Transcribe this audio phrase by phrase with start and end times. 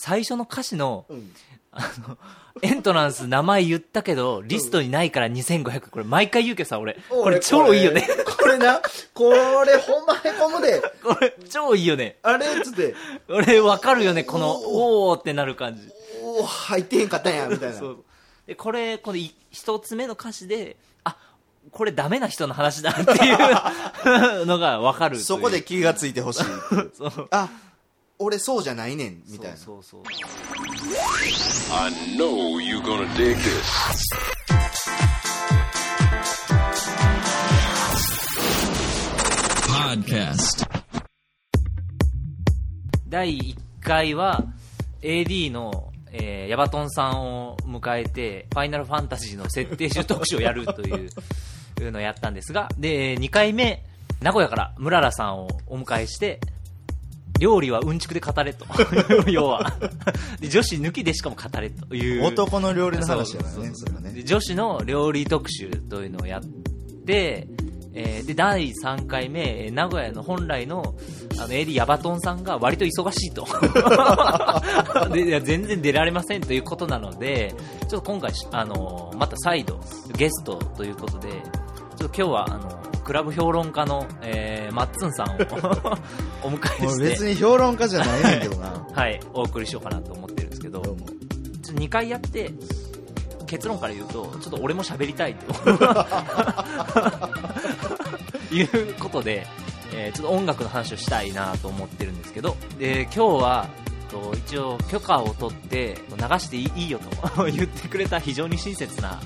[0.00, 1.32] 最初の歌詞の、うん
[1.72, 2.16] あの、
[2.62, 5.90] エントランス名前言ったけど、リストにないから2500。
[5.90, 6.96] これ毎回言うけどさ、俺。
[7.10, 8.08] これ超いいよね。
[8.40, 8.80] これな、
[9.12, 10.80] これほんまへこむで。
[11.02, 12.16] これ超いいよね。
[12.22, 12.94] あれっつって、
[13.28, 15.82] 俺わかるよね、この、おーってなる感じ。
[16.22, 17.76] おお入ってへんかったんや、みたいな。
[17.76, 18.04] そう。
[18.46, 21.16] で、これ、このい一つ目の歌詞で、あ、
[21.72, 25.18] これダメな人の話だっていう のがわかる。
[25.18, 26.44] そこで気がついてほしい。
[26.96, 27.28] そう。
[27.32, 27.48] あ、
[28.20, 29.56] 俺そうじゃないねん、みたいな。
[29.56, 30.14] そうそうそう。
[31.72, 34.08] I know you're gonna dig this.
[39.68, 40.66] Podcast.
[43.08, 44.44] 第1回は
[45.02, 51.08] AD の、えーヤバトンさんを迎えてファイナルファンタジーの設定集特集をやるという
[51.80, 53.84] いうのをやったんですがで2回目
[54.20, 56.40] 名古屋からムララさんをお迎えして
[57.38, 58.66] 料理はうんちくで語れと。
[59.30, 59.72] 要は。
[60.40, 62.24] で女子抜きでしかも語れという。
[62.24, 64.12] 男の料理の話やからね、ね。
[64.12, 66.42] で女子の料理特集というのをやっ
[67.06, 67.46] て、
[67.94, 70.94] えーで第3回目えー名古屋の本来の
[71.38, 73.46] あの AD ヤバトンさんが割と忙しいと。
[75.12, 79.80] でいや全然出られませんということなのでちょっと今回しあのまた再度
[80.16, 81.30] ゲストということで
[81.96, 85.32] ちょっと今日はあのクラブ評論家の、えーマッツンさんを
[86.46, 88.84] お迎えして別に評論家じゃないねんけどな。
[88.92, 91.06] はい、お送りしようかなと思ってるんですけどどうも。
[91.06, 92.52] ちょっと2回やって
[93.46, 95.70] 結論から言うとちょっと俺も喋りたいと
[98.54, 99.46] いうことで、
[99.94, 103.68] えーちょっと音楽の話をしたいなと思ってるんですけどで今日は
[104.10, 107.00] と一応許可を取って流していいよ
[107.34, 109.18] と言ってくれた非常に親切な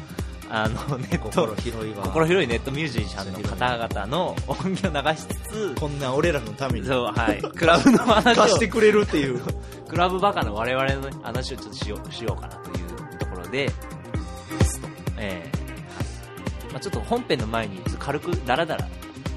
[0.55, 1.31] あのネット。
[1.31, 2.03] 心広いわ。
[2.05, 6.87] 心広いネットミュージシャンの方々の音源を流しつつこんな俺らのために。
[6.87, 8.43] そう、はい、クラブの話を。
[8.43, 9.41] 貸してくれるっていう。
[9.89, 13.71] クラブバカの我々の話をちょっとしようしようかなというところで、
[15.17, 18.87] えーはいまあ、ちょっと本編の前に軽くダラダラ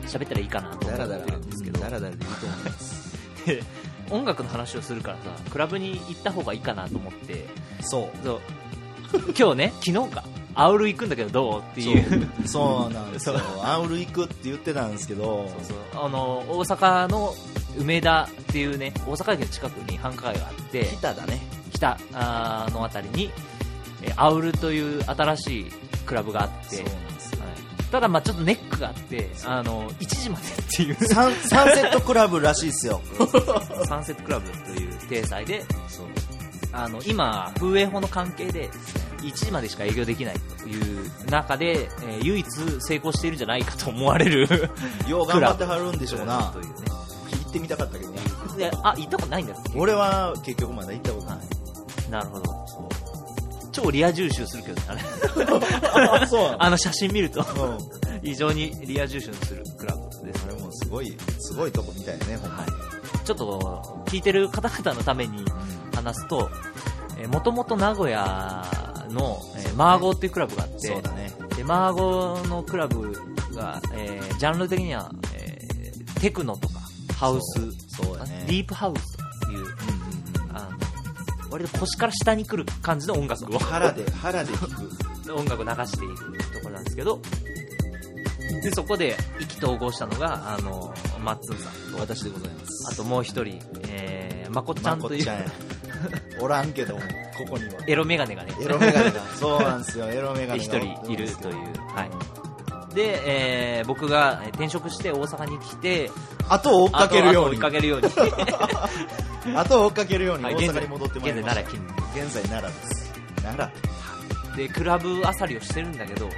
[0.06, 3.46] 喋ったらいいかなと思ってるんですけど、ダラダラでいいと思います。
[3.46, 3.64] で
[4.12, 7.46] 音楽の話をするからさ、クラブに行った方がいいかなと思って、
[7.80, 8.18] そう。
[8.24, 8.42] そう。
[9.38, 10.24] 今日ね、昨日か、
[10.56, 12.48] アウル行くんだけどどうっていう。
[12.48, 13.36] そうなんですよ。
[13.62, 17.34] アウル行くって言ってたんですけど、そうあの大阪の
[17.78, 21.42] 梅田っていうね大阪駅の近くに繁華街があって北だね。
[21.74, 23.30] 北あーのあたりに、
[24.02, 25.66] えーアウルという新しい
[26.06, 27.42] クラブがあって、そうなんですよ。
[27.42, 27.56] はい
[27.92, 33.02] ただまあちょっとネックがあってあの1時までっていうサンサンセットクラブらしいですよ。
[33.88, 35.64] サンセットクラブという体裁で
[36.74, 38.70] あの今風営法の関係で
[39.22, 42.48] 1時までしか営業できないという中で、えー唯一
[42.80, 44.48] 成功しているんじゃないかと思われる
[45.08, 46.59] よう頑張ってはるんでしょうなと。
[46.59, 46.72] いうね
[47.44, 48.20] 行ってみたかったけどね。
[48.58, 51.40] であ行ったことないんだっけ俺は結局まだ行ったことない。
[52.09, 52.90] なるほど
[53.72, 55.04] 超リア充集するけどね
[56.09, 58.22] あ そう あの写真見るとうん。
[58.22, 62.72] 非常にリア充集するクラブですあれもすごい、すごいとこみたいね、ほんまに。
[63.24, 65.46] ちょっと聞いてる方々のために
[65.94, 66.50] 話すと、
[67.31, 68.66] もともと名古屋
[69.10, 71.02] の、えーマーゴーっていうクラブがあって、ね。
[71.56, 73.12] でマーゴーのクラブ
[73.54, 76.80] が、えージャンル的には、えーテクノとか
[77.18, 77.68] ハウスね
[78.48, 79.66] ディープハウスという、
[80.54, 80.70] あ
[81.48, 84.90] の割と腰から下に来る感じの音楽を腹で、腹で弾く。
[85.34, 86.16] 音楽を流している
[86.54, 87.20] ところなんですけど
[88.62, 92.94] でそこで意気投合したのがあのマッツンさんと私でございます。
[92.94, 95.46] あともう一人、えー、まこっちゃんというまこっちゃんや
[96.40, 97.02] おらんけども、
[97.38, 97.81] ここには。
[97.88, 99.22] エロメガネがねエロメガネが。
[99.40, 100.63] そうなんですよ、エロメガネが。
[100.63, 101.56] 一人いるという、
[101.94, 102.06] は
[102.91, 103.22] い、で、
[103.79, 106.12] えー僕がえー転職して大阪に来て
[106.50, 107.72] 後を追っかけるようにあと追っ。
[107.72, 108.07] かけるように
[109.57, 111.62] 後を追っかけるようにはい大阪に戻ってまいりました。
[111.62, 113.13] 現在奈現在奈良です。
[113.44, 113.72] 奈
[114.51, 114.56] 良。
[114.57, 116.29] でクラブあさりをしてるんだけど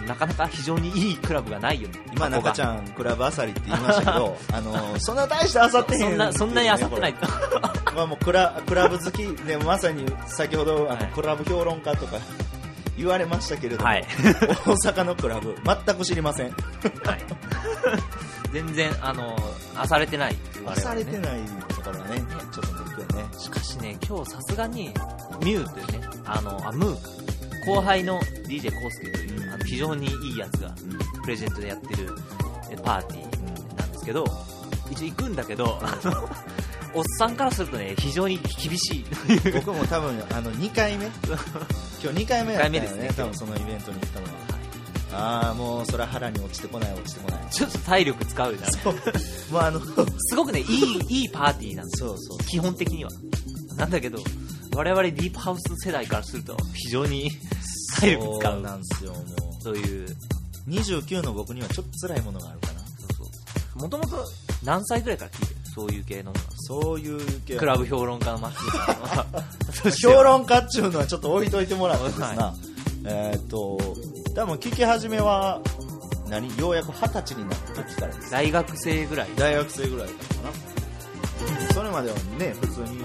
[0.00, 1.98] なかなか非常にいいクラブがないよね。
[2.12, 6.00] 今、中ちんゃん、クラブあさりって言いましたけど、 あの、そんな大してあさってへん。
[6.00, 7.14] そんなそんなにあさってない。
[7.14, 7.26] と
[7.94, 11.12] まあもうクラクラブ好きでまさに先ほどあの、はい。
[11.14, 12.18] クラブ評論家とか
[12.96, 14.06] 言われましたけれども、はい。
[14.66, 16.50] 大阪のクラブ全く知りません。
[16.50, 17.24] はい。
[18.52, 19.36] 全然あの
[19.74, 20.82] あされてない我々ね。
[20.82, 22.22] されてないところがね
[22.52, 23.26] ちょっとね。
[23.38, 24.92] しかしね、今日さすがに、
[25.42, 27.08] ミュウというね、あの、あ、ムーか。
[27.66, 30.74] 後輩の DJ コースケという、あの非常にいいやつが、
[31.22, 32.14] プレゼントでやってる
[32.70, 34.24] えパーティーなんですけど、
[34.90, 36.28] 一応行くんだけど、あの、
[36.94, 39.04] おっさんからするとね、非常に厳しい。
[39.52, 41.06] 僕も多分あの2回目？
[42.02, 44.32] 今日2回目やったよね二回目ですね多分そのイベントに行ったのは
[45.12, 48.94] ああもうそれは腹に落ちてこない落ちてこないちょっと体力使うじゃん。
[49.52, 52.08] もうあのすごくね、いい、いいパーティーなんですよ。
[52.10, 53.10] そうそう基本的には。
[53.76, 54.18] なんだけど
[54.74, 57.30] 我々ディープハウス世代からすると非常に
[58.00, 59.18] 体力使そううなんですよも
[59.62, 60.08] という。
[60.08, 60.16] う
[60.68, 62.80] 29の僕にはちょっと辛いものがあるかな。
[63.80, 64.24] もともと
[64.64, 65.60] 何歳ぐらいから聞いてる？
[65.74, 67.56] そういう系のそういう系。
[67.56, 69.26] クラブ評論家の松井さんは。
[70.00, 72.54] 評論家っちゅうのはちょっと置いといてもらってですな、は
[73.04, 73.78] えーっと
[74.34, 75.60] 多分聞き始めは
[76.28, 76.48] 何？
[76.58, 78.30] ようやく二十歳になった時からです。
[78.30, 79.28] 大学生ぐらい。
[79.36, 80.76] 大学生ぐらいだったかな。
[81.74, 83.04] それまではね普通に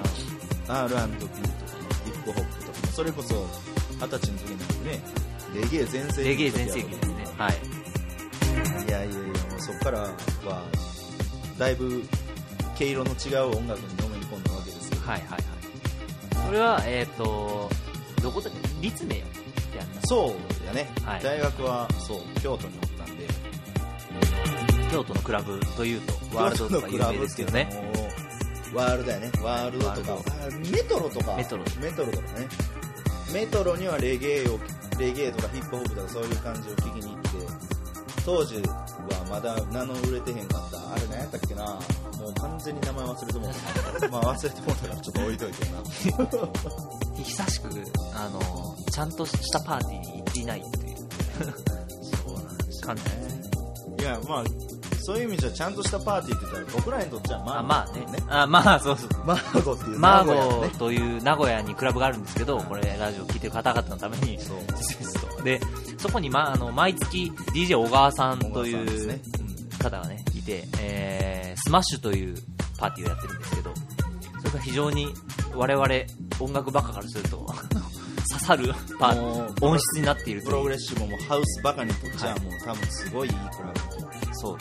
[0.68, 1.36] R&B とか
[2.06, 3.46] ヒップホップとかそれこそ
[4.02, 5.00] 二十歳の時にね。
[5.54, 7.28] レゲエ全盛期レゲエ全盛期ですね。
[7.38, 7.54] はい。
[8.88, 10.10] いやいやいやもうそこからは
[11.60, 12.02] だいぶ
[12.76, 15.02] 毛色の違う音楽にのめり込んだわけですよ。
[15.06, 15.42] はいはいはい。
[16.48, 17.70] それはえっ、と
[18.24, 19.28] どこだっけ立命やん
[19.94, 20.02] な。
[20.06, 21.24] そうやね、はい。
[21.24, 23.28] 大学はそう京都におったんで。
[24.92, 28.22] 京都のクラブというとワールドとか有名ですけどね京都のクラブっていうのも
[28.74, 29.32] ワールドやね。
[29.44, 30.18] ワールドとか。
[30.72, 31.36] メトロとか。
[31.36, 31.64] メトロ。
[31.82, 32.48] メトロとかね
[33.34, 34.60] メトロにはレゲエを
[35.00, 37.30] レゲエとかヒップホップとかそういう感じを聞きに行って
[38.26, 38.86] 当時は
[39.30, 41.64] まだ名の売れてへんかったあれ何やったっけな
[42.22, 44.08] もう完全に名前忘れてもうた。
[44.10, 47.24] まあ忘れてもうたからちょっと置いといてな。
[47.24, 47.70] 久しく
[48.14, 50.98] あのちゃんとしたパーティーに行っていないっていう。
[52.24, 54.44] そうなんです感じいやまあ
[55.02, 58.06] そういう意味じゃちゃんとしたパーティーって言ったら僕らにとってはまああまあね。
[58.30, 59.10] あまあそうそう。
[59.26, 64.40] マーゴっていうマーゴという名古屋にクラブがあるんですけど、これラジオ聞いてる方々のために。
[64.40, 65.60] そうで
[65.98, 69.20] そこに、ま、あの毎月 DJ 小川さんというね。
[69.80, 72.36] 方がねいて、えースマッシュという
[72.78, 73.74] パーティーをやってるんですけど
[74.40, 75.08] それが非常に
[75.54, 75.88] 我々
[76.40, 77.38] 音楽バカからすると
[78.32, 79.10] 刺さるパ
[79.62, 80.58] 音質になっているプという。
[80.58, 84.58] ログレッシブもハウスバカにとっちゃもう多分すごいいいクラブそう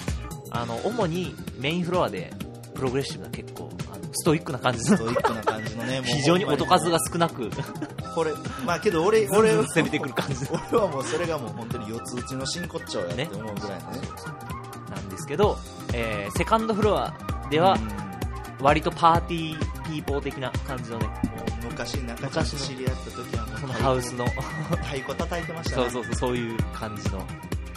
[0.50, 2.32] あの主にメインフロアで
[2.74, 4.96] プログレッシブな結構あのストイックな感じの。
[4.96, 7.50] ストイックな感じのね 非常に音数が少なく。
[8.14, 8.32] これ
[8.64, 10.60] まあけど俺俺俺攻めてくる感じの。
[10.70, 13.98] 俺はもうそれがもう本当に四つ打ちの真骨頂やって思うぐらいのね。
[14.90, 15.58] なんですけど、
[15.92, 17.14] えーセカンドフロア
[17.50, 17.76] では
[18.60, 21.08] 割とパーティーピーポー的な感じのね。
[21.62, 24.24] 昔中ちゃんと知り合った時はもうそのハウスの。
[24.26, 25.82] 太鼓叩いてましたね。
[25.82, 27.24] そうそうそうそういう感じの。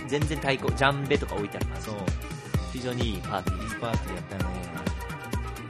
[0.07, 1.85] 全然太鼓ジャンベとか置いてある感じ。
[1.87, 1.95] そう
[2.73, 4.63] 非常にいいパーティーいいパーティーやったよね。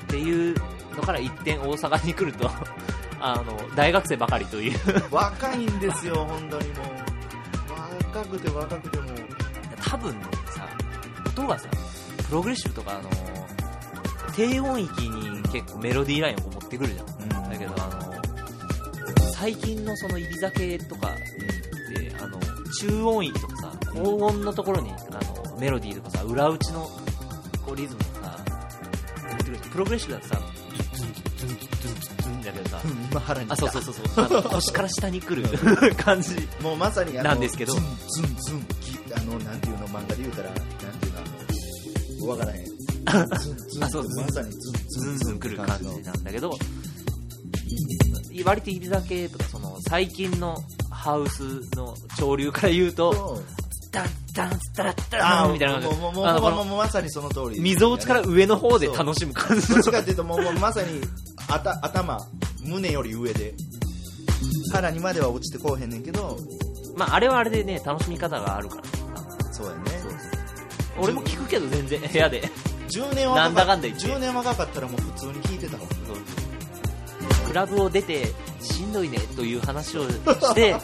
[0.03, 0.55] っていう
[0.95, 2.49] のから一転大阪に来ると
[3.19, 4.79] あの大学生ばかりという。
[5.11, 8.15] 若いんですよ本当にもう。
[8.15, 9.03] 若くて若くても。
[9.03, 9.07] う
[9.85, 10.13] 多分
[10.47, 10.67] さ
[11.27, 11.67] 音がさ
[12.29, 13.09] プログレッシブとかあの
[14.35, 17.41] 低音域に結構メロディーラインを持ってくるじゃん。
[17.41, 17.49] うん。
[17.49, 18.13] だけどあの
[19.33, 21.62] 最近のその指酒とかであの
[22.79, 24.95] 中音域とかさ高音のところにあ
[25.51, 26.89] のメロディーとかさ裏打ちの
[27.65, 28.39] こうリズムをさ
[29.17, 29.69] 入れてくるじゃん。
[29.69, 30.41] プログレッシブだとさ
[30.95, 32.81] ズンズンズンズンズンだけどさ
[33.11, 34.25] 今腹にあそうそうそうそう。
[34.25, 37.73] あの 腰から下に来る感じもうまさにあのなんですけど。
[37.73, 42.73] ズンズンズンギあのなんていうの漫画で言うたらなんていうのあのわからへん。
[43.83, 46.57] あそうまさにズンズンズン来る感じなんだけど
[48.45, 50.57] 割と指酒とかその最近の
[51.03, 51.43] ハウス
[51.75, 53.41] の潮流から言うと
[53.91, 55.87] ダンダンダラッダラあンみたいな感じ。
[55.89, 57.59] もうもうもうあのもうもうもうまさにその通り。
[57.59, 61.01] 溝落ちから上の方で楽しむ感じどっちかっていうともうもうまさに
[61.49, 62.25] あた頭
[62.61, 63.53] 胸より上で。
[64.71, 66.37] 腹にまでは落ちてこうへんねんけど。
[66.95, 68.83] まああれはあれでね楽しみ方があるから。
[69.51, 69.81] そうやね。
[70.97, 72.49] 俺も聞くけど全然部屋で。
[72.87, 74.07] 10年若なんだかんだ言って。
[74.07, 75.83] 10年若かったらもう普通に聞いてたわ
[77.45, 78.31] クラブを出て
[78.63, 80.75] しんどいねという話をして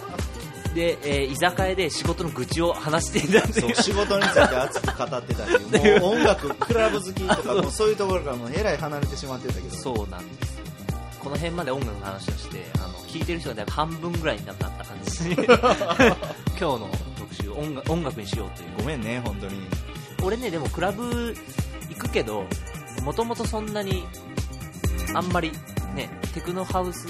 [0.75, 6.01] で、えー居酒屋で仕事の愚痴を話していたんでそう仕事について熱く語ってたっていう。
[6.01, 9.75] もう音楽クラブ好きとかもうそういうところからもうえらい離れてしまってたけど。
[9.75, 10.51] そうなんです。
[10.51, 10.59] よ
[11.19, 18.69] この辺まで音楽の話をしてあの聞いてる人がだいぶ半分ぐらいになった感じに 今日の特集音楽音楽にしようという。
[18.77, 19.59] ごめんね本当に。
[20.21, 21.35] 俺ねでもクラブ
[21.89, 22.45] 行くけど
[23.03, 24.05] もともとそんなに
[25.13, 25.51] あんまり
[25.95, 27.07] ねテクノハウス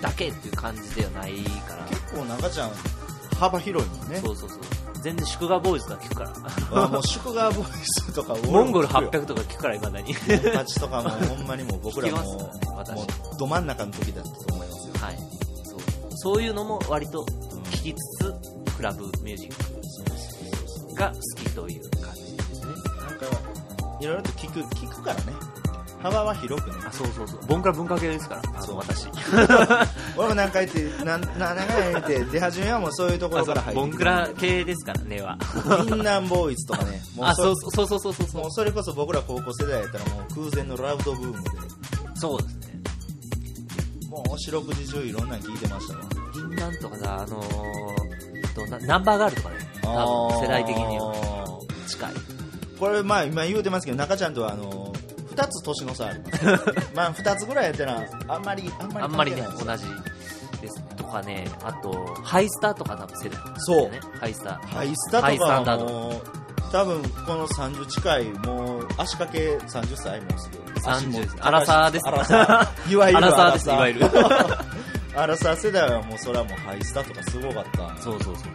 [0.00, 1.34] だけっていう感じではない
[1.66, 1.84] から。
[1.84, 2.70] 結構中ちゃん
[3.38, 4.20] 幅広いもんね。
[4.24, 4.58] そうそうそう。
[5.02, 6.84] 全然祝賀ボーイズ とか聞くから。
[6.84, 10.14] あもう祝賀ボイスとかモンゴル800 800とか聞くからいまだに。
[10.14, 13.02] たちとかもほんまにもう僕らも聞きます私も。
[13.02, 13.06] う
[13.38, 14.94] ど真ん中の時だったと思いますよ。
[15.00, 15.18] はい。
[15.64, 15.80] そう。
[16.16, 17.24] そういうのも割と
[17.70, 18.34] 聞きつつ
[18.76, 19.54] クラブミュージッ
[20.88, 22.66] クが好きという感じですね。
[22.66, 22.76] なん
[23.18, 23.26] か
[24.00, 25.32] いろいろと聞く聞くからね
[26.02, 26.76] 幅は広くね。
[26.86, 27.40] あそうそうそう。
[27.46, 28.42] ボンクラ文化系ですから。
[28.54, 28.74] あそう。
[28.76, 29.08] の私
[30.16, 33.54] 俺も何回言ってな何回言って出始めはもうそういうところか。
[33.54, 35.38] ら入ってボンクラ系ですからねは。
[35.90, 37.00] みんなボーイズとかね。
[37.16, 38.42] もうあそそうそうそうそうそうそう。
[38.42, 41.50] もうそれこそ僕ら高校世代やったらもう空前のラウドブームで。
[42.14, 42.80] そうですね。
[44.10, 46.00] もう四六時中いろんなの聞いてましたよ
[46.32, 51.08] 銀なんとかさ、あのーナンバーガールとかね、多分世代的には。
[51.08, 52.12] は近い。
[52.80, 54.85] これまあ今言うてますけど中ちゃんとはあの
[55.36, 56.44] 2つ年の差あります。
[56.94, 59.84] まあ2つぐらいやったらあんまりあんまりあんまりね、同じ
[60.60, 60.82] です。
[60.96, 63.90] とかね、あと、ハイスターとか多分世代、そう。
[63.90, 64.00] ね。
[64.18, 64.66] ハイスター。
[64.66, 70.88] ハイスタハイとかはもう多分この30近いもう足掛け30歳もうすぐ。
[70.88, 72.92] 足も30ですアラサーですアラサー。
[72.92, 74.06] いわゆるアラサーですいわゆる。
[75.16, 78.46] アラサー世代はもうそれはもうハイスタとかすごかったそうそうそうそう。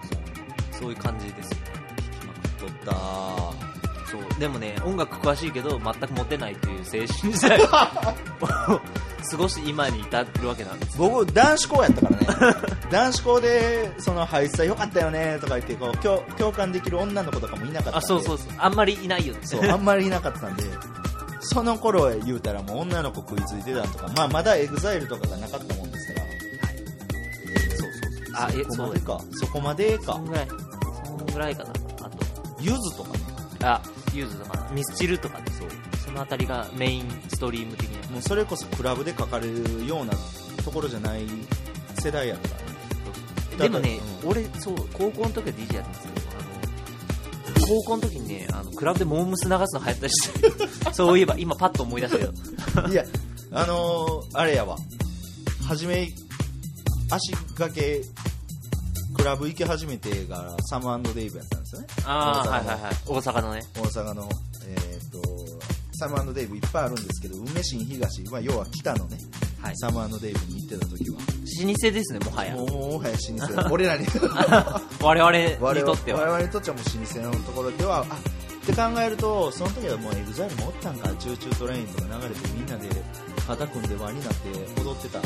[0.82, 1.72] そういう感じですよね。
[2.60, 3.71] 撮った
[4.12, 4.40] そう。
[4.40, 8.82] でもね、音楽詳しいけど、全くモテないっていう青春時代を過
[9.38, 10.98] ごして今に至るわけなんです。
[10.98, 12.56] 僕男子校やったからね
[12.92, 18.54] 男子校でそのハイスタよかったよねとか言ってこう共共感できる女の子とかもいなかったあ、そうそうそう。
[18.58, 19.40] あんまりいないよね。
[19.44, 20.64] そうあんまりいなかったんで
[21.40, 26.26] その頃へ言うたらもう女の子食いついてたとか、まあ、まだエグザイルとかがなかったもんですから
[27.78, 28.62] そうそうそう。
[28.62, 30.48] そうそこまでかそこまでかそんぐらい。
[31.06, 31.70] そんぐらいかな。
[31.70, 32.18] あと、
[32.60, 33.20] ゆずとかね
[33.64, 33.82] あ、
[34.18, 35.70] ゆずとか、ミスチルとかね、そう。
[36.06, 38.08] そのあたりがメインストリーム的には。
[38.10, 40.14] もうそれこそクラブでかかるような
[40.64, 41.22] ところじゃない
[42.00, 43.64] 世代やからね。
[43.64, 44.30] でもね、うん。
[44.30, 50.30] 俺、そう、高校の時は DJ やってますけど、あの、 高校の時にね、あの、クラブでモー娘流すの流行ったりし
[50.88, 52.26] て、 そういえば、今パッと思い出したけ
[52.88, 53.06] ど、いや
[53.54, 54.78] あのー、あれやわ。
[55.68, 56.10] 初め
[57.10, 58.02] 足掛け
[59.22, 62.94] クラブ行き始めてがサムデイブやったんですよねああ、はいはいはい。
[63.06, 63.62] 大阪のね。
[63.76, 64.28] 大阪の、
[64.68, 65.22] えー、と
[65.94, 69.18] サムデイブいっぱいあるんですけど梅新東、まあ、要は北のね、
[69.62, 72.66] はいサムデイブに行ってた時は老舗ですね、もはやも。
[72.98, 73.16] はや
[73.54, 74.08] 老舗 俺らに
[75.00, 76.22] 我々に我々とっては。
[76.22, 82.90] 我々にとってはもう老舗のところではあって考えるとその時はもうエグザイルもおったんかチューチュートレインとか流れてみんなで
[83.46, 84.50] 肩組んで輪になって
[84.82, 85.20] 踊ってた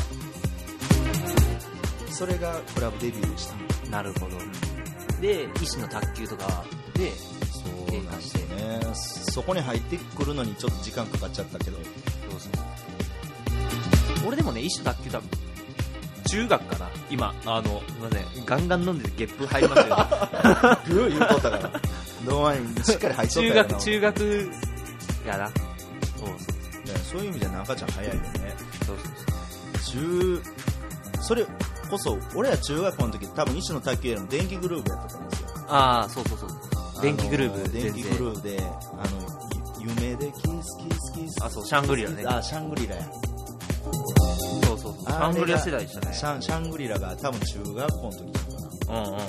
[2.16, 3.56] それがクラブデビューでした。
[3.90, 4.38] なるほど。
[5.20, 8.56] で、医師の卓球とかで、そう経過して。
[8.56, 11.78] ねそこに入ってくるのにちょっと時間かかっちゃったけど。
[11.78, 11.88] そう
[12.40, 12.50] そ
[14.24, 14.28] う。
[14.30, 15.30] 俺でもね、医師の卓球多分、
[16.30, 16.90] 中学かな。
[17.10, 19.98] 今、あの、すいません、ガンガン飲んでてゲップ入りましたよ。
[20.88, 21.82] グー言うとったから
[22.26, 23.64] 胴前にしっかり入っとった中よな。
[23.64, 24.52] 学、中学
[25.28, 25.48] やな。
[25.50, 25.58] そう
[26.22, 26.30] そう。
[26.30, 26.40] ね
[27.12, 28.56] そういう意味じゃ中ちゃん早いよね。
[28.86, 30.02] そうそう。
[30.02, 30.42] 中
[31.22, 31.46] それ
[31.90, 37.02] こそ俺ら中学校の時多分石の卓球よりも電気グルーヴやったと思うんですよああ、そうそうそう。
[37.02, 38.10] 電気グルーブ、電気グ。
[38.10, 43.04] ルーヴであのゆ夢でキスキスキスあそうシャングリラねあシャングリラや
[44.66, 45.06] そうそうそう。
[45.06, 46.14] シャングリラ世代でしたね。
[46.14, 48.44] シャンシャングリラが多分中学校の時だっ
[48.80, 49.18] たかうんうん。
[49.18, 49.26] な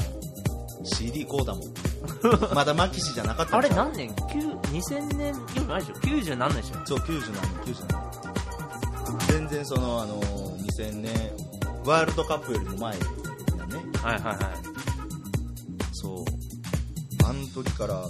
[0.85, 11.13] CD こうだもんまだマキシじゃなかったあれな何年 ?9、2000年より前でしょ ?90 何年でしょそう90何年90何年全然そのあの2000年
[11.87, 13.12] ワールドカップよりも前だね。
[14.02, 14.37] はいはいはい。
[15.93, 16.25] そう。
[17.25, 18.02] あの時から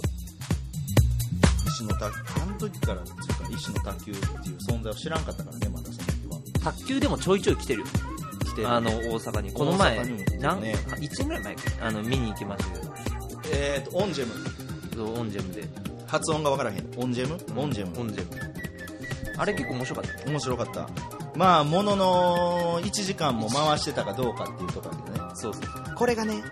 [1.67, 2.05] 石野卓
[2.41, 6.71] あの時からっていうか石野卓球っていう存在を知らんかったからねまだその時は。
[6.73, 7.81] 卓球でもちょいちょい来てる。
[7.81, 7.85] よ。
[8.45, 9.51] 来てるあの、大阪に。
[9.51, 11.61] この前大阪にも来て、るなんね1年ぐらい前か。
[11.81, 12.93] あの、見に行きましたけど、
[13.53, 14.33] えーとオンジェム。
[14.95, 15.63] そうオンジェムで。
[16.07, 16.87] 発音が分からへん。
[16.97, 17.61] オンジェム？
[17.61, 17.99] オンジェム。
[17.99, 18.53] オンジェム。
[19.37, 20.29] あれ結構面白かった。
[20.29, 20.89] 面白かった
[21.37, 25.63] まあものの1時間も回してたかどうかっていうところだけどねそうそう。
[25.95, 26.43] これがね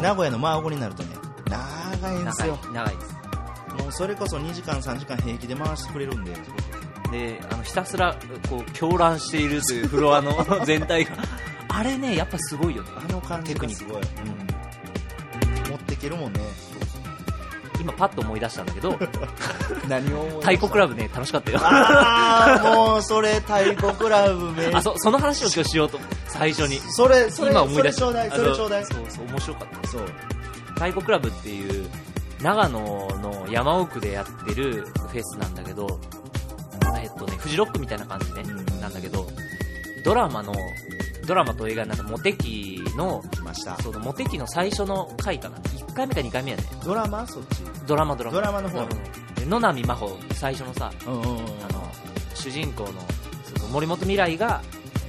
[0.00, 1.16] 名古屋のマーゴになるとね
[1.48, 3.16] 長いんです長いよ、長いです。
[3.82, 6.32] もうそれこそ2時間3時間平気で回してくれるんで
[7.10, 8.16] で、あの、ひたすら、
[8.48, 11.12] こう、狂乱しているというフロアの 全体が。
[11.68, 12.90] あれね、やっぱすごいよね。
[12.96, 16.40] あの感じがすごい、うん、持っていけるもんね
[17.86, 18.98] 今パッと思い出したんだけど、
[19.88, 21.60] 何を太鼓クラブね、楽しかったよ。
[21.62, 26.00] ああもうそれ太鼓クラブめあ、そ、その話を今日しようと。
[26.26, 26.80] 最初に。
[26.90, 28.06] それそれ今思い出した。
[28.06, 29.88] それちょうだいそれちょうだいそうそう、面白かった。
[29.88, 30.02] そう
[30.74, 31.88] 太鼓クラブっていう、
[32.42, 36.00] 長野の山奥でやってるフェスなんだけど、
[37.00, 39.26] えっとね、フジロックみたいな感じね、うんなんだけど、
[40.04, 40.52] ドラマの、
[41.26, 45.58] ドラマと映画になったモテキの、来ましたそのモテキの最初の回かな。
[45.58, 46.64] 1回目か2回目やね。
[46.84, 47.26] ドラマ？
[47.26, 48.36] そっちドラマドラマ。
[48.36, 48.86] ドラマの方
[49.46, 51.32] 野波麻帆、最初のさ、うんうんうんあ
[51.72, 51.90] の、
[52.34, 52.92] 主人公の、
[53.72, 54.62] 森山未來が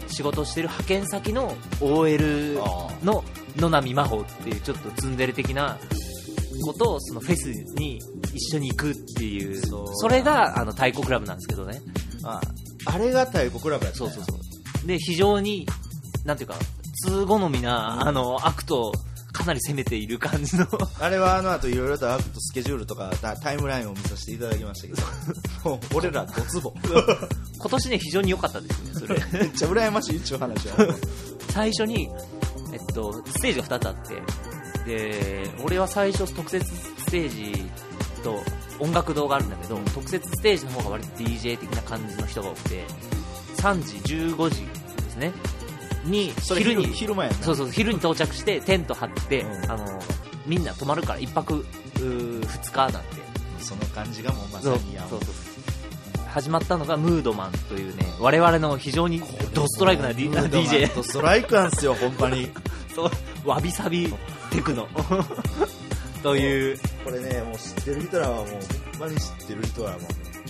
[0.07, 3.23] 仕事をしてる派遣先の OL あの
[3.55, 5.77] 野波麻帆っていうちょっとツンデレ的な
[6.63, 7.97] ことをそのフェスに
[8.33, 11.81] 一緒に行くっていう、そうそれがあの TAICOCLUBなんですけどね。
[12.23, 12.41] あ
[12.85, 14.87] あれが TAICOCLUBやったそうそうそう。
[14.87, 15.67] で、非常に、
[16.27, 16.55] なんていうか、
[17.05, 18.91] 通好みな、あの、アクト、
[19.37, 20.67] 語なり攻めている感じの。
[20.99, 25.01] あれはあの後いろいろとアクトスケジュールとかタタイムラインを見させていただきましたけ
[25.63, 25.79] ど。
[25.93, 26.73] 俺らドツボ。
[27.59, 29.23] 今年ね非常に良かったですねそれ。
[29.39, 30.77] めっちゃ羨ましいっちゅう話は。
[31.51, 32.09] 最初に、
[32.73, 33.95] えっと、ステージが2つあっ
[34.85, 34.91] て。
[34.91, 37.69] で俺は最初特設ステージ
[38.23, 38.41] と
[38.79, 42.83] 音楽堂があるんだけど特設ステージの方が割と DJ 的な感じの人が多くて
[43.57, 44.65] 3時15時
[45.03, 45.33] ですね
[46.07, 46.83] に昼に。
[46.85, 47.43] 昼昼間やんな。
[47.43, 49.71] そうそう昼に到着してテント張って、うん。
[49.71, 49.99] あの
[50.45, 53.27] みんな泊まるから1泊うー2日なんて。
[53.59, 55.29] その感じがもうまさにやんそうそう。
[56.29, 59.21] 始まったのがムードマンというね我々の非常に
[59.53, 62.49] ドストライクな DJ とストライクなんすよほんまに。
[62.93, 63.09] そ
[63.45, 64.13] うわびさび
[64.51, 64.87] テクノ。
[66.23, 66.79] という。
[67.03, 68.59] これねもう知ってる人らはもうほん
[69.01, 70.01] まに知ってる人はもう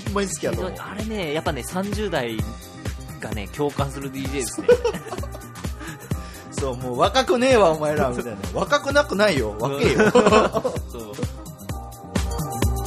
[0.06, 0.74] ほんまに好きやと思う。
[0.78, 2.38] あれねやっぱね30代
[3.20, 4.68] がね共感する DJ ですね。
[6.52, 8.38] そうもう若くねえわお前らみたいな。
[8.54, 9.56] 若くなくないよ。
[9.60, 10.12] 若えよ。
[10.92, 11.00] そ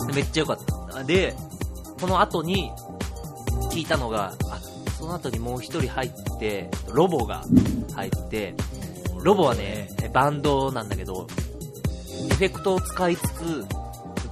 [0.09, 0.13] う。
[0.13, 0.59] めっちゃ良かっ
[0.93, 1.05] た。
[1.05, 1.37] で
[2.01, 2.73] この後に
[3.71, 4.59] 聞いたのがあ
[4.99, 7.45] その後にもう一人入ってロボが
[7.95, 8.55] 入って
[9.23, 11.27] ロボはねバンドなんだけど
[12.31, 13.65] エフェクトを使いつつ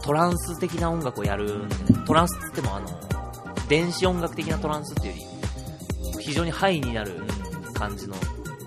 [0.03, 1.63] トランス的な音楽をやる。
[2.09, 2.89] トランスっつってもあの
[3.69, 5.38] 電子音楽的なトランスっていうより
[6.29, 7.13] 非常にハイになる
[7.73, 8.15] 感じの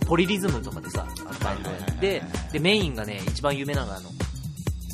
[0.07, 1.05] ポリリズムとかでさ
[1.43, 2.59] バンドやってで。
[2.59, 4.09] メインがね一番有名なのがあの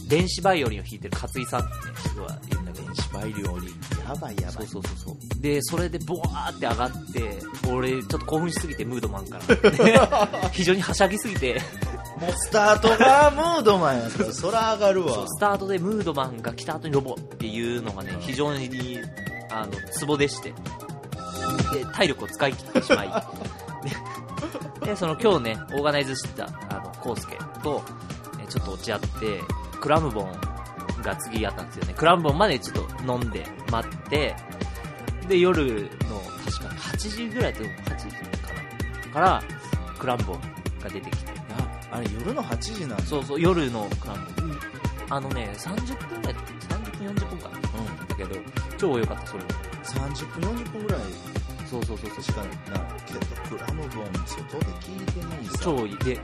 [0.10, 2.88] 電子バイオリンを弾いてる勝井さんってね人がいるんだけど。
[2.88, 3.70] 電子バイオリン
[4.06, 5.42] やばいやばそいうそうそうそう。
[5.42, 7.40] でそれでボワーって上がって
[7.72, 10.50] 俺ちょっと興奮しすぎてムードマンから。
[10.52, 11.62] 非常にはしゃぎすぎて。
[12.20, 15.26] もうスタートがムードマンやったらそら上がるわ。
[15.26, 19.00] スタートでムードマンが来た後にロボっていうのがね非常に
[19.50, 20.54] あのツボでして
[21.74, 23.10] で体力を使い切ってしまい。
[24.82, 27.84] ででその今日ねオーガナイズしたあのコウスケと
[28.42, 29.42] えちょっと落ち合って
[29.80, 30.32] クラムボン
[31.02, 31.94] が次やったんですよね。
[31.96, 34.36] クラムボンまでちょっと飲んで待って
[35.28, 39.14] で夜の確か8時ぐらいと8時かな。
[39.14, 39.44] から
[40.00, 40.42] クラムボン
[40.82, 41.38] が出てきて。
[41.92, 43.04] あれ夜の8時なんだ。
[43.04, 44.60] そうそう、夜のクランボン。
[45.10, 47.60] あのね、30分ぐらい、30分、40分かな。
[48.08, 48.36] だけど、
[48.78, 49.50] 超良かった、それも。
[49.84, 51.02] 30分40分ぐらい
[51.70, 52.24] そうそうそうそう。
[52.24, 52.48] しかな
[53.06, 55.98] けどクラムボン外で聞いてないさ超いい。
[56.00, 56.20] で、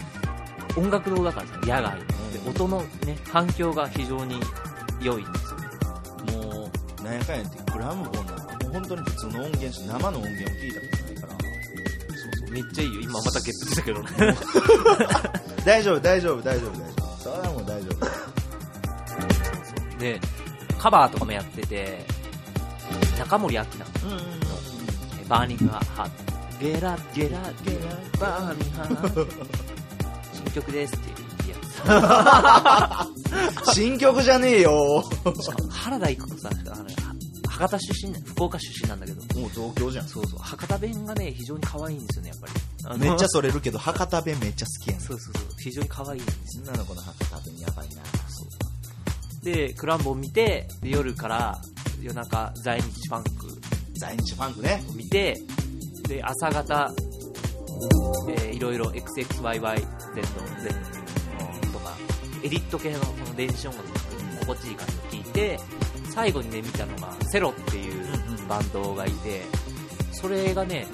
[0.77, 1.97] 音楽堂だからさ、野外。
[1.99, 2.05] で、
[2.49, 4.39] 音のね、環境が非常に
[5.01, 5.57] 良いんですよ。
[6.41, 11.39] もうなんやかんやってクラムボンなんかもう本当に普通の音源し生の音源を聞いたことないからそう
[12.39, 13.01] そう、めっちゃいいよ。
[13.01, 14.03] 今またゲップ出たけど。
[15.65, 17.95] 大丈夫大丈夫大丈夫大丈夫それはもう大丈夫
[19.99, 20.19] で、
[20.77, 22.05] カバーとかもやってて、
[23.17, 23.73] 中森明菜う
[25.27, 26.11] バーニングハート。
[26.59, 29.27] ゲラゲラゲラバーニングハート。
[30.33, 33.07] 新曲ですっていうや。
[33.63, 33.73] つ。
[33.73, 35.03] 新曲じゃねえよ。
[35.41, 36.85] しかも原田郁子さんあの
[37.49, 39.21] 博多出身な福岡出身なんだけど。
[39.39, 40.07] もう東京じゃん。
[40.07, 40.39] そうそう。
[40.39, 42.47] 博多弁がね非常に可愛いんですよねやっぱ
[42.95, 42.99] り。
[42.99, 45.01] めっちゃそれるけど博多弁めっちゃ好きやねん。
[45.01, 45.43] そうそうそう。
[45.59, 46.63] 非常に可愛いんですよ。
[46.67, 48.01] 女の子の博多弁やばいな。
[49.43, 51.61] でクランボを見てで夜から
[52.01, 53.52] 夜中在日ファンク
[54.03, 54.83] 在日ファンクね。
[54.89, 55.39] を見て
[56.09, 56.91] で朝方、
[58.29, 59.81] えーいろいろ XXYYZ
[61.71, 61.95] とか
[62.43, 63.95] エディット系のその電子音楽の
[64.41, 65.59] 心地いい感じを聞いて
[66.13, 68.03] 最後にね見たのがセロっていう
[68.47, 69.41] バンドがいて
[70.11, 70.85] それがね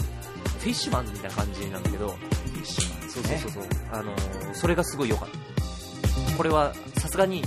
[0.60, 6.38] フィッシュマンみたいな感じなんだけどフィッシュマンそうそうそうそう、あのーそれがすごい良かった。
[6.38, 7.44] これはさすがに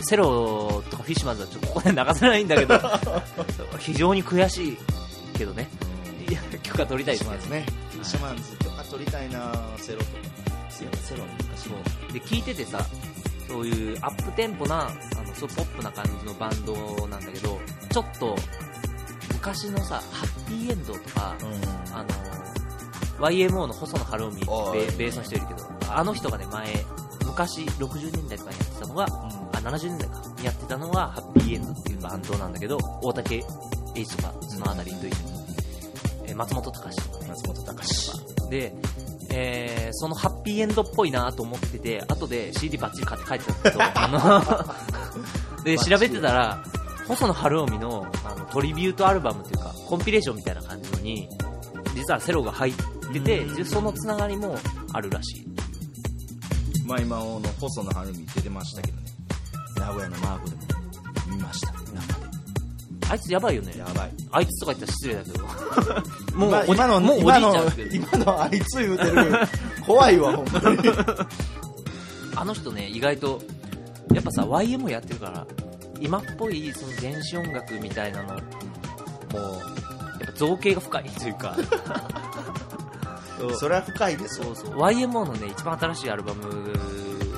[0.00, 2.78] セロとかフィッシュマンズはちょっとここで流せないんだけど
[3.78, 4.78] 非常に悔しい
[5.36, 5.68] けどね。
[6.28, 7.60] いや許可取りたいですね。
[7.60, 7.66] ね。
[7.90, 10.10] フィッシュマンズとか取りたいなセロとか
[10.70, 10.84] セ
[11.16, 11.66] ロ難し
[12.10, 12.84] いで聞いててさ
[13.48, 14.90] そういうアップテンポなあ
[15.22, 16.74] のそうポップな感じのバンド
[17.08, 17.58] なんだけど
[17.90, 18.36] ちょっと
[19.32, 21.94] 昔のさハッピーエンドとか、うん。
[21.94, 22.08] あの
[23.18, 24.40] YMO の細野晴臣
[24.72, 26.66] ベベースの人いるけどあの人がね前
[27.24, 29.06] 昔60年代とかにやってたのが、あ
[29.66, 33.42] 70年代かにやってたのがハッピーエンドっていうバンドなんだけど大竹栄
[33.96, 35.32] 一とかそのあたりと一緒に、
[36.26, 37.24] えー松本隆とか。
[37.24, 38.50] ね松本隆とか。
[38.50, 38.74] で、
[39.30, 44.74] えーそのハッピーエンドっぽいなと思ってて後で CD バッチリ買って帰ってたんですけど あ
[45.56, 46.62] ので調べてたら
[47.08, 51.28] 細野晴臣のあのトリビュートアルバムっていうかコンピレーションみたいな感じのに
[51.94, 52.74] 実はセロが入っ
[53.12, 54.58] ててでそのつながりも
[54.92, 55.46] あるらしい。
[56.84, 59.05] まあ今の細野晴臣出てましたけどね
[59.78, 60.62] 名古屋のマークでも
[61.28, 61.72] 見ました。
[61.72, 62.36] 生で。
[63.08, 63.72] あいつやばいよね。
[63.76, 64.10] やばい。
[64.32, 65.46] あいつとか言ったら失礼だけど。
[66.36, 69.32] もうおじ今今のもうおじいち今のゃん今のあいつ言うてる
[69.86, 70.78] 怖いわほんまに。
[72.36, 73.40] あの人ね意外と
[74.12, 75.46] やっぱさ YMO やってるから
[76.00, 81.56] 今っぽいその電子音楽みたいなのもうやっぱ造形が深いというか。
[83.60, 84.46] それは深いですよ。
[84.46, 84.78] そうそう。
[84.80, 86.42] YMO のね一番新しいアルバム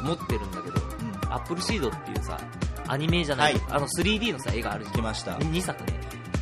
[0.03, 0.81] 持ってるんだけど。
[0.81, 0.88] うん
[1.31, 2.39] アップルシードっていうさ
[2.87, 3.63] アニメじゃない、はい。
[3.71, 5.35] あの 3D のさ絵があるじ来ました。
[5.35, 5.99] ゃん2作ね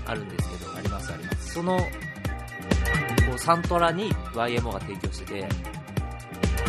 [0.07, 1.55] あるんですけどありますあります。
[1.55, 1.85] そのこ
[3.35, 5.49] うサントラに YMO が提供してて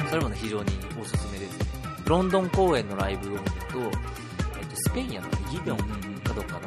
[0.10, 1.66] それもね非常におすすめですね。
[2.06, 5.78] ロンドン公演のライブ音源と、えっと、スペインやのギビョン
[6.22, 6.62] かどっかの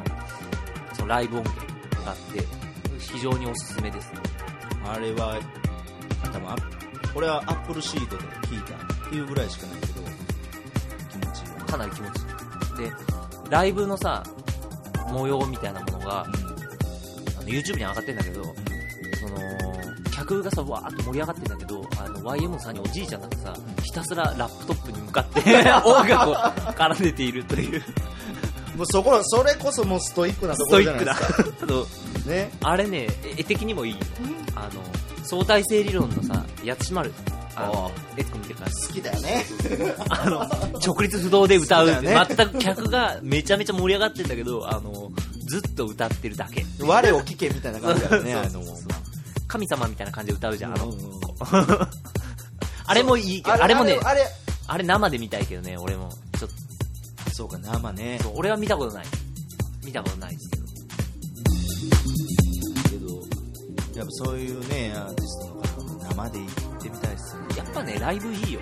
[0.93, 1.65] そのライブ音源
[2.05, 2.45] があって
[2.99, 4.19] 非常におすすめですね。
[4.85, 5.39] あれは
[6.23, 6.55] 多分あ
[7.15, 9.90] 俺はアップルシートで聞いたっていうぐらいしかない
[11.71, 12.21] かなり気持ちい
[12.83, 12.87] い。
[12.89, 12.91] で
[13.49, 14.23] ライブのさ
[15.09, 19.37] 模様みたいなものがあの YouTube に上がってんだけどその
[20.11, 23.53] 客がさわーっと盛り上がってんだけどあの YM さんにおじいちゃんがさ
[23.83, 25.41] ひたすらラップトップに向かって
[25.85, 26.35] 音楽を
[26.95, 27.83] 奏でているという。
[28.75, 31.43] もうそこそれこそもうストイックなところじゃないですか。
[31.67, 31.87] そ
[32.25, 32.29] う。
[32.29, 32.49] ね。
[32.63, 33.07] あれね
[33.37, 33.93] 絵的にもいい。
[33.93, 33.99] よ
[34.55, 34.81] あの
[35.23, 36.93] 相対性理論のさやつし
[37.67, 39.45] まるあのエック見てから好きだよね。
[40.09, 40.39] あの
[40.79, 42.15] 直立不動で歌うね。
[42.27, 45.11] 全く客がめちゃめちゃ盛り上がってんだけどあの
[45.47, 46.65] ずっと歌ってるだけ。
[46.79, 48.61] 我を聞けみたいな感じだよね あの
[49.47, 51.19] 神様みたいな感じで歌うじゃんあの、うんうんうん。
[52.85, 54.27] あれもいいけどあれもねあれ
[54.67, 54.83] あれ。
[54.83, 56.09] 生で見たいけどね俺も。
[56.39, 56.49] ちょっ
[57.33, 58.19] そうか生ね。
[58.21, 59.05] と俺は見たことない。
[59.85, 60.61] 見たことないですけど。
[63.95, 65.70] やっぱそういうねアーティストの方も
[66.15, 66.49] 生で行っ
[66.81, 68.59] てみたいですやっぱねライブいいよ、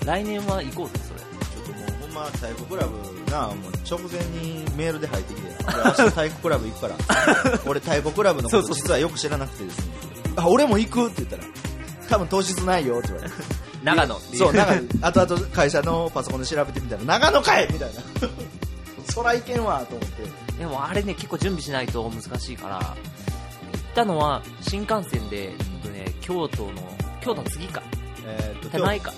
[0.00, 3.56] うん、来年は行こうぜそれちょっともうほんま体育クラブなもう
[3.88, 6.94] 直前にメールで入ってきて 俺明日体育クラブ行くから。
[7.66, 9.84] 俺太鼓クラブのこと実はよく知らなくてですね。
[10.36, 11.44] あ俺も行くって言ったら
[12.08, 13.34] 多分当日ないよって言われて。
[13.82, 14.16] 長野。
[14.16, 14.82] っていそう長野。
[15.00, 18.00] 後々会社のパソコンで調べてみたら長野かいみたいな。
[19.12, 20.58] そらいけんわと思って。
[20.58, 22.96] でもあれね結構準備しないと難しいから行っ
[23.94, 25.54] たのは新幹線で、
[26.30, 26.72] 京都の
[27.20, 27.82] 京都の次か。
[28.24, 29.12] えー手前か。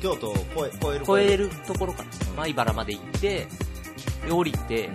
[0.00, 1.02] 京都うん京都を越える。
[1.02, 2.02] 越えるところか
[2.34, 3.46] 米原まで行って
[4.26, 4.88] で降りて、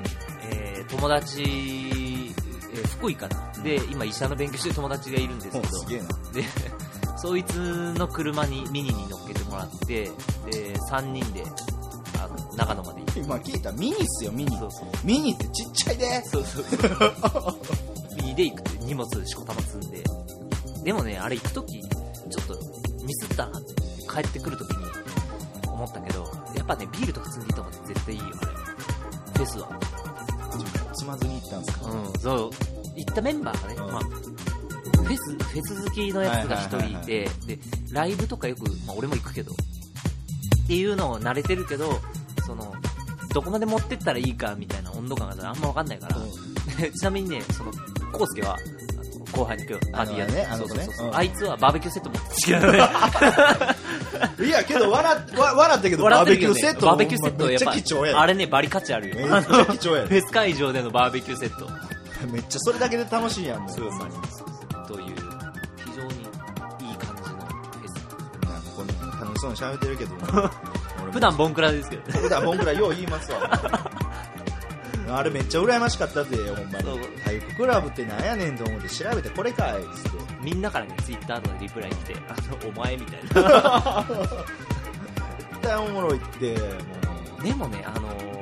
[0.51, 2.33] えー友達、えー
[2.97, 3.51] 福井かな。
[3.63, 6.07] で今医者の勉強してる友達がいるんですけど。
[6.33, 6.43] で
[7.17, 10.03] そいつの車にミニに乗っけてもらって
[10.49, 11.43] で3人で
[12.21, 13.19] あの長野まで行って。
[13.19, 13.71] 今聞いた。
[13.71, 14.57] ミニっすよミニ。
[15.03, 16.23] ミニってちっちゃいで。
[16.25, 17.55] そうそうそう。
[18.17, 20.03] ミニで行くって荷物しこたま積んで
[20.85, 22.53] でもねあれ行く時ちょっと
[23.03, 23.73] ミスったなって
[24.09, 24.85] 帰ってくる時に
[25.67, 28.51] 思ったけどやっぱねビールとか積んでいった方が絶対いいよあれ
[29.35, 29.79] フェスは。
[30.93, 31.85] つまずに行ったんですか？
[31.91, 32.49] うんそう。
[32.95, 33.91] 行ったメンバーがね、うん。
[33.93, 37.59] まあフェスフェス好きのやつが一人いて、で
[37.91, 39.55] ライブとかよく、まあ、俺も行くけどっ
[40.67, 41.99] ていうのを慣れてるけど
[42.45, 42.73] その
[43.33, 46.17] どこまで持ってったらいいかみたいな温度感があんま分かんないから、
[46.77, 47.71] で ちなみにねその
[48.13, 48.57] コウスケは
[49.31, 50.87] 後輩の今日パーティーやってあのね。
[51.13, 52.35] あいつはバーベキューセット持って。
[52.35, 52.51] きて
[54.43, 59.15] るいやけど笑っわ笑ったけどバーベキューセットバーベキューセットやっぱあれねバリ価値あるよ。
[59.15, 61.67] めっちゃ貴重やフェ ス会場でのバーベキューセット。
[62.31, 63.61] めっちゃそれだけで楽しいやん。
[63.61, 63.87] もうという
[65.85, 66.21] 非常に
[66.89, 70.15] いい感じのフェスこんな楽しそうに喋ってるけど
[71.11, 72.19] 普段ボンクラですけどね。
[72.19, 73.49] 普段僕らよう言いますわ
[75.07, 76.99] あれめっちゃ羨ましかったってほんまに。
[77.23, 80.17] 体育クラブってなんやねんと思って調べてこれかいっつって。
[80.41, 84.05] みんなからねツイッターとかでリプライ来てあのお前みたいな。
[85.51, 86.65] 絶対おもろいっても
[87.39, 87.43] う。
[87.43, 88.35] でもねあのー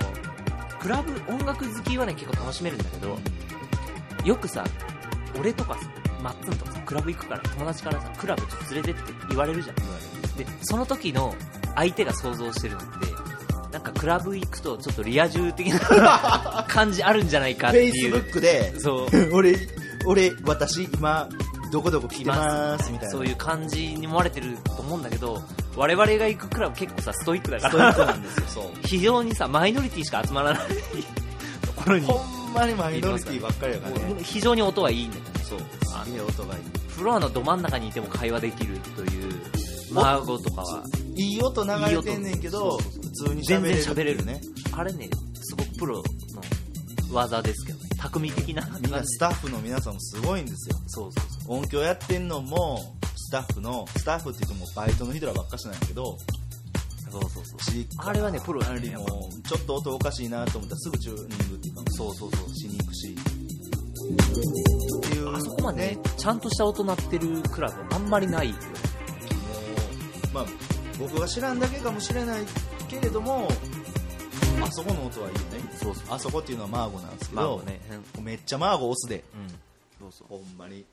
[0.83, 3.17] クラブ音楽好きはね結構楽しめるんだけど
[4.25, 4.65] よくさ
[5.39, 5.79] 俺とかさ
[6.21, 9.75] マッツンとかさクラブ行くから友達からさクラブちょっと連れてって言われるじゃん。
[10.37, 11.33] でその時の
[11.75, 12.89] 相手が想像してるのって
[13.73, 17.91] なんかクラブ行くとちょっとリア充的な 感じあるんじゃないかっていう。
[17.91, 19.33] フェイスブックでそう。
[19.33, 19.55] 俺
[20.05, 21.27] 俺私今
[21.71, 23.11] どこどこ来てますみたいな。
[23.11, 25.41] そういう感じに思われてると思うんだけど
[25.75, 28.65] 我々が行くクラブ結構さストイックだかストイッらクなんですよそう。
[28.85, 30.67] 非常にさマイノリティしか集まらない。
[31.65, 34.15] ところにほんまにマイノリティばっかりやからね。
[34.21, 35.29] 非常に音はいいんだよね。
[35.49, 35.59] そう。
[36.05, 36.61] すげえ音がいい。
[36.89, 39.33] フロアのど真ん中にいても会話できるという
[39.93, 40.83] 孫とかは
[41.15, 44.25] いい音流れてんねんけど普通に全然喋れる。
[44.25, 45.09] ねあれね
[45.41, 46.03] すごくプロの
[47.11, 47.89] 技ですけどね。
[47.97, 50.75] 匠的なみんなスタッフの皆さんもすごいんですよ。
[50.87, 51.57] そうそうそう。
[51.57, 56.17] 音響やってんのもスタッフのスタッフって言ってもバイトの人らばっかしなんやけど
[57.11, 57.61] そうそうそう。
[57.63, 62.31] しあれはねプロだねもちょっと音おかしいなと思ったらすぐチューニングっていうかそうそう。
[62.31, 63.15] そうしに行くし。
[63.95, 68.61] っていうあそこまでねちゃんとした音鳴ってるクラブはあんまりないよも
[70.31, 70.45] うまあ
[71.03, 72.43] 僕が知らんだけかもしれない
[72.87, 73.49] けれども
[74.61, 75.69] あそこの音はいいよね。
[75.75, 76.05] そうそう。
[76.09, 77.81] あそこっていうのはマーゴなんですけど、まあね。
[78.21, 79.23] めっちゃマーゴ押すで。
[79.33, 79.49] うん。
[79.99, 80.27] そうそう。
[80.29, 80.85] ほんまに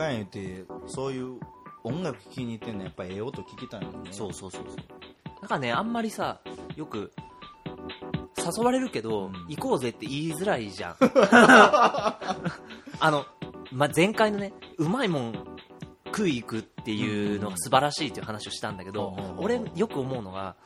[0.00, 1.38] かんや言ってそういう
[1.84, 4.10] 音楽聴きに行ってんのはやっぱええ音聞きたいもんね。
[4.12, 4.76] そうそうそうそう。
[5.40, 6.40] なんかねあんまりさ
[6.76, 7.12] よく
[8.36, 9.32] 誘われるけど、うん。
[9.48, 10.96] 行こうぜって言いづらいじゃん。
[13.02, 13.24] あの、
[13.72, 15.32] まあ、前回のねうまいもん
[16.06, 19.44] 食い行くっていうのが素晴らしいっていう話をしたんだけど、うん。
[19.44, 20.56] 俺よく思うのが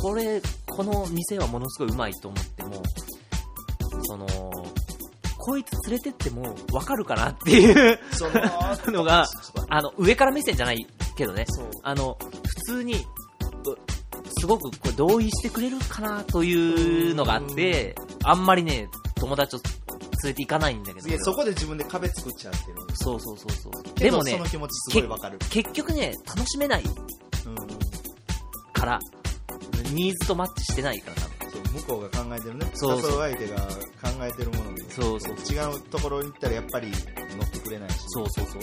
[0.00, 2.82] これこの店はものすごいうまいと思っても
[4.02, 4.26] その
[5.46, 8.00] こいつ連れてっても分かるかなっていう。
[8.10, 8.28] そ
[8.90, 9.28] ののが
[9.68, 10.84] あの上から目線じゃない
[11.16, 11.46] けどね。
[11.84, 12.98] あの普通にう
[14.40, 19.60] すごくこれ同意してくれるかなというのがあってあんまりね友達を
[20.24, 21.08] 連れて行かないんだけど。
[21.08, 23.72] いやそこで自分で壁作っちゃってるそうそうそうそう。
[24.00, 24.40] でもね
[25.50, 27.54] 結局ね楽しめないうん。
[28.72, 28.98] から
[29.92, 31.35] ニーズとマッチしてないから多分
[31.80, 32.66] 向こうが考えてるね。
[32.74, 33.20] そうそう。
[33.20, 33.66] 相手が考
[34.22, 34.90] えてるもので。
[34.90, 35.34] そうそう。
[35.34, 36.94] 違うところに行ったらやっぱり乗
[37.46, 37.96] ってくれないし。
[38.08, 38.62] そうそうそう。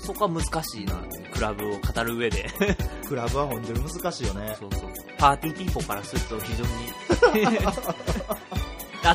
[0.00, 2.46] そこは難しいなクラブを語る上で。
[3.08, 4.56] クラブは本当に難しいよね。
[4.58, 4.90] そうそう。
[5.18, 6.70] パーティーピーポーからすると非常に。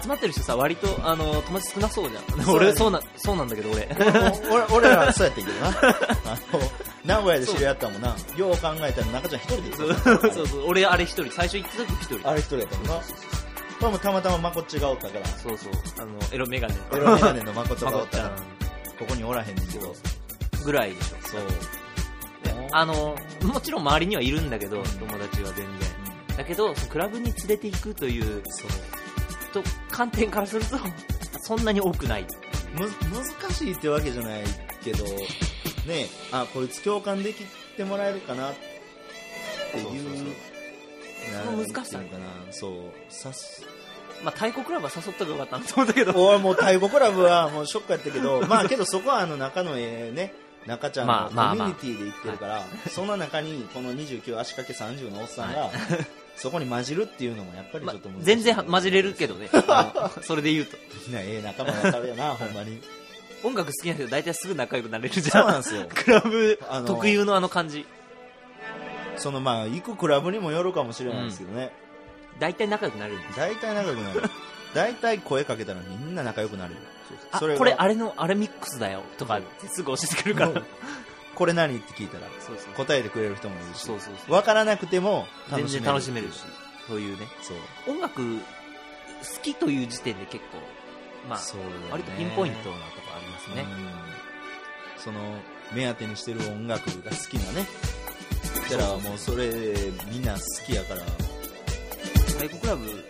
[0.01, 2.37] 集まってる人さ割とあの友達少なそうじゃん。
[2.39, 3.89] ね俺そうなそうなんだけど俺。
[4.51, 5.67] 俺俺らそうやってんけどな。
[5.67, 5.71] あ
[6.53, 8.15] の名古屋で知り合ったもんな。
[8.37, 10.63] よう考えたら中ちゃん一人でそう行った そうそう。
[10.67, 11.31] 俺あれ一人。
[11.31, 12.29] 最初行った時一人。
[12.29, 12.93] あれ一人やったもんな。
[12.93, 13.01] こ
[13.85, 15.25] れもたまたままこっちがおったから。
[15.25, 15.73] そうそう。
[15.99, 16.75] あのエロメガネ。
[16.93, 18.29] エロメガネのまことまがおったから。
[18.29, 18.35] こ
[18.99, 19.95] ここにおらへんねんけど。
[20.63, 21.27] ぐらいでしょ。
[21.27, 21.41] そう。
[22.43, 25.67] であのもちろん周りにはいるんだけど友達は全然。
[26.37, 28.43] だけどクラブに連れて行くという。
[29.53, 30.77] と観点からすると
[31.41, 32.27] そんなに多くない。
[32.73, 34.43] む難しいってわけじゃない
[34.83, 35.03] けど
[35.89, 37.43] ねあこいつ共感でき
[37.75, 38.53] てもらえるかなっ
[39.71, 40.35] ていう
[41.43, 42.03] その難しさな
[42.51, 42.73] そう
[43.09, 43.63] さす。
[44.23, 46.11] まあ太鼓クラブは誘ったらよかったなと思ったけど。
[46.27, 50.33] 俺もう太鼓クラブはもうショックやったけど まあけどそこはあの仲のええね
[50.65, 51.67] 中ちゃんのコまあまあまあ。
[51.67, 55.71] ミュニティで行ってるから、その中にこの29足掛け30のおっさんが、
[56.35, 59.49] そこに混じるっていうのもやっぱりちまょっと難しい、全然混じれるけどね。
[60.21, 60.77] それで言うと。
[61.07, 62.81] みんなええ仲間分かるよなほんまに
[63.43, 65.29] 音楽好きな人大体すぐ仲良くなれるじゃん。
[65.29, 65.87] そうなんですよ。
[65.93, 67.85] クラブ特有のあの感じ。
[69.17, 71.73] そのまあ行くクラブにもよるかもしれないですけどね、
[72.39, 73.19] 大体仲良くなれる。
[73.19, 74.23] んです大体仲良くなる。
[74.73, 76.75] 大体声かけたらみんな仲良くなる。
[77.31, 79.39] あそれがこれあれのあれミックスだよとか
[79.71, 80.61] すぐ教えてくれるから。
[81.35, 84.31] これ何って聞いたらそうそう答えてくれる人もいるしそうそうそう。
[84.31, 86.43] 分からなくても全楽しめる然楽しめるし。
[86.87, 87.27] そういうね。
[87.41, 87.95] そう。
[87.95, 88.41] 音楽好
[89.41, 90.59] きという時点で結構
[91.29, 91.77] まあそうだよね。
[91.91, 92.98] 割とピンポイントなと
[93.39, 93.61] ますね。
[93.61, 94.09] うん
[95.01, 95.19] その
[95.73, 97.65] 目当てにしてる音楽が好きなね
[98.69, 99.49] だからもうそれ
[100.11, 101.01] みんな好きやから。
[102.39, 103.05] 太鼓クラブ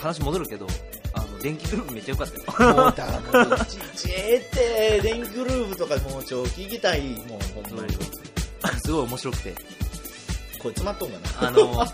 [0.00, 0.66] 話戻るけど
[1.14, 2.74] あの電気グループめっちゃ良かったよ。
[2.74, 7.92] もうだからもういちいちええって電気グルーヴとかもう超聞きたいもうほんまに。
[8.82, 9.54] すごい面白くて。
[10.58, 11.48] これ詰まっとんかな。
[11.48, 11.86] あの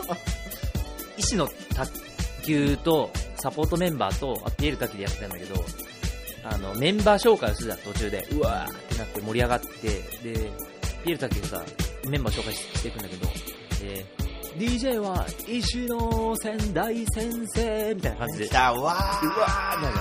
[1.16, 1.92] 医師の卓
[2.44, 5.64] 球とサポートメンバーとあピエール滝でやってたんだけど
[6.50, 8.26] あのメンバー紹介をするじゃん途中で。
[8.32, 9.66] うわーってなって盛り上がって。
[9.88, 10.50] で
[11.04, 11.62] ピエール滝がさ
[12.08, 13.28] メンバー紹介していくんだけど、
[13.84, 18.46] えー DJ は石野仙台先生みたいな感じで。
[18.48, 19.26] 来たわー。
[19.26, 19.96] うわーなる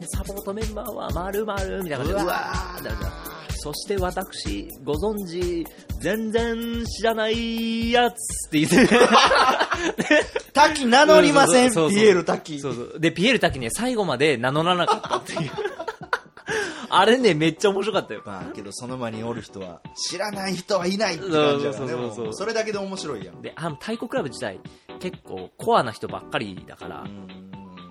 [0.00, 2.20] でサポートメンバーは〇〇みたいな感じで。
[2.20, 2.82] うわー。
[2.84, 5.66] なるじゃんそして私ご存知
[6.00, 8.14] 全然知らないやつ
[8.48, 8.88] って言って。
[10.54, 12.58] 滝名乗りませんピエール滝。
[12.58, 13.00] そうそう。
[13.00, 15.50] でピエール滝ね最後まで名乗らなかったっていう。
[16.88, 18.22] あれねめっちゃ面白かったよ。
[18.24, 22.12] まあけどその場におる人は知らない人はいないって感じだからね。
[22.16, 23.42] そうそれだけで面白いやん。
[23.42, 24.58] であの太鼓クラブ自体
[25.00, 27.50] 結構コアな人ばっかりだから、うん。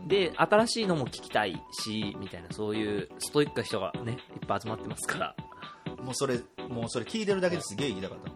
[0.09, 5.35] で新しいのも聞きたいしみたいなそういうストイックな人がねいっぱい集まってますから
[6.03, 8.31] もうそれもうそれ聞いてるだけですげえ言いたかった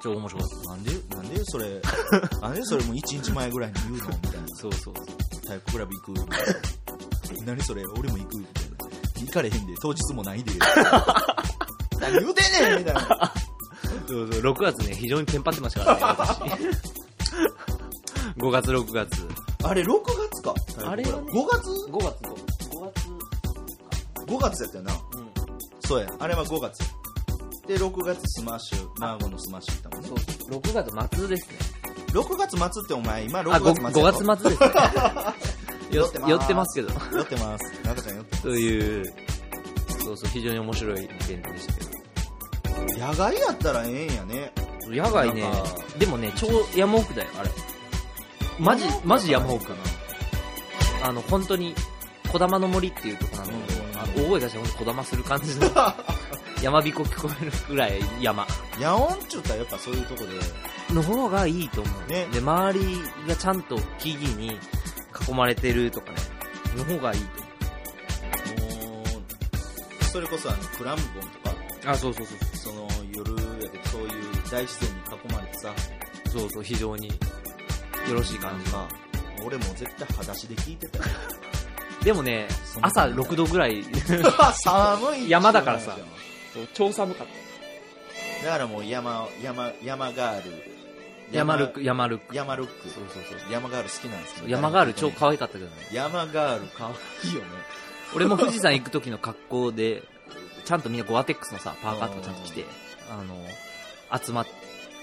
[0.00, 0.70] 超面白かった。
[0.70, 1.80] なんでなんでそれ
[2.40, 4.48] なんでそれもう1日前ぐらいに言うのみたいな。
[4.54, 5.04] そうそうそう。
[5.40, 6.12] 太鼓クラブ行く。
[6.12, 8.38] みたいな何それ俺も行く。
[8.38, 8.76] みたいな
[9.20, 9.74] 行かれへんで。
[9.82, 10.52] 当日もないで。
[12.00, 13.32] 何言うてんねんみたいな。
[14.06, 14.40] そうそう。
[14.40, 16.38] 6月ね非常にテンパってましたからね私。
[18.38, 19.28] 5月6月。
[19.64, 20.54] あれ6月か。
[20.88, 21.32] あれはね。
[21.32, 22.06] 5月？5月
[22.70, 23.08] 5月
[24.28, 24.92] ?5 月やったよな。
[24.92, 25.07] うん
[25.88, 26.08] そうや。
[26.18, 26.78] あれは5月。
[27.66, 28.88] で6月スマッシュ。
[28.98, 30.08] マーゴのスマッシュ行ったもんね。
[30.08, 30.18] そう。
[30.18, 31.56] そう、6月末ですね。
[32.12, 34.70] 6月末ってお前今6あ、月末 5, やろ？5月末ですね。
[35.90, 36.30] 寄ってます。
[36.30, 37.16] 寄ってますけど。
[37.16, 37.80] 寄ってます。
[37.84, 39.14] 中ちゃん寄ってという、
[40.02, 41.84] そうそう、非常に面白いイベントでしたけ
[42.94, 43.06] ど。
[43.06, 44.52] 野外やったらええんやね。
[44.86, 45.50] 野外ね。
[45.98, 46.46] でもね、超
[46.76, 47.50] 山奥だよ、あれ。
[48.58, 49.74] マジ、マジ山奥か
[51.00, 51.08] な。
[51.08, 51.74] あの、本当に、
[52.30, 53.52] 小玉の森っていうとこなの
[54.22, 55.70] 大声出してほんと小玉する感じの、
[56.62, 58.46] 山彦聞こえるぐらい山
[58.80, 62.10] 野音っちゅったらやっぱそういうとこでの方がいいと思う。
[62.10, 64.58] ねで、周りがちゃんと木々に
[65.28, 66.16] 囲まれてるとかね、
[66.76, 69.02] の方がいいとも
[70.00, 71.92] うそれこそあのクランボンとか。
[71.92, 72.56] あ、そうそうそう。
[72.56, 73.30] その夜
[73.62, 74.10] やでそういう
[74.50, 75.72] 大自然に囲まれてさ
[76.30, 77.14] そうそう、非常によ
[78.14, 78.70] ろしい感じ。
[78.72, 78.88] まあ
[79.44, 81.04] 俺も絶対裸足で聞いてたよ
[82.02, 82.48] でもね
[82.80, 83.84] 朝6度ぐらい、
[84.62, 85.96] 寒い山だからさ
[86.74, 88.44] 超寒かった。
[88.44, 90.78] だからもう山山山ガール
[91.32, 92.34] 山ルック、山ルック。
[92.34, 93.52] 山ルックそうそうそう。
[93.52, 95.72] 山ガール好きなんですけど山ガール超可愛かったけどね。
[95.92, 96.92] 山ガール可愛
[97.30, 97.46] いよね
[98.14, 100.02] 俺も富士山行く時の格好で、
[100.64, 102.64] ちゃんとみんなゴアテックスのさ、パーカーとかちゃんと着て、
[103.10, 103.36] あの、
[104.18, 104.46] 集まっ、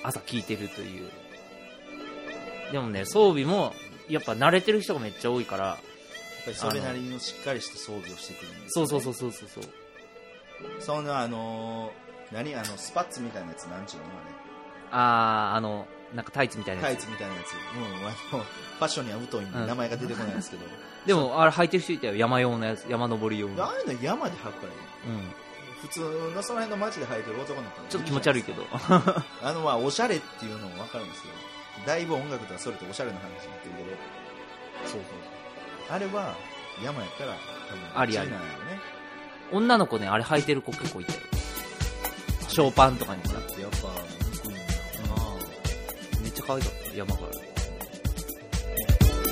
[0.04, 1.12] 朝聞いてるという。
[2.72, 3.74] でもね、装備も、
[4.10, 5.78] やっぱ慣れてる人がめっちゃ多いから、
[6.46, 9.72] ぱりそれなりのしっかりした装備をしてくるんですよねそうそうそうそうそうそう。
[10.80, 14.06] そのあのー何あのスパッツみたいなやつなんちゅうの
[14.92, 17.04] あー、あの、なんかタイツみたいあれタなやつ。
[17.04, 20.66] イツみたいなやつうんあの ファッションには疎いんでうん名前が出てこないんですけど、
[21.06, 22.16] でも、あれ履いてる人いたよ。
[22.16, 23.64] 山用のやつ、山登り用の。
[23.64, 24.80] ああいうの山で履くからいい
[25.16, 25.34] うん。
[25.82, 26.00] 普通
[26.34, 28.66] のその辺の街で履いてる男の子ちょっと気持ち悪いけど。
[29.44, 31.26] あのまあおしゃれっていうのも分かるんですよ
[31.86, 35.35] だいぶ音楽とはそれとおしゃれな話になってるけどそうそう
[35.90, 36.36] あれは
[36.84, 37.36] 山やったら
[37.70, 38.32] 多分ありあり。
[38.32, 38.80] なんやろね。
[39.52, 41.20] 女の子ね、あれ履いてる子結構いたよ。
[42.48, 43.40] ショーパンとかにさだ。
[43.40, 43.62] って。
[43.62, 43.78] やっぱ
[44.32, 44.54] 憎いん。
[44.54, 44.66] だろ
[45.36, 45.38] う
[46.18, 47.28] なめっちゃ可愛かった、山から。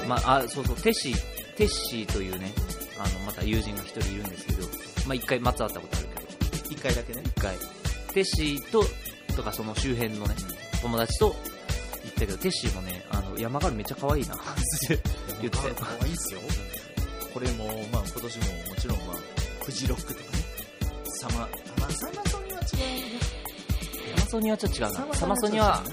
[0.08, 1.16] まあ、あ、そうそう、テッシー、
[1.56, 2.52] テッシーというね、
[3.00, 4.68] あの、また友人が一人いるんですけど、
[5.08, 6.22] まあ一回松会ったことあるけど、
[6.70, 7.22] 一回だけね。
[7.26, 7.56] 一回、
[8.14, 8.84] テッシーと、
[9.36, 10.36] とかその周辺のね、
[10.82, 11.34] 友達と行
[12.10, 15.00] ったけど、テッシーもね、あの、山ガールめっちゃ可愛いな、 って
[15.42, 15.58] 言って。
[15.60, 16.40] 可愛いっすよ
[17.34, 19.18] これもまあ今年ももちろんまあ
[19.66, 20.44] フジロックとかね
[21.20, 21.48] サマま
[21.88, 23.20] あサマソニは違うね
[24.16, 25.16] サマソニはちょっと違うな。
[25.16, 25.84] サマソニは、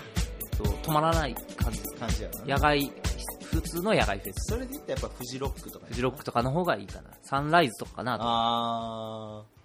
[0.57, 1.81] そう止まらない感じ。
[1.99, 2.93] 感じやな野外、
[3.51, 4.53] 普通の野外フェス。
[4.53, 7.11] それで言ったらやっぱフジロックとかフジロックとかの方がいいかな。
[7.23, 8.25] サンライズとかかなと。
[8.25, 9.60] あ今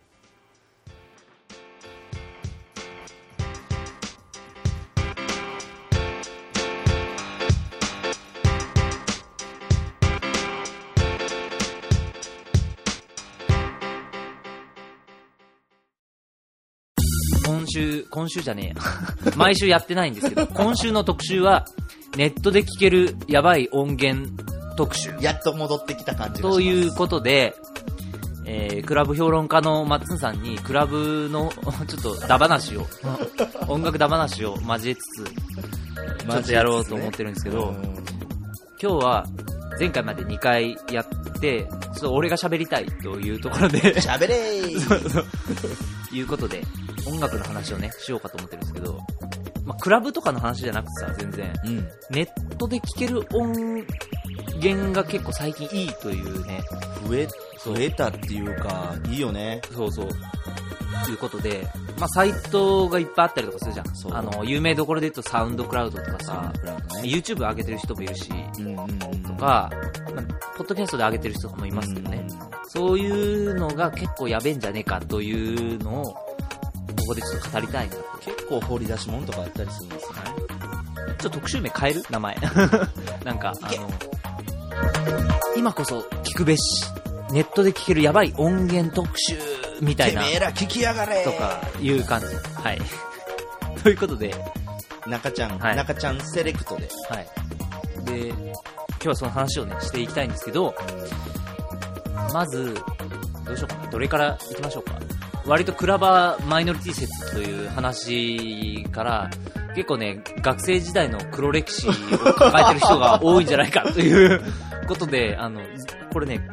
[17.75, 18.73] 週、今週じゃね
[19.25, 19.35] えや。
[19.35, 21.65] 毎週やってないんですけど、 今週の特集は、
[22.15, 24.31] ネットで聴けるやばい音源
[24.77, 25.09] 特集。
[25.11, 27.55] ーやっと戻ってきた感じがしますということで、
[28.45, 31.51] えー、クラブ評論家のマッツンさんに、クラブの、
[31.87, 32.85] ちょっと、ダ話を、
[33.67, 37.75] 音楽ダ話を交えつつ、ちょっとやろうと思ってるんですけど、
[38.81, 39.25] 今日は、
[39.77, 44.61] 前回まで2回やって、ちょっと俺が喋りたいというところで、喋れ。
[44.65, 46.61] ーいうことで、
[47.07, 48.99] 音楽の話をね、しようかと思ってるんですけど、
[49.65, 51.87] まあ、クラブとかの話じゃなくてさ、全然、うん。
[52.11, 53.85] ネットで聴ける音
[54.59, 56.61] 源が結構最近いいというね、
[57.07, 57.27] 増え
[57.63, 59.61] 増えたっていうかいいよね。
[59.73, 60.09] そうそう。
[61.05, 61.67] ということで、
[61.99, 63.95] まあ、サイトがいっぱいあったりとかするじゃん。
[63.95, 64.13] そう。
[64.13, 66.77] あの、有名どころで言うとサウンドクラウドとかさ、ね。
[67.03, 68.29] YouTube 上げてる人もいるし、
[68.59, 69.23] うんうんうん。
[69.23, 69.71] とか、
[70.15, 70.25] まあ
[70.57, 72.25] ポッドキャストで上げてる人もいますけどね。
[72.67, 76.23] そういうのが結構やべえんじゃねえかというのを、こ
[77.07, 78.03] こでちょっと語りたいなと。
[78.21, 80.15] 結構掘り出し物とかあったりするんですね
[81.19, 82.03] ちょっと特集名変える？
[82.09, 82.35] 名前。
[83.23, 83.89] なんか、あの、
[85.55, 86.85] 今こそ聞くべし、
[87.31, 89.37] ネットで聞けるやばい音源特集
[89.81, 92.27] みたいな、てめえら聞きやがれとかいう感じ。
[92.61, 92.81] はい。
[93.83, 94.33] ということで、
[95.07, 97.27] 中ちゃん、はい中ちゃんセレクトではい。
[98.05, 98.53] で、今
[99.05, 100.75] 日はその話をね、していきたいんですけど、
[102.33, 102.75] まず、
[103.45, 103.89] どうしようかな。
[103.89, 104.99] どれから行きましょうか。
[105.45, 109.29] 割とクラバーマイノリティ説という話から、
[109.75, 114.41] 結構ね、学生時代の黒歴史を抱えてる人が多いんじゃないかという
[114.87, 115.61] ことで、 あの、
[116.11, 116.47] これね、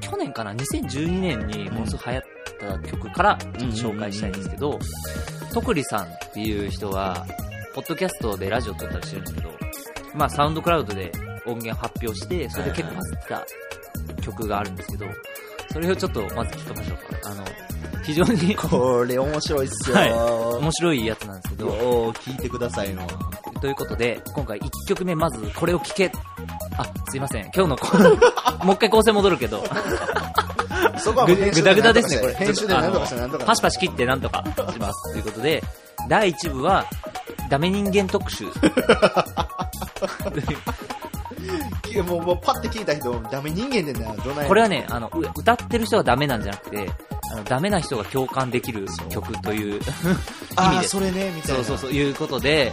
[0.00, 2.22] 去年かな、2012年にものすごく流行っ
[2.82, 4.78] た曲から紹介したいんですけど、
[5.54, 7.26] とくりさんっていう人は、
[7.74, 9.50] ポッドキャストでラジオ撮ったりしてるんですけど、
[10.14, 11.12] まあサウンドクラウドで
[11.48, 13.46] 音源発表して、それで結構バズった
[14.22, 15.06] 曲があるんですけど、
[15.72, 17.30] それをちょっとまず聞きましょうか。
[17.30, 17.44] あの、
[18.04, 19.96] 非常に これ面白いっすよ。
[19.96, 20.12] はい
[20.58, 23.06] 面白いやつなんですけど、よう聞いてくださいの。
[23.60, 26.10] ということで、今回1曲目まずこれを聴け。
[26.76, 27.50] あ、すいません。
[27.54, 27.96] 今日のこ、
[28.64, 29.62] もう一回構成戻るけど、
[30.98, 32.34] そこはもぐぐだぐだですね、これ。
[32.34, 35.12] 編集で何とかして何とかパシパシ切ってなんとかします。
[35.12, 35.62] ということで、
[36.08, 36.86] 第1部は、
[37.48, 38.44] ダメ人間特集。
[42.02, 46.90] もうもうパッて聞いた人、ダメ人間でな、どないこれはね、あの、う歌ってる人がダメなんじゃなくて、
[47.32, 49.80] あの、ダメな人が共感できる曲という意
[50.56, 50.90] ああ、味です。
[50.90, 51.62] それね、みたいな。
[51.62, 52.72] そうそうそう、いうことで、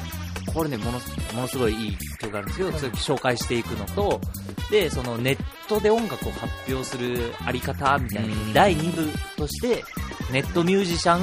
[0.54, 4.22] これね、ものすものすごいいい曲があるんですけど、それ紹介していくのと、
[4.70, 5.38] で、そのネッ
[5.68, 9.84] トで音楽を発表するあり方みたいなうん、第2部として、
[10.32, 11.22] ネットミュージシャン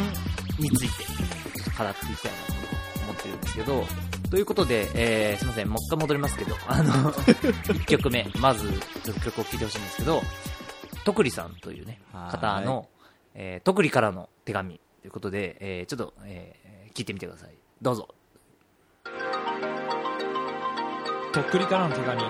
[0.59, 1.05] について、
[1.79, 2.53] 語っていきたいなと
[3.05, 3.85] 思ってるんですけど、
[4.33, 7.13] ということで、えー、すいません、もう一回戻りますけど、あの、
[7.69, 8.67] 1曲目、まず、
[9.23, 10.23] 曲を聴いてほしいんですけど、
[11.05, 12.89] とくりさんというね、はい方の、
[13.35, 17.51] えー、とくりからの手紙ということで、えー、ちょっと、えー、聞いてみてください。
[17.83, 18.09] どうぞ。
[21.35, 22.23] とっくりからの手紙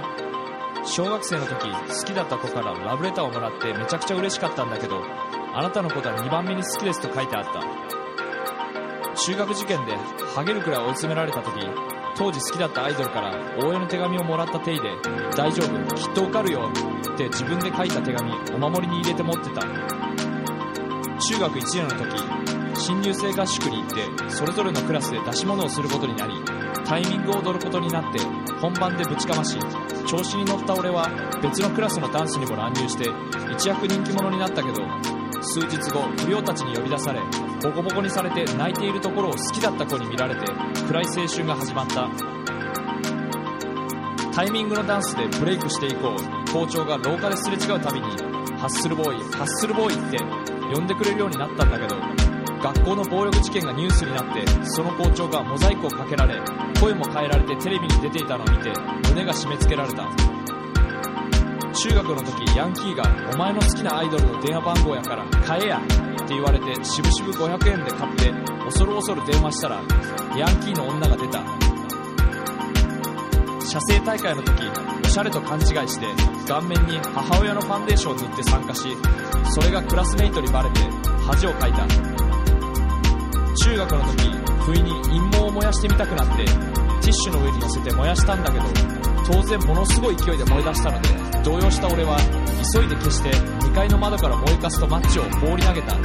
[0.85, 5.01] 小学生の時好きだった子からラブレターをもらってめちゃくちゃ嬉しかったんだけど
[5.55, 8.02] あなたのことは2番目に好きですと書いてあった
[9.25, 9.93] 中学受験で
[10.35, 11.53] ハゲるくらい追い詰められた時
[12.17, 13.31] 当時好きだったアイドルから
[13.65, 14.89] 応援の手紙をもらった手入で
[15.37, 16.71] 「大丈夫きっと受かるよ」
[17.13, 19.63] って自分で書いた手紙お守りに入れて持ってた。
[21.23, 22.23] 中学1年の時
[22.75, 26.35] 新入生合宿に行ってそれぞれのクラスで出し物をすることになり
[26.85, 28.19] タイミングを踊ることになって
[28.61, 29.57] 本番でぶちかまし
[30.09, 31.09] 調子に乗った俺は
[31.41, 33.09] 別のクラスのダンスにも乱入して
[33.53, 34.83] 一躍人気者になったけど
[35.43, 37.21] 数日後不良たちに呼び出され
[37.63, 40.41] ボコボコにされて泣いているところを好きだった子に見られて
[40.87, 42.09] 暗い青春が始まった。
[44.35, 46.43] タイミングのダンスでブレイクしていこう。
[46.53, 48.07] 校長が廊下ですれ違うたびに
[48.59, 50.19] ハッスルボーイハッスルボーイって
[50.75, 51.97] 呼んでくれるようになったんだけど
[52.63, 56.39] 学校の暴力事件がニュースになってその校長がモザイクをかけられ
[56.79, 58.71] 声も変えられてテレビに出ていたのを見て
[59.09, 60.42] 胸が締め付けられた。
[61.73, 63.05] 中学の時ヤンキーが
[63.35, 68.33] 「お前の好きなアイドルの電話番号やから買えや」って言われてしぶしぶ500円で買って
[68.65, 69.81] 恐る恐る電話したら
[70.37, 71.43] ヤンキーの女が出た。
[73.67, 74.65] 写生大会の時
[75.03, 76.07] おしゃれと勘違いして
[76.47, 78.83] 顔面に母親のファンデーションを塗って参加し
[79.49, 80.81] それがクラスメイトにバレて
[81.27, 81.87] 恥をかいた。
[83.65, 84.31] 中学の時
[84.67, 88.65] 不意に陰謀を燃やしてみたくなってティッシュの上に乗せて燃やしたんだけど
[89.27, 92.17] 当然ものすごい勢いで燃え出したので動揺した俺は
[92.75, 95.97] 急いで消して2階の窓から燃えかすとマッチを放り投げた。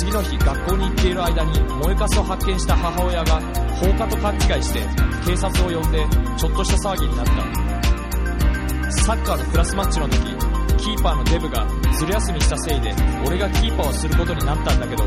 [0.00, 3.40] 次の日学校に行っている間に燃えかすを発見した母親が
[3.74, 4.80] 放火と勘違いして
[5.26, 6.06] 警察を呼んで
[6.38, 7.70] ちょっとした騒ぎになった。
[9.10, 10.18] サッカーのクラスマッチの時
[10.78, 11.66] キーパーのデブが
[11.98, 12.94] ずる休みしたせいで
[13.26, 15.04] 俺がキーパーをすることになったんだけど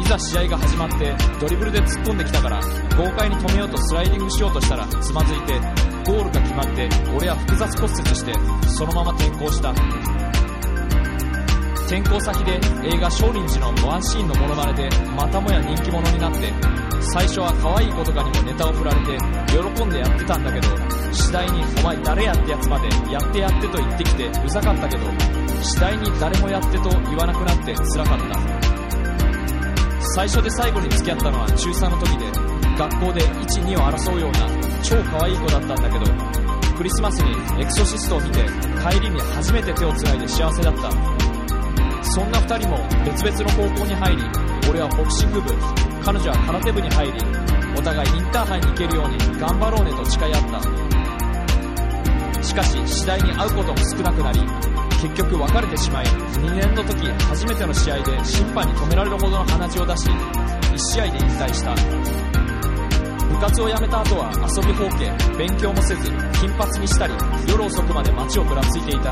[0.00, 2.60] いざ試合が始まってドリブルで突っ込んできたから
[2.96, 8.32] 豪快に止めようとスライディングしようとしたらつまずいてゴールが決まって俺は複雑骨折して
[8.68, 9.72] そのまま転校した。
[11.92, 16.50] 転校先で映画「少林寺」のワンシーンのモノマネでまたもや人気者になって
[17.12, 19.18] 最初は可愛い子とかにもネタを振られて
[19.76, 20.68] 喜んでやってたんだけど
[21.12, 25.06] 次第に「お前誰やってやつまでやってやって」と言ってきてうざかったけど
[25.60, 28.72] 次第に誰もやってと言わなくなって辛かった。
[30.14, 34.48] 最初で最後に付き合ったのは中3の時で学校で12を争うような
[34.82, 36.04] 超可愛い子だったんだけど
[36.76, 38.40] クリスマスにエクソシストを見て
[38.82, 40.90] 帰りに初めて手をつないで幸せだった。
[42.04, 44.22] そんな2人も別々の高校に入り
[44.68, 45.54] 俺はボクシング部
[46.04, 47.12] 彼女は空手部に入り
[47.78, 50.60] お互いインターハイに行けるように頑張ろうねと誓い合った。
[52.42, 54.40] しかし次第に会うことも少なくなり
[55.00, 61.74] 結局別れてしまい2年の時初めての試合で審判に止められるほどの鼻血を出し1試合で引退した。
[63.42, 66.06] 活を辞めた後は遊びほうけ勉強もせず
[66.38, 67.14] 金髪にしたり
[67.50, 69.10] 夜遅くまで街をぶらついていた。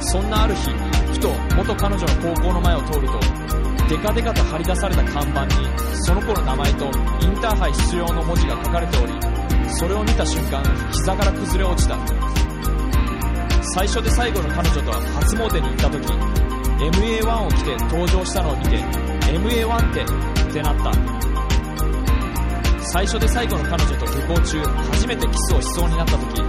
[0.00, 0.72] そんなある日
[1.12, 3.20] ふと元彼女の高校の前を通ると
[3.88, 5.52] デカデカと張り出された看板に
[6.06, 9.12] その子の名前とインターハイ出場の文字が書かれており
[9.76, 11.98] それを見た瞬間膝から崩れ落ちた。
[13.76, 16.06] 最初で最後の彼女とは初詣に行った時
[16.80, 18.76] MA1 を着て登場したのを見て
[19.36, 20.02] MA1 って
[20.48, 21.33] ってなった。
[22.92, 26.42] 最初で最後の彼女と下校中初めてキスをしそうになった時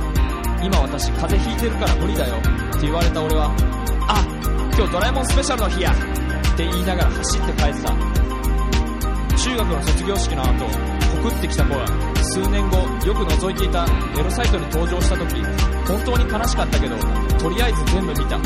[0.64, 2.42] 今私風邪ひいてるから無理だよっ
[2.74, 3.56] て言われた俺は
[4.08, 4.24] あ
[4.76, 8.26] 今日ドラえもんスペシャルの日やって言いながら走って帰ってた。
[9.46, 10.66] 中学の卒業式の後
[11.22, 11.86] 告ってきた子は
[12.34, 13.86] 数年後よく覗いていた
[14.18, 15.44] エロサイトに登場した時
[15.86, 16.98] 本当に悲しかったけど
[17.38, 18.40] とりあえず全部見た。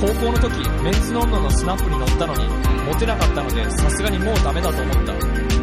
[0.00, 2.46] 高校の時メンズノンノのスナップに乗ったのに
[2.86, 5.57] モテなかったのでさすがにもうダメだと思った。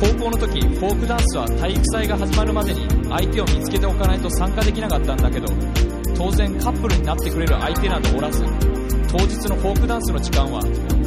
[0.00, 5.48] 高校の時フォークダンスは体育祭が始まるまでに相手を見つけておかないと参加できなかったんだけど
[6.16, 8.44] 当然カップルになってくれる相手などおらず
[9.10, 10.60] 当日のフォークダンスの時間は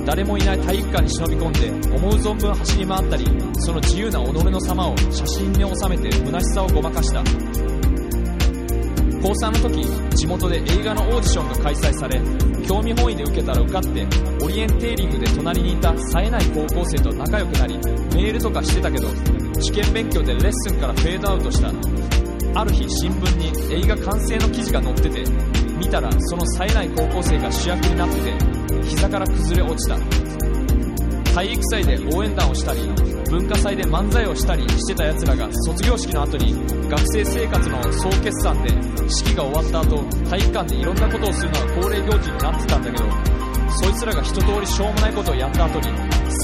[0.05, 3.25] 誰もいない体育館に忍び込んで思う存分走り回ったり
[3.59, 7.70] その自由な己の様を写真に収めて虚しさをごまかした。
[9.21, 9.85] 高3の時
[10.17, 12.19] 地元で映画のオーディションが開催され
[12.67, 14.07] 興味本位で受けたら受かって
[14.43, 19.07] オリエンテーリングで隣にいた冴えない高校生と仲良くなりメールとかしてたけど
[19.57, 21.71] 受験勉強でレッスンからフェードアウトした。
[22.53, 25.23] ある日新聞に映画完成の記事が載ってて
[25.77, 29.97] 見たらその冴えない高校生が主役になってて膝から崩れ落ちた。
[31.33, 32.81] 体育祭で応援団をしたり
[33.31, 36.53] 文化祭で漫才をしたりしてた奴らが卒業式の後に
[36.89, 38.69] 学生生活の総決算で
[39.09, 43.05] 式が終わった後体育館でいろんなことをするのが恒例行事になってたんだけど
[43.69, 45.87] そいつらが一通りしょうもないことをやった後に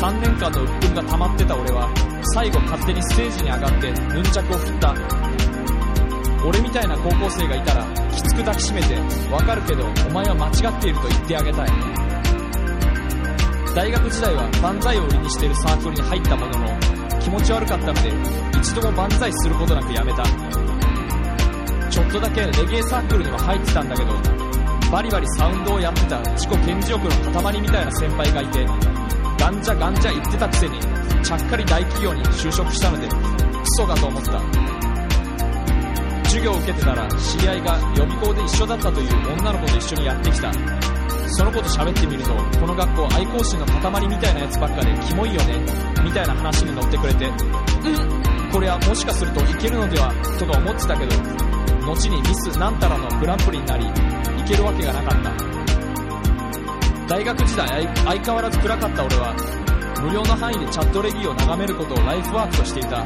[0.02, 1.94] 3年間の鬱憤が溜まってた俺は
[2.34, 5.28] 最後勝手にステージに上がってヌンチャクを振った。
[6.48, 8.96] 俺みたいな高校生がいたらきつく抱きしめて
[9.30, 12.08] わかるけどお前は間違っていると言ってあげたい。
[13.76, 16.77] 大学時代は万歳を売りにしているサークルに入ったものの
[17.28, 18.10] 気持ち悪かったので
[18.58, 20.24] 一度も万歳することなくやめた。
[21.90, 24.14] ちょっとだけレゲエサークルには入ってたんだけど
[24.90, 28.66] バリバリサウンドをやってた自己顕示欲の塊みたいな先輩がいて
[29.38, 30.80] ガンジャガンジャ言ってたくせに
[31.22, 33.16] ちゃっかり大企業に就職したのでク
[33.76, 34.77] ソだと思った。
[36.28, 40.52] 授業を受けてたら知り合いが予備校で一緒だったという女の子と一緒にやってきた。
[41.30, 45.60] その子と喋ってみるとこの学校愛好心の塊みたいなやつばっかでキモいよね
[46.04, 51.12] みたいな話に乗ってくれてうんこれはもしかするといけるのではとか思ってたけど
[51.86, 55.32] 後にミスなんたらのグランプリになりいけるわけがなかった。
[57.08, 59.36] 大学時代相相変わらず暗かった俺は
[60.02, 63.06] 無料の範囲でチャットレディを眺めることをライフワークとしていた。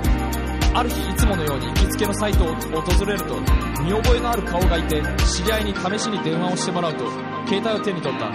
[0.73, 3.35] ある日いつものように行きつけのサイトを訪れると
[3.83, 7.05] 見覚えのある顔がいて知り合いに試しに電話をしてもらうと
[7.47, 8.31] 携帯を手に取った。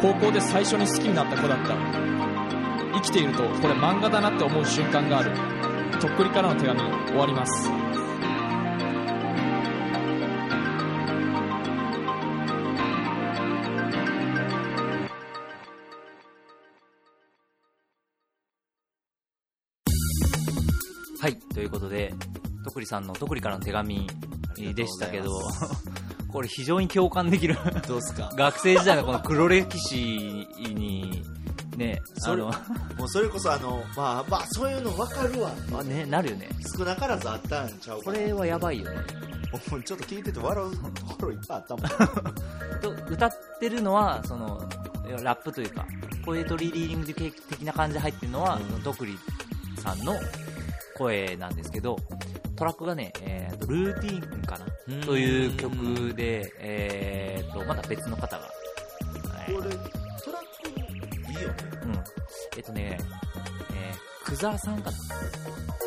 [0.00, 1.74] 高校で最初に好きになった子だった。
[2.92, 5.32] 生きているとこれ漫画だなって思う瞬間がある。
[5.98, 6.80] とっくりからの手紙。
[7.08, 8.03] 終わります。
[21.24, 22.12] はい、ということで、
[22.66, 24.06] とくりさんのとくりからの手紙
[24.74, 25.30] でしたけど、
[26.30, 27.56] これ非常に共感できる。
[27.88, 28.30] どうすか？
[28.36, 29.96] 学生時代のこの黒歴史
[30.74, 31.24] に、
[31.78, 32.48] ね、あそれの、
[32.98, 36.46] もうそれこそあのまあまあそういうの分かるわまあね、なるよね。
[36.76, 38.98] 少なからずあったんちゃうかこれはやばいよね。
[39.70, 41.88] もうちょっと聞いてて笑うところいっぱいあったもん
[42.82, 44.62] と歌ってるのは、その、
[45.22, 45.86] ラップというか、
[46.22, 47.14] ポエトリーリーディング
[47.48, 49.16] 的な感じで入ってるのは、うんとくり
[49.80, 50.14] さんの
[50.96, 51.98] 声なんですけど、
[52.56, 55.00] トラックがね、えーと、ルーティーンかなうん。
[55.02, 58.48] という曲で、えーと、また別の方が、
[59.48, 61.54] えーこれトラックいいよね。
[61.84, 62.04] うん。
[62.56, 62.98] えっとね、
[63.74, 64.96] えー、クザーさんかな。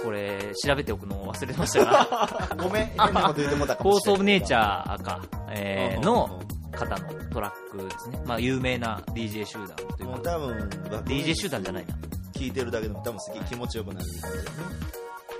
[0.03, 2.29] これ、調べておくのを忘れてましたが、
[2.61, 2.85] ごめん。
[2.87, 6.03] 変なこと言ってもうたかもしれんコースオブネイチャーか、えー、うん。
[6.03, 6.39] の
[6.71, 8.21] 方のトラックですね。
[8.25, 10.69] まあ、有名な DJ 集団というか、もう多分
[11.05, 11.95] DJ 集団じゃないな。
[12.37, 14.49] 聞いてるだけでも多分すげえ気持ちよくなる感じだよね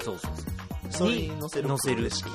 [0.04, 0.48] そうそうそう。
[0.90, 2.30] それに乗せる乗せる式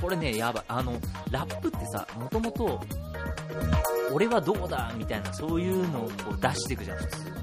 [0.00, 0.64] これね、やばい。
[0.68, 0.92] あの、
[1.30, 2.80] ラップってさ、もともと、
[4.12, 7.38] 俺はどうだみたいな、そういうのをこう出していくじゃん、普通。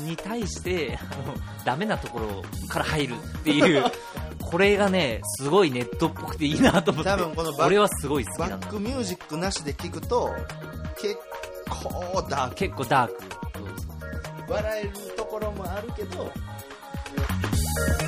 [0.00, 1.34] に対して、あの、
[1.64, 3.84] ダメなところから入るっていう、
[4.42, 7.10] これがね、すごいネットっぽくていいなと思って。
[7.10, 8.70] 多分この俺はすごい好きなんだバッ。
[8.70, 10.34] クミュージックなしで聞くと
[11.00, 11.16] 結
[11.68, 13.40] 構だ結構ダーク。
[14.50, 16.30] 笑えるところもあるけど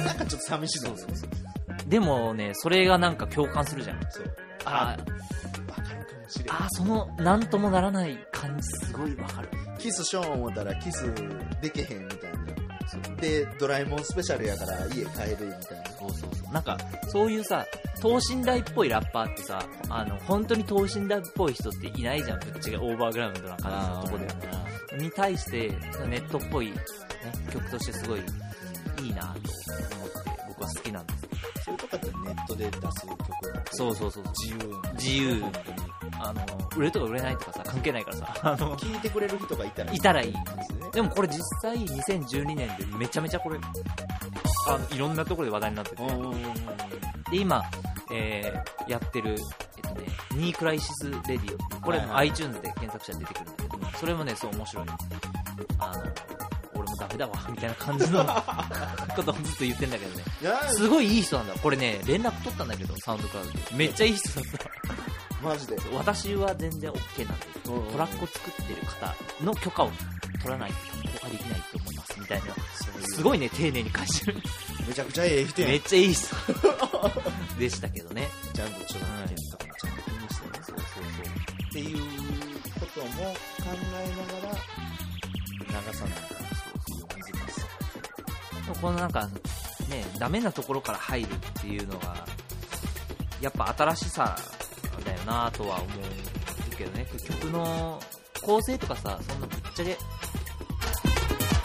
[0.05, 1.43] なんかちょっと寂しいのですね
[1.87, 4.01] でもね、それがなんか共感するじゃん。
[4.09, 4.35] そう。
[4.65, 4.97] あ
[5.69, 9.49] わかるかもしれんあ、その、なんともならない感じ、すごいわかる。
[9.79, 11.13] キスしよう思ったらキス
[11.61, 12.42] できへんみたいな
[13.21, 16.53] でドラえもんスペシャルやから家帰るみたいなそうそうそう。
[16.53, 16.77] なんか、
[17.09, 17.67] そういうさ、
[18.01, 24.99] 等身大っぽいラッパーってさ、あの、本当に等身大っぽい人っていないじゃん、ぶっちゃけオーバーグラウンドな感じのとこで。
[24.99, 25.69] に対して、
[26.09, 26.75] ネットっぽい、ね、
[27.53, 28.21] 曲としてすごい
[29.03, 29.45] いいなと思って、
[30.49, 31.29] 僕は好きなんです。
[31.65, 33.23] そういうとこってネットで出す曲
[33.71, 34.25] そうそうそう。
[34.43, 36.47] 自由な自由本当にあの、
[36.77, 40.33] 売れるとか売れないとかさ、関係ないからさ、あの、 聞いてくれる人がいたらいたらいい。
[40.33, 40.91] ですね。
[40.93, 43.59] でもこれ実際2012年でめちゃめちゃこれ、
[44.69, 46.03] あの、いろんなところで話題になってて、
[47.31, 47.63] で、今、
[48.13, 49.37] えー、やってる、
[49.77, 51.81] えっとね、ニークライシスレディオ。
[51.81, 54.87] これも iTunes で検索したら出てくるんだけどそれもねそう面白い。
[55.79, 56.03] あの
[56.75, 58.25] 俺もダメだわみたいな感じの
[59.17, 60.25] ことをずっと言ってんだけどね。
[60.69, 61.55] すごいいい人なんだ。
[61.55, 63.59] これね連絡取ったんだけどサウンドクラウドで。
[63.75, 65.77] めっちゃいい人だったマジで。
[65.93, 67.93] 私は全然 OK なんでうんうん。
[67.93, 69.15] トラックを作ってる方
[69.45, 69.91] の許可を
[70.41, 70.77] 取らないと
[71.13, 72.55] 公開できないと思いますみたいな。
[73.15, 74.39] すごいね丁寧に返してる。
[74.87, 75.71] めちゃくちゃええ人やん。
[75.71, 76.37] めっちゃいい人。
[77.59, 78.29] でしたけどね。
[78.55, 81.99] ちゃんと著作権とかもちゃんと気にしてねそうそうそうっていう
[82.79, 83.13] ことも考
[83.95, 86.41] えながら流さないから
[86.87, 87.67] そういう難しさ
[88.81, 89.27] このなんか
[89.89, 92.27] ねダメなところから入るっていうのが
[93.41, 94.37] やっぱ新しさ
[95.03, 97.07] だよなとは思うけどね。
[97.27, 98.01] 曲の
[98.43, 99.97] 構成とかさそんなぶっちゃけ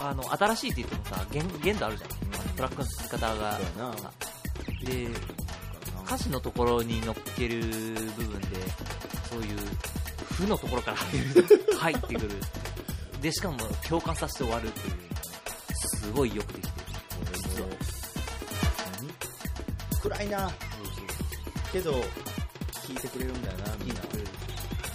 [0.00, 2.10] あの新しいって言ってもさ限限度あるじゃん、
[2.56, 3.60] トラックの作り方が。
[4.84, 5.08] で
[6.06, 8.46] 歌詞のところに乗っける部分で
[9.28, 9.58] そういう
[10.34, 10.96] 負のところから
[11.78, 12.30] 入 ってくる。
[13.20, 14.94] でしかも共感させて終わるっていう。
[16.00, 16.74] すごいよくできてる。
[17.34, 17.68] 実は
[19.00, 20.00] 何？
[20.00, 20.50] 暗いな。
[21.72, 21.92] けど
[22.88, 24.00] 聞いてくれるんだよなみんな。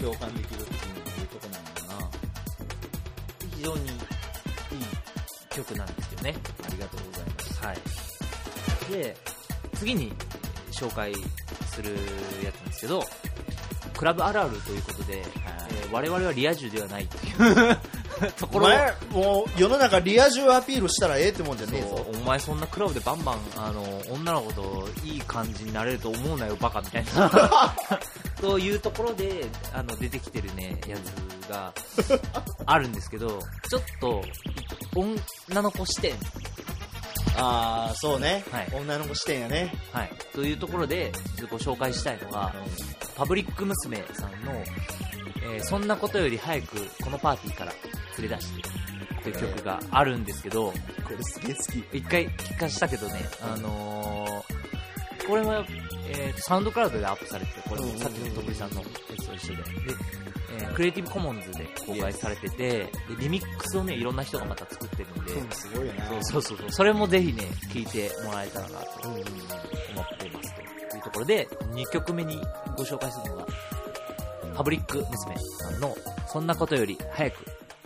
[0.01, 2.09] 共感できるっていうとこなんだよな。
[3.55, 3.93] 非常にいい
[5.51, 6.35] 曲なんですよね。
[6.65, 7.65] ありがとうございます。
[7.65, 7.77] はい。
[8.91, 9.15] で
[9.75, 10.11] 次に
[10.71, 11.13] 紹介
[11.67, 11.91] する
[12.43, 13.03] やつなんですけど
[13.97, 17.35] クラブあるあるということで、えー我々はリア充ではないっていう
[18.38, 18.69] ところを。
[18.69, 22.05] お前もう世の中リア充アピールしたらええってもんじゃねえぞ。
[22.13, 27.76] お前そんなクラブでバンバンあの女の子といい感じになれると思うなよバカみたいな。
[28.39, 31.74] というところであの出てきてるねやつが
[32.65, 34.21] あるんですけどちょっと
[34.95, 36.13] 女の子視点、
[37.38, 38.67] ああそうね、はい。
[38.74, 39.74] 女の子視点やね。
[39.91, 42.53] はい、というところでちょっとご紹介したいのが
[43.15, 47.74] パブリック娘さんの、えーそんなことより早くこのパーティーから
[48.20, 48.61] 連れ出して」
[49.24, 50.76] という曲があるんですけど、こ
[51.09, 51.97] れすげえ好き。
[51.97, 54.64] 一回聞かしたけどね、あのー
[55.26, 55.66] これは、
[56.09, 58.88] えーサウンドクラウドでアップされてて、これもさっきの徳井さんのや
[59.18, 59.64] つと一緒で、で、
[60.59, 62.89] えークリエイティブコモンズで公開されてて、で
[63.20, 66.05] リミックスをね、いろんな人がまた作ってるんで、すごいよな。
[66.09, 66.57] そうそうそう。
[66.57, 70.61] そう、それもぜひね、聞いてもらえたらなと思ってますと。
[70.97, 72.41] いうところで、2曲目に
[72.76, 73.47] ご紹介するのが、
[74.55, 75.95] パブリック娘さんの、
[76.28, 77.45] そんなことより早く、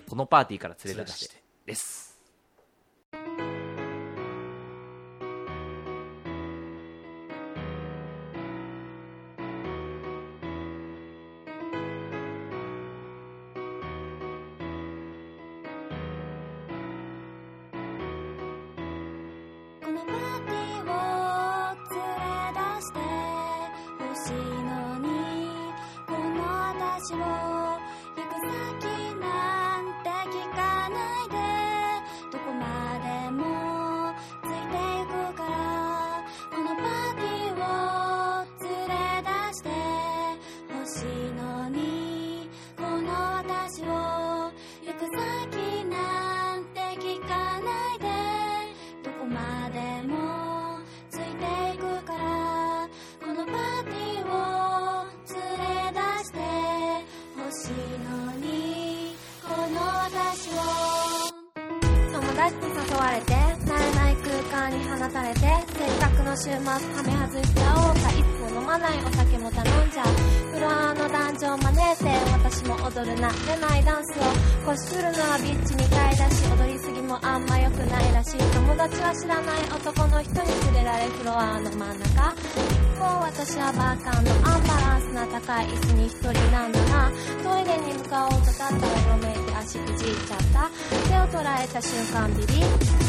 [0.10, 1.36] このパーティーから連れ出して、
[1.66, 2.18] です。
[86.18, 87.11] い椅子に一人なんだな。
[87.43, 90.70] トイレに向かおうと立ったらよめいて足くじいちゃった。
[91.07, 92.61] 手を捉えた瞬間ビリ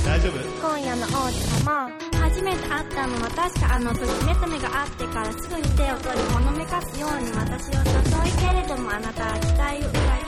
[0.05, 0.33] 大丈夫？
[0.61, 1.33] 今夜の王子
[1.65, 1.91] 様。
[2.19, 10.28] 初めて会ったのは確かあの時目と目が合ってからすぐに手を取りほのめかすように私を誘いけれどもあなたは期待を裏切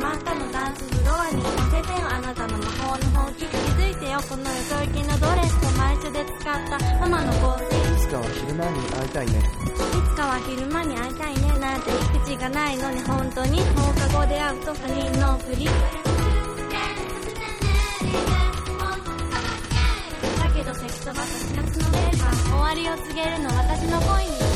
[0.00, 9.38] り飽きてしまったのダンスフロアに乗せてよあなたの魔法の本気気づいてよこのよそ行きのドレスと毎週で使ったママの香水いつかは昼間に会いたいね。
[9.38, 11.58] いつかは昼間に会いたいね。
[11.60, 11.90] なんて
[12.24, 15.70] 口がないのに本当に放課後で会うと他人のふりだ
[20.54, 24.49] けど関そばと2つのレーザー終わりを告げるの私の恋に。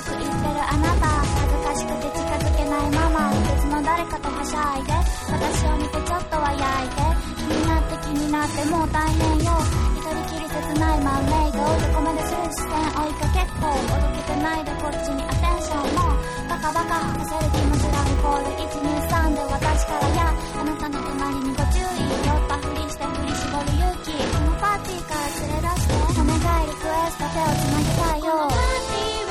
[0.00, 4.94] く言ってるあなた恥ずかしくて近づけないまま別の誰かとはしゃいで
[5.26, 7.02] 私を見てちょっとは焼いて
[7.34, 9.58] 気になって気になってもう大変よ
[9.98, 16.14] 一人きり切ないマンメイドどこまでする視線追いかけっこおどけてないでこっちにアテンションも
[16.46, 29.27] バカバカ焦る気持ちがイコール123で私からやあなたの隣にご注意酔ったふりして振り絞る勇気このパーティーから連れ出してお願いリクエスト手をつなぎたいよ。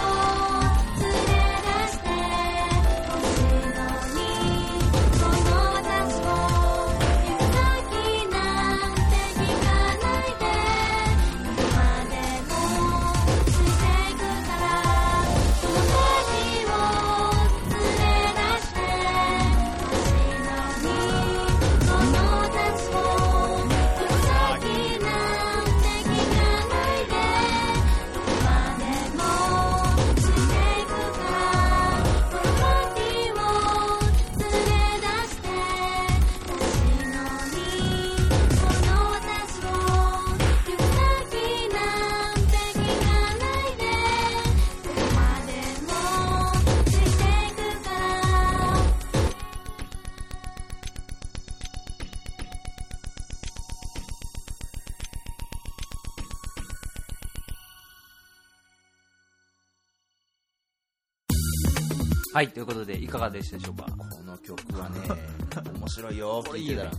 [62.37, 63.85] はい、ということで、いかがでしたでしょうか？
[63.97, 64.99] この曲はね、
[65.73, 66.91] 面白いよ、聞いてたら。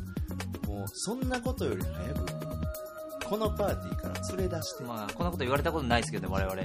[0.66, 2.26] もう、そんなことより早く、
[3.24, 6.60] このパーティーから連れ出して、まあ、こんなこと言われたことないですけどね、我々。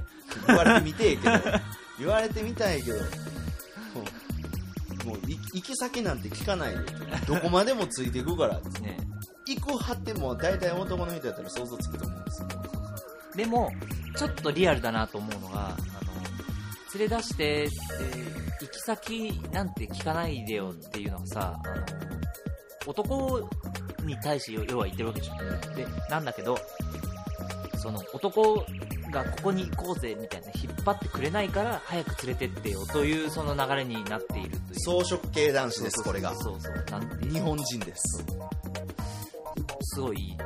[0.48, 1.32] 言われてみてえけど、
[2.00, 2.98] 言われてみたいけど、
[5.06, 5.18] もう、
[5.54, 6.80] 行き先なんて聞かないで、
[7.28, 8.98] どこまでもついていくから、 ね。
[9.46, 12.48] 行く派ってもう大体男の人やったら想像つくと思うんですよ。
[13.36, 13.72] でも、
[14.18, 15.78] ちょっとリアルだなと思うのが、
[16.98, 17.76] 連れ出してって、
[18.66, 21.74] 行き先なんて聞かないでよっていうのがさ、あの、
[22.86, 23.50] 男
[24.04, 25.76] に対して要は言ってるわけでしょ。
[25.76, 26.58] で、なんだけど、
[27.78, 28.66] その男
[29.12, 34.80] がここに行こうぜみたいな引っ張ってくれないから早く連れてってよというその流れになっているという。
[34.80, 36.34] 装飾系男子です、これが。
[36.36, 36.86] そうそう。
[36.90, 38.26] なんて日本人です。
[39.82, 40.38] すごいいい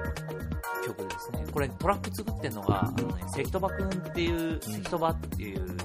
[0.86, 1.46] 曲ですね。
[1.52, 5.78] これトラック作ってるのが、あのね、関戸場くんっていう、関戸場っていう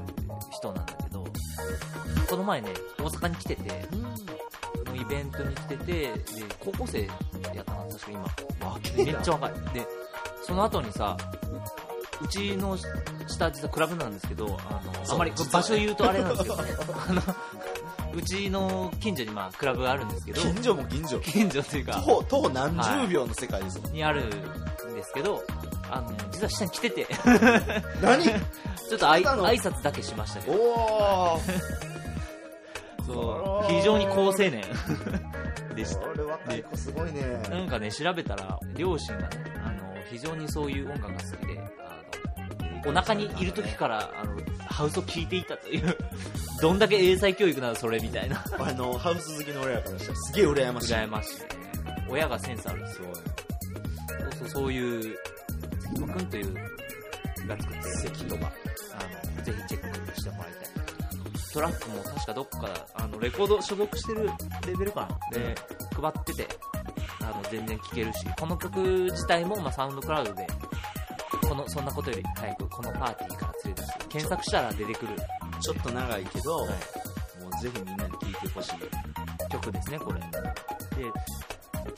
[0.52, 1.24] 人なんだけど、
[2.28, 3.70] この前ね、大阪に来てて、
[4.86, 6.12] もうイベントに来てて、で、
[6.60, 9.04] 高校生やったな、確か今。
[9.04, 9.52] めっちゃ若い。
[9.74, 9.86] で、
[10.42, 11.16] その後にさ、
[12.22, 12.76] うちの
[13.26, 17.22] 下、実はクラブなんですけど、あの、あまり場所言うとあれなんですけど、 あの、
[18.14, 21.18] うちの近所にまあクラブがあるんですけど、近所も近所。
[21.20, 23.92] 近所っていうか、徒歩、徒歩何十秒の世界ですもん。
[23.92, 25.42] にあるんですけど、
[25.94, 27.06] あの、実は下に来てて、
[28.00, 28.24] 何？
[28.88, 31.60] ちょっとあい挨拶だけしましたけど、おー
[33.06, 34.62] そう非常に好青年
[35.74, 36.00] でした。
[36.00, 37.22] これ若い子すごいね。
[37.50, 39.28] なんかね、調べたら、両親がね、
[39.64, 44.36] あの、非常にそういう音楽が好きで、あの、お腹にいる時から、あの、
[44.66, 45.96] ハウスを聴いていたという、
[46.60, 48.44] どんだけ英才教育なのそれみたいな。
[48.58, 50.94] あの、ハウス好きの俺らからしたらすげえ羨ましい。
[50.94, 51.30] 羨ましい。
[52.08, 53.08] 親がセンスあるすよ。
[53.14, 55.18] そうそう、そういう、
[56.06, 56.54] 関戸くんという、
[57.46, 61.52] が作ってる関戸が、あの、ぜひチェックしてもらいたい。
[61.52, 64.30] トラックも確かどっか、あの、レコード所属してる
[64.66, 65.38] レベルかな。
[65.38, 65.54] で、
[66.00, 66.48] 配ってて、
[67.20, 70.46] あの、全然聴けるし、この曲自体も、まあ、サウンドクラウドで、
[71.48, 75.16] この、そんなことより早く、このパーティーから連れ出して、検索したら出てくる、
[75.60, 76.68] ちょっと長いけど、はい
[77.42, 78.72] もうぜひみんなに聴いてほしい。
[79.50, 80.20] 曲ですね、これ。
[80.20, 81.10] で、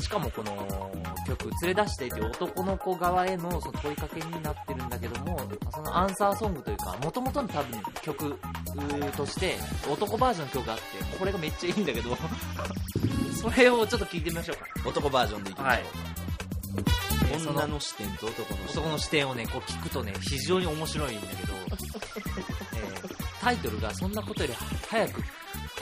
[0.00, 0.90] しかもこの
[1.26, 5.38] 曲、連れ出してっていう男の子側へのその問いかけになってるんだけども、
[5.72, 8.38] そのアンサーソングというか、元々の多分曲
[9.16, 9.56] として、
[9.90, 12.16] 男バージョンの曲があって、これがめっちゃいいんだけど、
[13.40, 14.88] それをちょっと聞いてみましょうか。
[14.88, 15.84] 男バージョンでいきましょう。
[17.32, 18.82] えその女の視点と男の視点。
[18.82, 21.54] 男の視点をね、こう聞くとね、非常に面白いんだけど、
[22.74, 24.54] えータイトルがそんなことより
[24.88, 25.22] 早く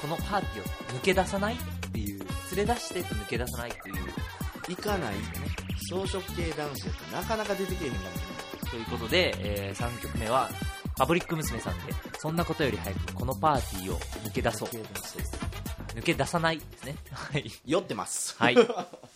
[0.00, 1.56] このパーティーを抜け出さない
[1.92, 2.20] っていう、
[2.56, 3.96] 連れ出してと抜け出さないっていう、
[4.68, 5.14] 行かない
[5.90, 8.06] 装飾系男子やったらなかなか出てけえへんかも
[8.66, 10.48] しということで、え3曲目は、
[10.96, 14.68] パブリック娘さんで、そんなことより早くこのパーティーを抜け出そう。
[14.68, 16.96] 抜け出さないですね。
[17.12, 17.50] はい。
[17.66, 18.34] 酔ってます。
[18.38, 18.56] はい。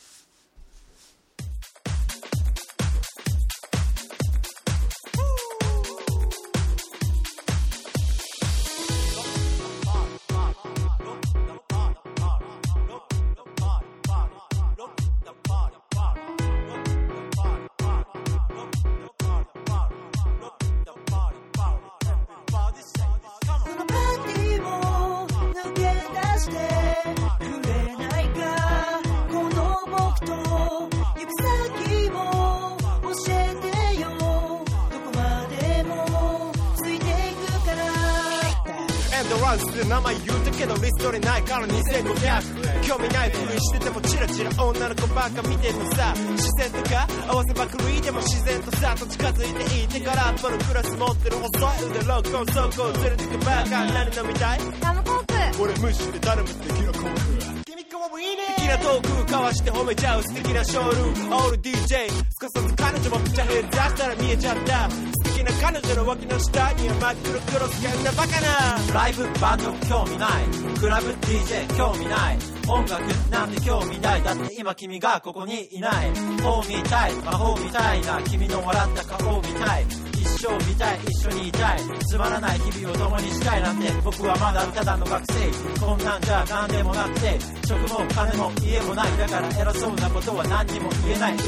[39.47, 46.15] ランス名前言うたけどリストにないから2500興味ないふりしててもチラチラ女の子ばっか見てるさ。
[46.37, 54.59] 自然とか合わせまくりでも自然とさと近づいていいてからこのクラス持ってる細い腕ロックオン走行連れてくバカ何飲みたい。
[54.83, 55.63] ラムコーク。
[55.63, 57.21] 俺無視で誰もできるコーク
[57.67, 61.37] 君かもいいね素敵なトーク交わして褒めちゃう素敵なショールーム。
[61.37, 65.26] オール DJ すかさず彼女もピチャヘッ出したら見えちゃった。
[65.47, 68.95] な彼女の脇の下には真っ黒クロスがんなバカな。
[68.95, 70.79] ライブバンド興味ない。
[70.81, 72.39] クラブ DJ 興味ない。
[72.69, 74.23] 音楽なんて興味ない。
[74.23, 76.11] だって今君がここにいない。
[76.43, 77.15] 本見たい。
[77.15, 78.21] 魔法みたいな。
[78.23, 80.06] 君の笑った顔見たい。
[80.39, 85.81] 生見たい一緒にいたいつまらない日々を共にしたいなんて僕はまだただの学生。
[85.81, 91.35] こんなんじゃ何でもなくて職も金も家もないだから偉そうなことは何にも言えない。
[91.35, 91.43] ううっ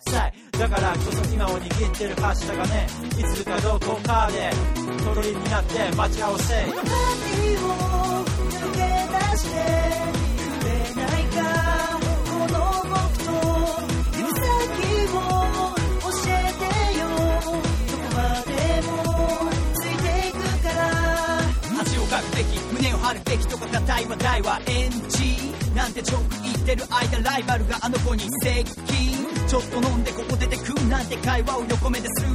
[0.00, 0.32] さい。
[0.58, 2.86] だからこそ今を握ってる柱がね
[3.18, 4.50] いつかどこかで
[5.04, 6.54] とろりになって待ち合わせ。
[6.54, 7.68] 恥を
[9.12, 10.23] か
[22.24, 29.14] くべき胸を張るべきとか硬い話題は NG なんてジョーク言ってる間ライバルがあの子に接近。
[29.46, 32.28] ちょっと飲んでここ出てくんなんて会話を横目でする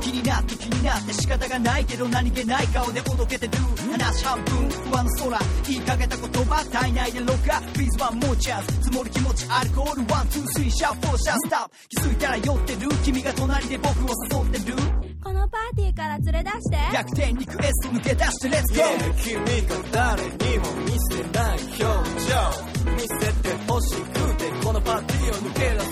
[0.00, 3.52] 気になって気になって仕方がないけど何気ない顔でおどけてる。
[3.92, 7.62] 話半分上の空言いかけた言葉体内で録画。
[7.72, 12.88] Please one more chance 積もる気持ちアルコール one two three shot four shot stop 気づいたら酔ってる。
[13.04, 15.07] 君が隣で僕を誘ってる。
[15.22, 16.78] このパーティーから連れ出して。
[16.92, 18.82] 逆転リクエスト抜け出して Let's go!
[19.22, 22.78] 君が誰にも見せない表情。
[22.94, 25.90] 見せてほしくてこのパーティーを抜け出そう。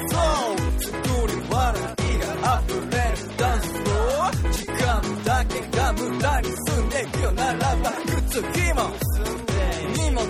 [0.82, 7.92] 作り笑いが溢れるダンスフロア時間だけが無駄に済んでいくよならば
[8.30, 8.90] 靴ひも。
[9.96, 10.26] 荷物を。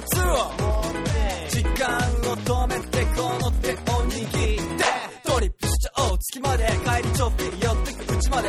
[1.51, 1.99] 時間
[2.30, 4.28] を止めてこの手を握っ
[4.78, 4.84] て。
[5.30, 6.18] トリップしちゃおう。
[6.18, 8.49] 月まで帰りちょって寄ってくうちまで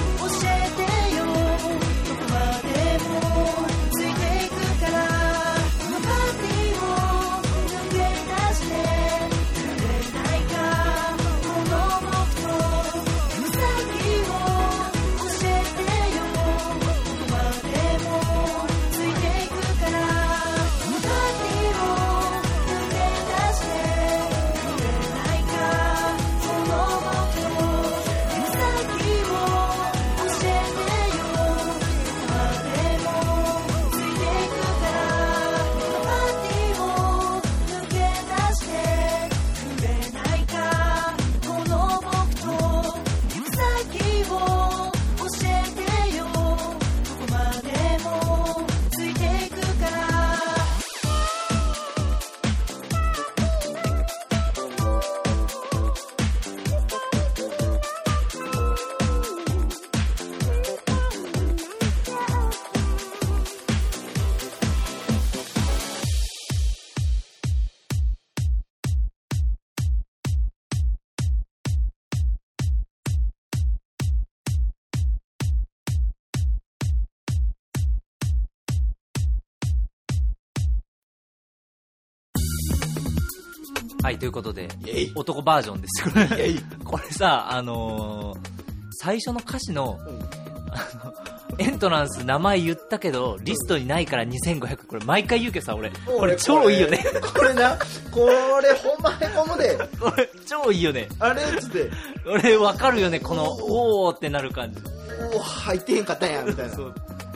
[84.11, 84.67] はい、ということで
[85.15, 86.53] 男バージョンですよ、これ。
[86.83, 88.61] これさ、あのー
[89.03, 89.97] 最初の歌詞の、
[90.69, 91.13] あの、
[91.57, 94.85] エントランス名前言ったけど、リストにないから2500。
[94.85, 95.89] これ毎回言うけどさ、俺。
[96.05, 97.03] これ超いいよね。
[97.35, 97.75] これな
[98.11, 98.27] こ
[98.61, 101.07] れほんまへこむで これ超いいよね。
[101.19, 101.89] あれっつって
[102.27, 104.79] 俺わかるよね、この、おーってなる感じ。
[105.33, 106.93] おお入ってへんかったんやみたいなそう。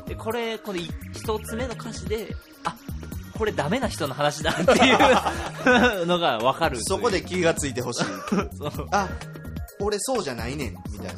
[0.07, 2.55] で、これ、このい一つ目の歌詞で、あ、
[3.38, 6.77] これダメな人の話だっていうのがわかる。
[6.81, 8.03] そこで気がついてほしい
[8.57, 8.88] そう。
[8.91, 9.09] あ
[9.79, 11.13] 俺そうじゃないねんみたいな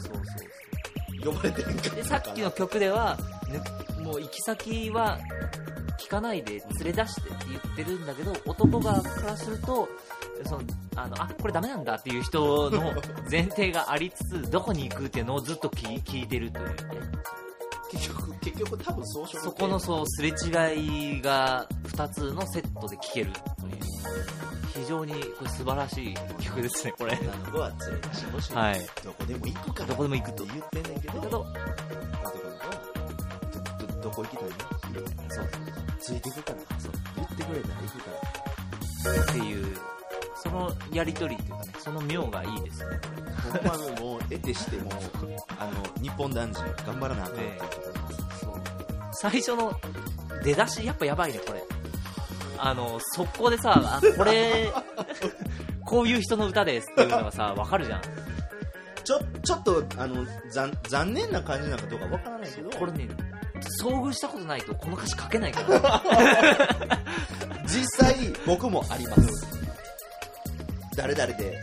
[1.24, 3.18] 呼ばれてへんかで、さっきの曲では、
[3.50, 5.20] ね、もう行き先は
[6.00, 9.88] 聞かないで連れ出してって言ってるんだけど、男側からすると、
[10.46, 10.62] その、
[10.96, 12.94] あの、あ、これダメなんだっていう人の
[13.30, 16.76] 前提がありつつ、どこに行くっていうのをずっと聞聞いてるというね。
[17.92, 23.78] 結局結局多分装飾そこのそう、すれ違いが2つのセットで聴けるという。
[24.74, 27.18] 非常にこれ素晴らしい曲ですね、これ。
[27.20, 28.88] 女の子は連れ出してほしい、はい。
[29.04, 30.46] どこでも行くからどこでも行くと。
[30.46, 31.46] 言ってんねんけどど、どど
[34.02, 34.56] どここ行きたいね
[35.30, 35.50] そう。
[36.00, 36.80] ついていくから。
[36.80, 36.92] そう。
[37.16, 39.24] 言ってくれたら行くから。
[39.24, 39.78] っていう、
[40.44, 43.00] そのやりとりっていうかね、その妙がいいですね。
[43.52, 44.94] ほんまにもう得てしてもう
[45.58, 47.60] あの日本男児頑張らなあかんって
[48.40, 48.54] そう
[49.14, 49.80] 最初の
[50.44, 51.64] 出だし、やっぱやばいね、これ。
[52.60, 54.72] あの、速攻でさ、あこれ、
[55.86, 58.02] こういう人の歌ですっていうのがさ、わかるじゃん。
[59.04, 63.08] ちょちょっとあの残残念な感じなんかどうかわからないけどこれね、
[63.82, 66.04] 遭遇したことないとこの歌詞書けないから。
[67.66, 68.16] 実際
[68.46, 69.67] 僕もあります
[70.98, 71.62] 誰々で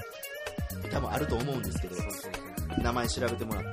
[0.91, 1.97] 多分あると思うんですけど
[2.79, 3.69] 名前調べてもらって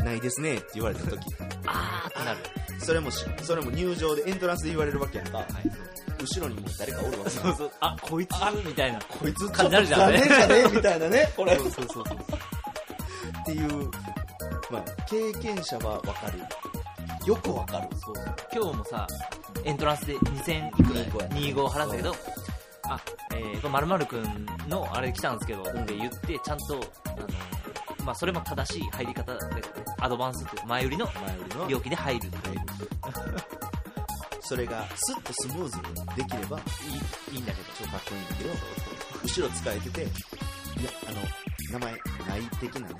[0.00, 1.18] あないですねって言われた時。
[1.66, 2.38] あーってなる。
[2.78, 5.46] それもしそれも入場でエントランスで言われるわけやんか、
[6.20, 7.56] 後ろにもう誰かおるわけやん。
[7.56, 7.70] そう。
[7.80, 8.32] あ、こいつ？
[8.66, 9.00] みたいな。
[9.00, 9.48] こいつ？
[9.50, 10.22] 感じになるじゃんね。
[10.22, 11.32] じゃねみたいなね。
[11.36, 12.04] これそうそうそう。
[12.04, 13.90] っていう、
[14.70, 16.40] まあ、経験者はわかる。
[17.26, 17.88] よくわかる。
[18.04, 18.14] そう
[18.52, 19.06] 今日もさ、
[19.64, 22.16] エントランスで2000いくらい25や25払ったけど、
[22.94, 23.00] あ、
[23.34, 27.26] えー、これくんのあれで来たんですけど、って言って、ちゃんと、あの、
[28.04, 29.40] まあ、それも正しい入り方で、
[30.00, 32.30] アドバンスって前売りの前売りの料金で入る。
[34.44, 35.84] それがスッとスムーズに
[36.16, 36.62] できればい
[37.32, 38.50] いいいんだけど、超かっこいいんだけど
[39.24, 40.04] 後ろ使えててい
[40.84, 41.20] やあの
[41.70, 42.94] 名前ない的なね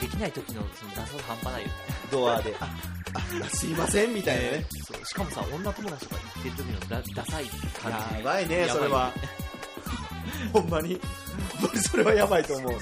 [0.00, 1.74] できない時のそのダサさ半端ないよね。
[2.12, 3.03] ドアでああ
[3.52, 4.66] すいませんみたいなね。
[4.86, 7.44] そうしかもさ、女友達とか言ってる時のダダサい
[7.80, 8.18] 感じ。
[8.18, 9.12] やばいねそれは
[10.52, 11.00] ほんまに
[11.60, 11.80] ほんまに。
[11.80, 12.72] それはやばいと思う。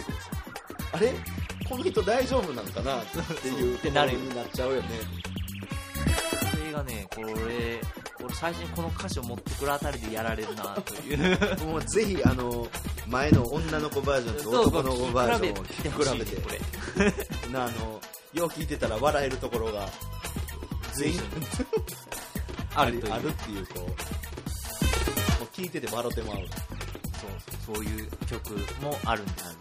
[0.93, 1.13] あれ？
[1.69, 3.01] この人大丈夫なのかな？
[3.01, 3.05] っ
[3.43, 4.89] ていうってなるになっちゃうよね。
[6.51, 7.81] これがね、これ、
[8.25, 11.39] 俺最初にこの歌詞を持ってくるあたりでやられるなという。
[11.67, 12.67] もうぜひあの
[13.07, 16.37] 前の女の子バージョンと男の子バージョンを比べてほしい比べて。
[16.41, 17.49] これ。
[17.53, 18.01] なあの
[18.33, 19.89] よう聞いてたら笑えるところが
[20.95, 21.21] 全員
[22.75, 23.91] あるあるっていうこうもう
[25.53, 26.37] 聞いてて笑ってまう
[27.23, 27.29] そ
[27.73, 29.45] う、そういう曲もあるんです。
[29.45, 29.55] 面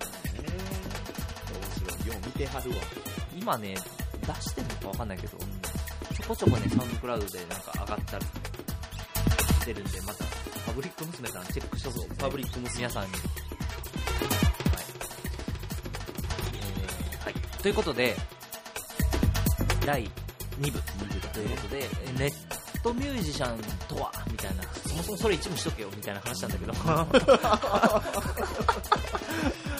[1.88, 2.78] 白いよう見てはるわ
[3.38, 3.76] 今ね、
[4.22, 5.48] 出してるのかわかんないけど、ちょ
[6.28, 10.24] こちょこね、サウンドクラウドでなんか上がったりしてるんで、また、
[10.66, 12.16] パブリック娘さんチェックしてほしいです、ね。
[12.20, 13.12] パブリック娘皆さんに。
[13.14, 13.22] はい。
[16.56, 17.34] えーはい。
[17.62, 18.16] ということで、
[19.86, 20.10] 第
[20.62, 20.80] 2部。
[21.34, 22.32] ということで、えネッ
[22.84, 23.58] トミュージシャン
[23.88, 24.12] とは？
[24.30, 26.74] みたいな、そもそもそれ一部しとけよみたいな話なんだけど、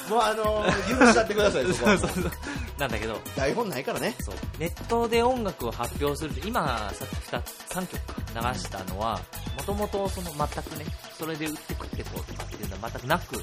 [0.10, 0.66] もうあの
[1.00, 1.98] 許しちゃってくださいそこは。
[2.00, 2.32] もう
[2.80, 4.16] なんだけど、台本ないからね。
[4.22, 4.36] そう。
[4.58, 8.02] ネットで音楽を発表する今さっき2 3曲
[8.34, 9.20] か流したのは
[9.58, 10.86] もともとその全くね
[11.18, 13.40] それで売って食ってこうとかっていうのは全くなく、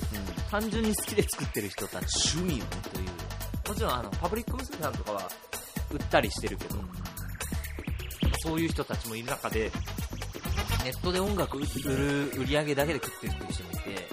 [0.51, 2.37] 単純に好きで作ってる人たち。
[2.37, 2.71] 趣味をね。
[2.93, 3.09] という
[3.69, 5.31] もちろんあのパブリック娘さんとかは
[5.91, 6.77] 売ったりしてるけど、
[8.39, 9.71] そういう人たちもいる中で
[10.85, 14.09] ネットで音楽売る売り上げだけで食ってるっていう人もいて、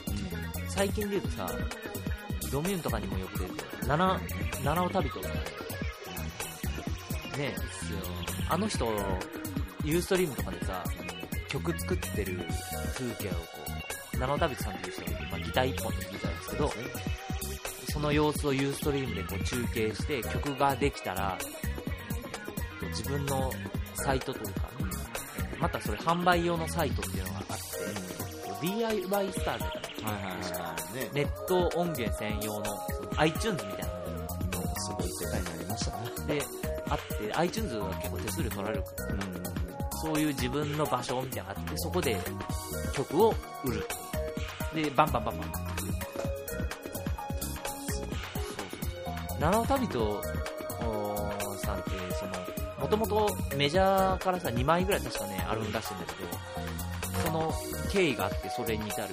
[0.68, 1.50] 最近で言うとさ
[2.52, 4.20] ドミューンとかにもよく出てる七
[4.64, 5.34] 七尾旅人とか
[7.38, 7.56] ね
[8.50, 8.86] あの人
[9.84, 10.84] ユーストリームとかでさ
[11.48, 12.40] 曲作ってる
[12.94, 13.38] 風景をこ
[14.16, 16.72] う七尾旅人さんっていう人がまあ、ギター一本でギターですけど
[17.92, 21.44] その様子をユーストリームでこう中継して曲ができたらえ
[22.78, 23.52] っと自分の
[23.96, 24.70] サイトというか
[25.60, 30.96] またそれ販売用のサイトっていうのがあって DIY スターみたいなはいはいはい。
[30.96, 32.72] ねネット音源専用のそ
[33.04, 33.94] の iTunes みたいなの
[34.78, 36.38] すごい世界になりましたね。
[36.40, 36.42] で
[36.90, 39.16] あって iTunes は結構手数料取られるから
[40.02, 42.18] そういう自分の場所みたいなのがあってそこで
[42.94, 43.34] 曲を
[43.64, 43.88] 売る。
[44.74, 45.52] でバンバンバンバン。
[49.40, 51.15] 七尾旅人おーさんってその
[52.86, 57.54] もともとメジャーからさ2枚ぐらい確かねアルバム出してるんだけどその
[57.92, 59.08] 経緯があってそれに至る。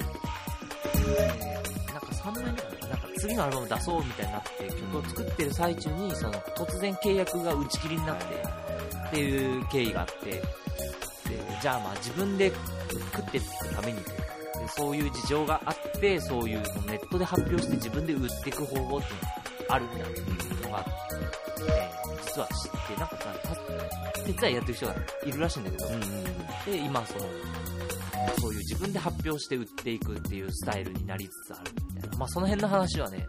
[1.18, 8.24] えなんか3年ぐらいかなんか次のアルバム出そうみたいになって曲を作ってる最中にその突然契約が打ち切りになって
[9.08, 10.42] っていう経緯があってで
[11.62, 12.52] じゃあまあ自分で
[13.14, 14.22] 食っていくためにというか
[14.60, 19.20] でそういう事情があってそういうのネットで発表して自分で売っていく方法っていう
[19.62, 20.90] のがあるみたいなのがあって、
[22.26, 23.16] 実は知ってなんか
[24.24, 24.94] 手伝いやってる人が
[25.26, 25.86] いるらしいんだけど、
[26.66, 27.26] で今その
[28.40, 32.18] そういう自分で発表して売っていくっていうスタイルになりつつあるみたいな。
[32.18, 33.26] まあその辺の話はね、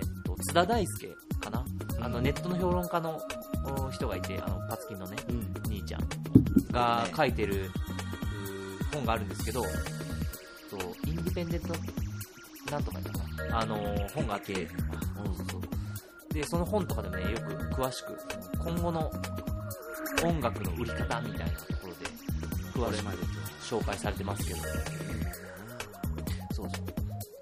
[0.00, 1.08] えっと、津田大介
[1.40, 1.64] かな？
[2.00, 3.20] あのネットの評論家の
[3.86, 5.16] お人がいて、あの、パツキンのね、
[5.68, 6.06] 兄ちゃん
[6.70, 7.70] が書いてる、
[8.92, 9.68] 本があるんですけど、と
[11.06, 11.68] インディペンデント
[12.70, 13.60] なんとかだったかな？
[13.60, 13.76] あの、
[14.14, 14.66] 本があって、そう
[15.36, 16.34] そうそう。
[16.34, 18.18] で、その本とかでもね、よく詳しく、
[18.58, 19.10] 今後の
[20.22, 24.60] 音楽の売り方みたいなところで詳しく紹介されてますけど、
[26.52, 26.70] そうそう。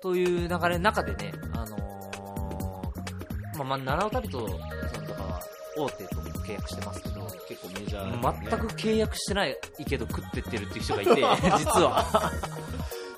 [0.01, 5.41] という流れの中でね、あのーまあ、まあ、奈良尾旅人さんとかは
[5.77, 9.57] 大手と契約してますけど、結構メジャーなね、全く契約してない
[9.89, 11.11] けど食ってってるっていう人がいて、
[11.59, 12.33] 実は。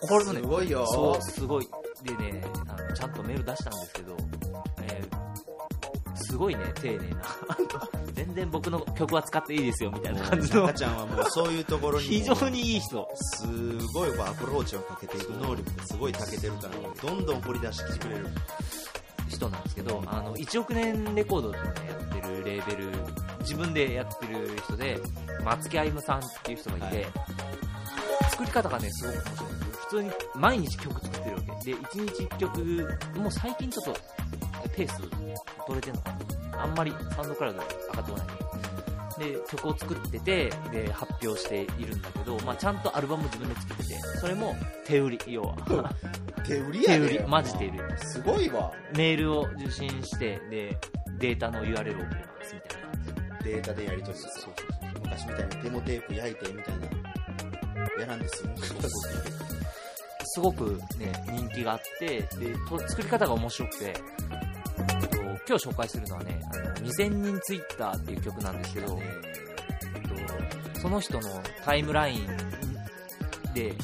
[0.00, 1.68] これもね、すごいよそう、すごい。
[2.02, 4.16] でね、あのちゃんとメール出したんですけど、
[4.82, 5.14] えー
[6.16, 7.22] すごいね、丁寧な。
[8.34, 10.74] 全然僕の曲は使っていいですよ、みたいな感じの中。
[10.74, 13.08] ちゃんはもうそういうところにも非常にいい人。
[13.14, 13.46] す
[13.94, 18.26] ごいこうアプローチをかけていく能力がすごい長けてるからどんどん掘り出してきてくれる
[19.28, 22.90] 人なんですけど、あの、1億年レコードってねやってるレーベル、
[23.40, 24.98] 自分でやってる人で、
[25.44, 27.06] 松木歩夢さんっていう人がいて、はい
[28.30, 29.50] 作り方がね、すごく面白い。
[29.70, 31.72] 普通に毎日曲作ってるわけ。
[31.72, 33.96] で、1日1曲、もう最近ちょっと、
[34.74, 34.98] ペース
[35.66, 38.44] 取れてんのかなあんまりサウンドクラウド上がってこない。
[39.18, 45.54] で、曲を作ってて、で、発表しているんだけど、まあちゃんとアルバム自分で作ってて、それも手売り、要は。
[46.46, 47.78] 手売りやで手売り、マジ手売り。
[47.98, 50.78] すごいわメールを受信して、で、
[51.18, 53.54] データの URL を送ります、みたいな感じで。
[53.54, 54.52] データでやり取りする
[55.02, 56.86] 昔みたいにデモテープ焼いてみたいな
[58.00, 58.50] やらんですよ
[60.26, 63.94] すごくね、人気があって、で、と作り方が面白くて、
[64.78, 65.13] えっと
[65.46, 72.26] 今日紹介するのはね、あの、2000人ツイッターっていう曲なんですけど、えっと、その人のタイムライン
[73.54, 73.74] で、えー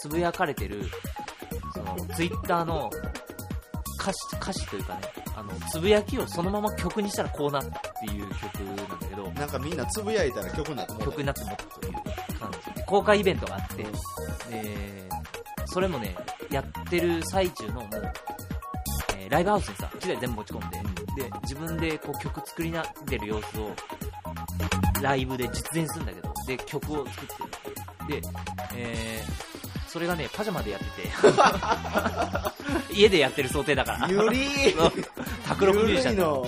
[0.00, 0.84] つぶやかれてる、
[1.74, 2.88] その、ツイッターの
[4.00, 5.00] 歌詞、歌詞というかね、
[5.36, 11.50] あの、つぶやきをそのまま曲にしたらこうなったっていう曲なんだけど、なんかみんなつぶやいたら曲になっても曲になっても
[11.80, 11.92] という
[12.38, 15.08] 感じで公開イベントがあって、で
[15.66, 16.16] それもね
[16.50, 17.90] やってる最中のもう、
[19.28, 23.70] えーライブハウスにさ1台全部持ち込んでで自分でこう曲作りなってる様子を
[25.02, 28.28] ライブで実演するんだけどで曲を作ってるで、
[28.76, 29.48] えー
[29.88, 31.08] それがねパジャマでやってて。
[32.94, 34.06] 家でやってる想定だから。
[34.08, 34.92] ゆりそう
[35.48, 36.44] 卓録ミュージシャンの。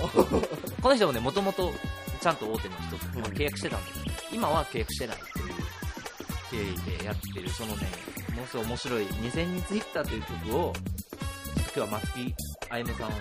[0.79, 1.73] この人もね、もともと
[2.21, 4.09] ちゃんと大手の人とまあ契約してたんだけ。
[4.09, 5.19] ど、今は契約してないっ
[6.51, 7.89] ていう経緯でやってる、そのね、
[8.35, 10.73] ものすごい面白い2000人ツイッターという曲を、
[11.55, 12.35] 今日は松木
[12.71, 13.15] あゆめさんの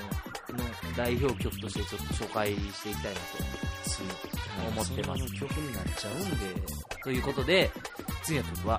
[0.97, 3.25] 代表曲としてちょっと紹介していきたいなと
[4.71, 5.25] 思ってます。
[5.35, 6.55] 曲になっちゃうんで
[7.03, 7.69] ということで、
[8.23, 8.79] 次の曲は、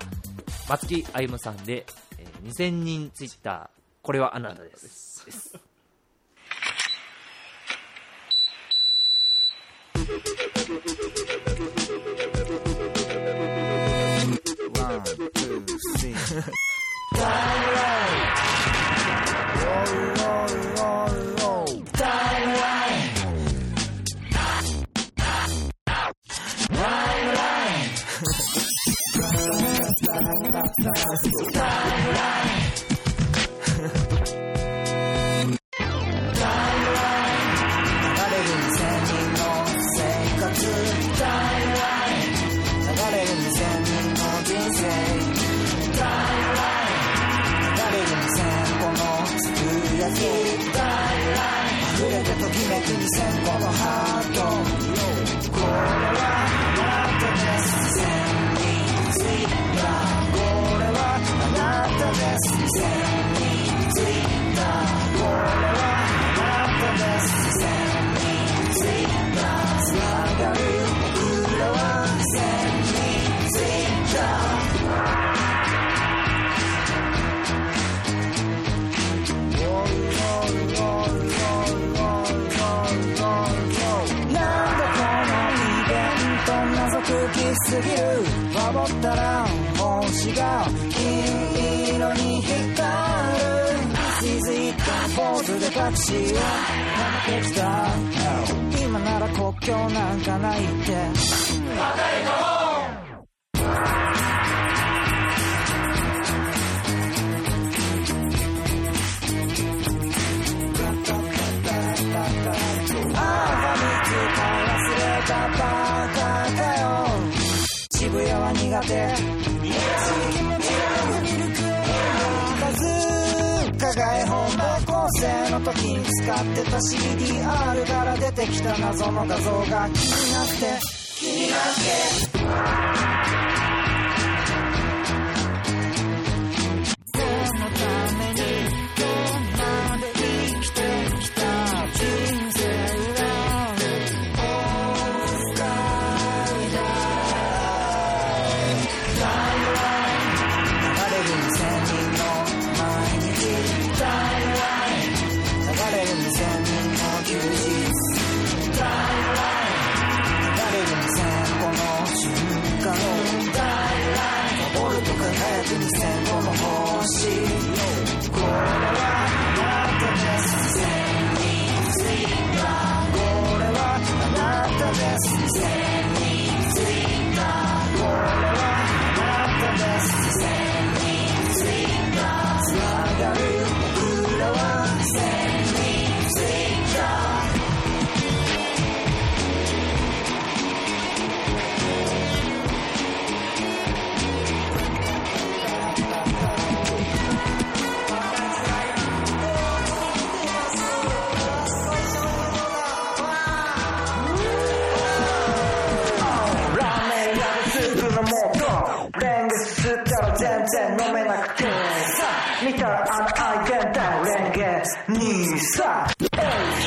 [0.70, 1.84] 松木あゆむさんで、
[2.18, 3.68] えー2000人ツイッター、
[4.02, 5.26] これはあなたです。
[5.26, 5.58] です
[31.24, 31.61] 「に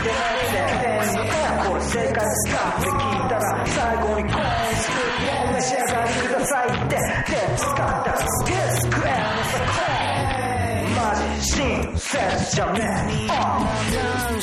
[0.06, 2.20] って何でこれ生活
[2.52, 7.02] かって聞いたら最後にコインスクープお召し上がりくださいってで
[7.58, 9.56] 使ったディスクエアのさ
[10.96, 12.80] マジ親切じゃね
[13.24, 13.36] え
[14.26, 14.42] 男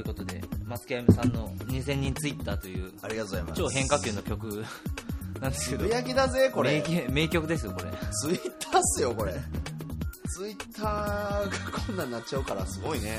[0.00, 3.58] い、ということで、まつきあゆむさんの2000人ツイッターという、ありがとうございます。
[3.58, 4.64] 超変化球の曲。
[5.40, 6.80] なんですけど、つぶやきだぜこれ。
[6.80, 7.90] 名曲名曲ですよ、これ。
[8.12, 9.34] ツイッターっすよこれ。
[10.26, 13.18] ツイッターがこんなんなっちゃうからすごいね。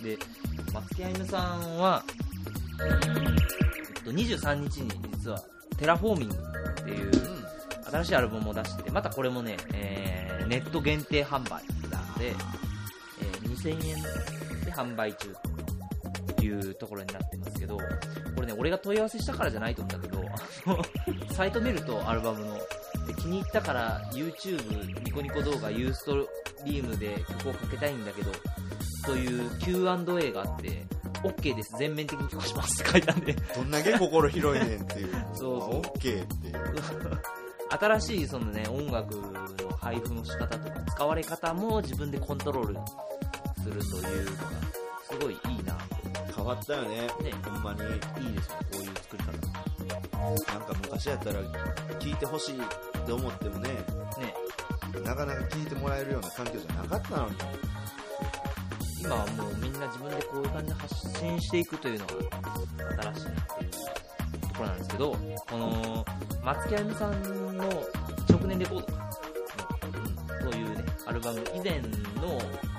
[0.00, 0.16] で、
[0.72, 2.04] まつきあゆむさんは、
[2.80, 5.42] えっと、23日に実は、
[5.78, 7.10] テラフォーミングっていう
[7.90, 11.60] 新しいアルバムを出してて、またこれもね、えーネット限定販売
[11.90, 12.36] なんで、えー
[13.50, 14.02] 2000円
[14.64, 15.34] で販売中
[16.36, 17.82] というところになってますけど、こ
[18.40, 20.22] れね、俺が問い合わせしたからじゃないと思うんだけど、
[20.66, 20.70] あ
[21.28, 22.54] のサイト見るとアルバムの、
[23.06, 26.28] で気に入ったから YouTube、ニコニコ動画、ユースト
[26.64, 28.30] リームで曲をかけたいんだけど、
[29.04, 30.86] という Q&A があって、
[31.22, 35.12] OK です、全面的に許可しますって書いたんで、どんだけ心広いねんっていう。
[35.34, 35.76] そうそう。
[35.76, 36.56] オッケーっていう。
[37.68, 42.78] 新しいそのね、音楽の配布の仕方とか使われ方も自分でコントロール
[43.62, 44.42] するというのが、
[45.02, 45.76] すごいいいな。
[45.78, 45.95] 変
[46.46, 47.06] わったよね。
[47.22, 47.32] ね。
[47.44, 47.80] ほんまに。
[47.82, 49.32] いいですよ、こういう作り方。
[49.86, 51.40] なんか昔やったら
[52.00, 52.60] 聞いてほしいっ
[53.06, 54.34] て思ってもねね、
[55.04, 57.36] なかなか聞いてもらえるような環境じゃなかったのに。
[59.00, 62.12] 今はもうみんな自分でこういう感じで発信していくというのが
[63.12, 63.70] 新しいなっていう
[64.40, 65.16] ところなんですけど、
[65.48, 66.04] この
[66.42, 67.64] 松木あゆみさんの
[68.28, 68.86] 直年レコード。
[68.86, 69.10] か、
[70.42, 70.50] うん。
[70.50, 71.88] そういうね、アルバム以前の、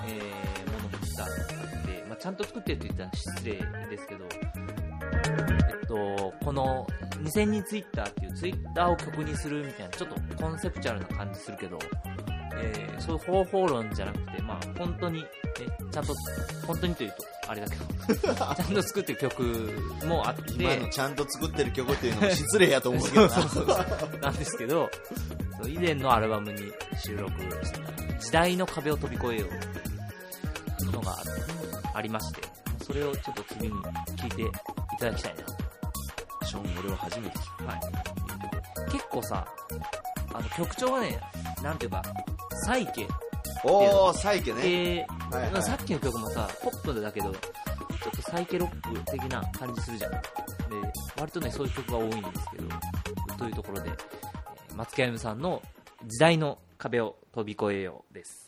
[0.06, 3.52] えーものも実はゃんと作ってるって言ったら失礼
[3.88, 4.24] ですけど、
[5.70, 6.86] えっと、この
[7.22, 11.78] 2000人ツイッターっていうツイッターを曲にするみたいな、ちょっとコンセプチュアルな感じするけど、
[12.56, 15.28] えーそういう方法論じゃなくて、まあ、本当に、ね、
[15.90, 16.14] ちゃんと、
[16.66, 17.16] 本当にというと、
[17.50, 19.42] あれだけど、 ちゃんと作ってる曲
[20.04, 23.28] もあって、今のちゃんと作ってる曲っていうのも失礼やと思うけどな。
[23.30, 24.18] そうそうそう。
[24.20, 24.90] なんですけど、
[25.62, 26.72] そう以前のアルバムに
[27.02, 27.32] 収録
[27.64, 29.48] した、時代の壁を飛び越えよう
[30.76, 31.16] というのが
[31.98, 32.42] ありまして、
[32.84, 33.74] それをちょっと次に
[34.16, 34.46] 聞いてい
[34.98, 36.46] ただきたいな。
[36.46, 37.80] ショーン俺は初めて聞はい。
[38.92, 39.46] 結構さ、
[40.32, 41.20] あの曲調がね、
[41.62, 42.02] なんていうか、
[42.64, 43.06] サイケ
[43.64, 45.06] おーサイケね系、
[45.36, 50.12] はいはいまあさっきの曲もさ、ポップだけど、ちょっとサイケロック的な感じするじゃん。
[50.12, 50.18] で、
[51.18, 52.22] 割とね、そういう曲が多いんです
[52.52, 54.18] けど、というところで、えー
[54.76, 55.60] 松木あゆみさんの
[56.06, 58.47] 時代の壁を飛び越えようです。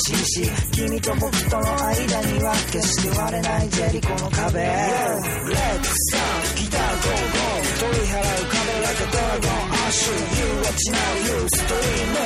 [0.00, 4.60] しいし君と僕との間には決して割れないジェリコの壁。
[4.60, 7.08] Let's start ギター Go.
[7.10, 7.40] Go
[7.80, 12.16] 取り払う壁 like a dragon アッシュ You watch now You stream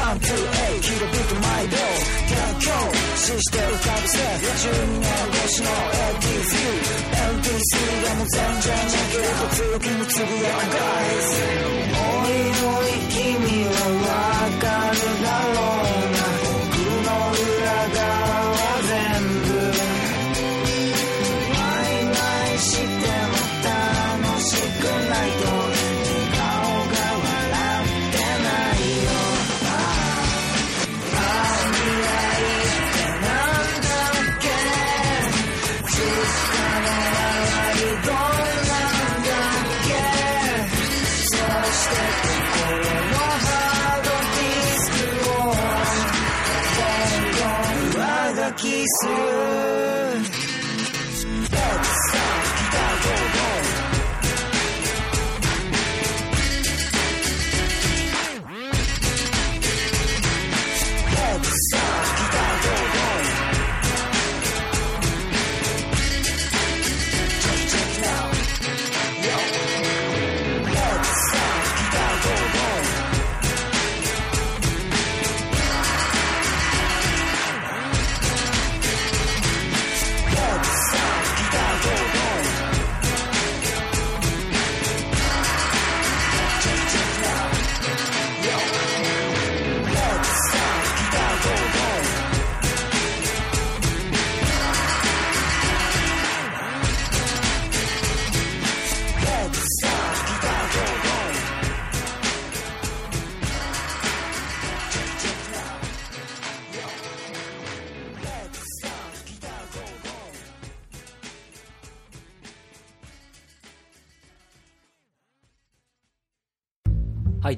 [0.00, 1.76] One two eight キロビート毎秒
[2.30, 2.72] 逆境
[3.16, 11.28] 死して浮かぶせ12年越しの AT フィー LT3 がもう全然だけれど強気につぶやく Guys
[11.92, 13.76] おいおい君は
[14.06, 14.89] わか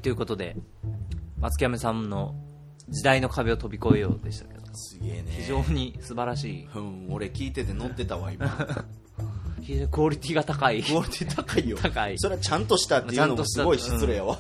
[0.03, 0.57] ということで、
[1.39, 2.35] 松木飴さんの
[2.89, 5.25] 時代の壁を飛び越えようでしたけど、すげえね。
[5.29, 8.49] 非常に素晴らしい、うん俺聞いてて乗ってたわ今。
[9.63, 10.83] 非常にクオリティが高い。
[10.83, 11.79] クオリティ高いよ。
[11.81, 12.19] 高い。
[12.19, 14.37] それはちゃんとしたっていうのもすごい失礼やわ、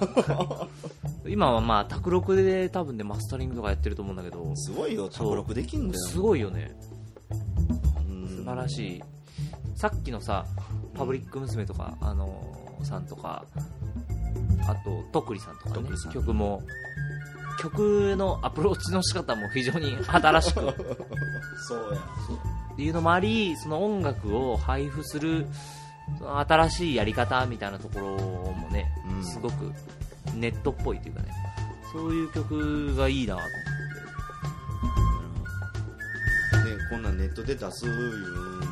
[1.28, 6.00] 今はまあ、卓録で多分ね、マスタリングとかやってると思うんだけど、すごいよ卓録できんだよ。
[6.08, 6.76] すごいよね。
[8.08, 8.28] うん。
[8.28, 9.02] 素晴らしい。
[9.76, 10.44] さっきのさ、
[10.92, 13.44] パブリック娘とか、あのーさんとか、
[14.68, 16.62] あと、とくりさんとかね曲も、
[17.60, 20.60] 曲のアプローチの仕方も非常に新しく。
[21.68, 22.00] そうや。
[22.72, 25.46] っていうのもあり、その音楽を配布する、
[26.20, 28.16] 新しいやり方みたいなところ
[28.52, 29.24] もね、うん。
[29.24, 29.72] すごく
[30.34, 31.28] ネットっぽいというかね、
[31.92, 33.48] そういう曲がいいなと思
[36.64, 38.66] ねこんなんネットで出すいうのもね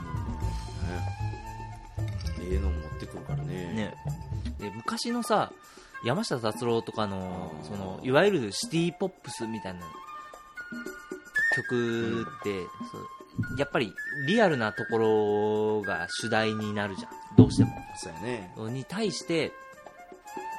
[2.41, 3.66] ええの持ってくるからね。
[3.66, 3.74] って。
[3.74, 3.95] ね。
[4.61, 5.53] で、昔のさ、
[6.05, 9.81] 山下達郎とかの、その、いわゆるシティポップスみたいな
[11.57, 13.07] 曲って、そう
[13.57, 13.93] やっぱり
[14.27, 17.37] リアルなところが主題になるじゃん。
[17.37, 17.73] どうしても。
[17.97, 18.55] そうやね。
[18.70, 19.53] に対して、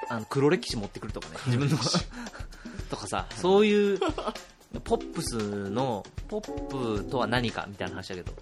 [0.10, 1.78] あの、黒歴史持ってくるとかね、自分の、
[2.90, 4.00] とかさ、そういう
[4.84, 8.34] ポップスのポップとは何かみたいな話だけど、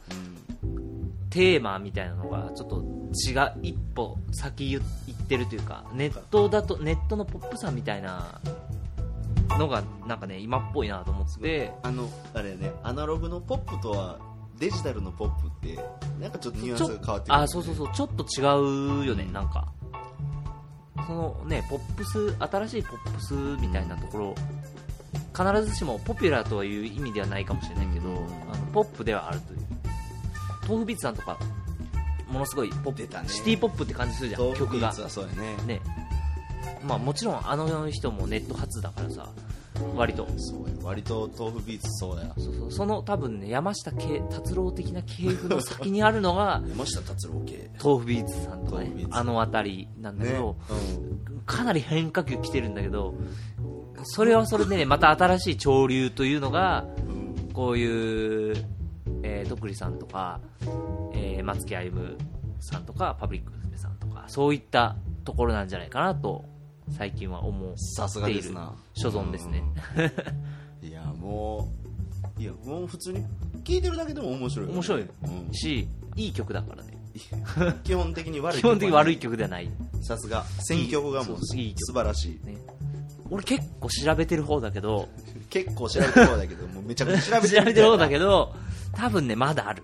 [1.29, 2.83] テーマみたいなのがちょっと
[3.13, 8.41] 違う一歩先行ってるというかネットだとネットのポップさみたいな
[9.57, 11.39] のがなんかね今っぽいなと思って。
[11.39, 14.19] てあのあれねアナログのポップとは
[14.57, 15.79] デジタルのポップって
[16.19, 17.89] なんかちょっとニュアンスが変わってくるあそうそうそう。
[17.93, 19.71] ちょっと違うよねなんか。
[21.07, 24.35] そのねポップス新しいポップスみたいなところ
[25.35, 28.09] 必ずしもポピュラーとはいう意味ではないかもしれないけど、
[28.51, 29.59] あのポップではあるという。
[30.67, 31.39] tofubeatsさんとか
[32.29, 34.93] ものすごいポップ、ねシティポップって感じするじゃん曲が。
[34.93, 35.57] ね。
[35.65, 35.81] ね。
[36.83, 39.29] まあもちろんあの人もネット初だからさ
[39.95, 40.27] 割と。
[40.37, 42.33] そうや割と tofubeatsそうや。
[42.37, 47.69] そうそうその多分ね山下系達郎的な系譜の先にあるのが 山下達郎系。
[47.83, 51.41] tofubeatsさんとかねあの辺りなんだけど、うん。
[51.45, 53.15] かなり変化球来てるんだけど
[54.03, 56.85] それはそれでねまた新しい潮流というのが
[57.53, 58.55] こういう、
[59.23, 60.39] えー、徳利さんとか、
[61.13, 62.17] えー松木歩
[62.59, 66.45] さんとかパブリック娘さんとかそういったところなんじゃないかなと
[66.91, 68.73] 最近は思さすがっているですな。
[68.93, 69.63] 所存ですね。
[70.81, 71.69] いやも
[72.37, 73.19] ういやもう普通に
[73.63, 74.75] 聴いてるだけでも面白いよね。
[74.75, 75.53] 面白いうん。
[75.53, 76.97] しいい曲だからね。
[77.83, 79.69] 基本的に悪い基本的に悪い曲ではない。
[80.01, 81.79] さすが選曲がもういい曲。
[81.85, 82.45] 素晴らしい。
[82.45, 82.57] ね。
[83.29, 85.07] 俺結構調べてる方だけど
[85.49, 87.87] 結構調べてる方だけどもうめちゃくちゃ調べてる。
[87.91, 88.53] 方だどけど
[88.93, 89.83] 多分ねまだある。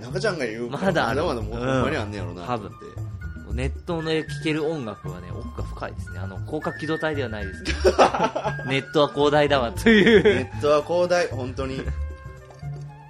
[0.00, 1.22] 中ちゃんが言うまだある。
[1.22, 2.70] まだまだもうほんまにあんねやろな多分。
[3.52, 6.18] ネットで聴ける音楽はね奥が深いですね。
[6.18, 7.90] あの広角機動隊ではないですけど。
[8.68, 10.22] ネットは広大だわという。
[10.22, 11.28] ネットは広大。
[11.28, 11.82] 本当に。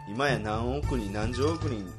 [0.09, 1.91] 今や何億人何十億人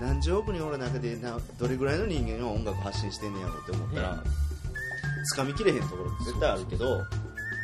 [0.00, 4.24] 何十億人おる中でなどれぐらいの人間が音楽発信してんねやろって思ったら、
[5.26, 7.04] つかみきれへんところって絶対あるけど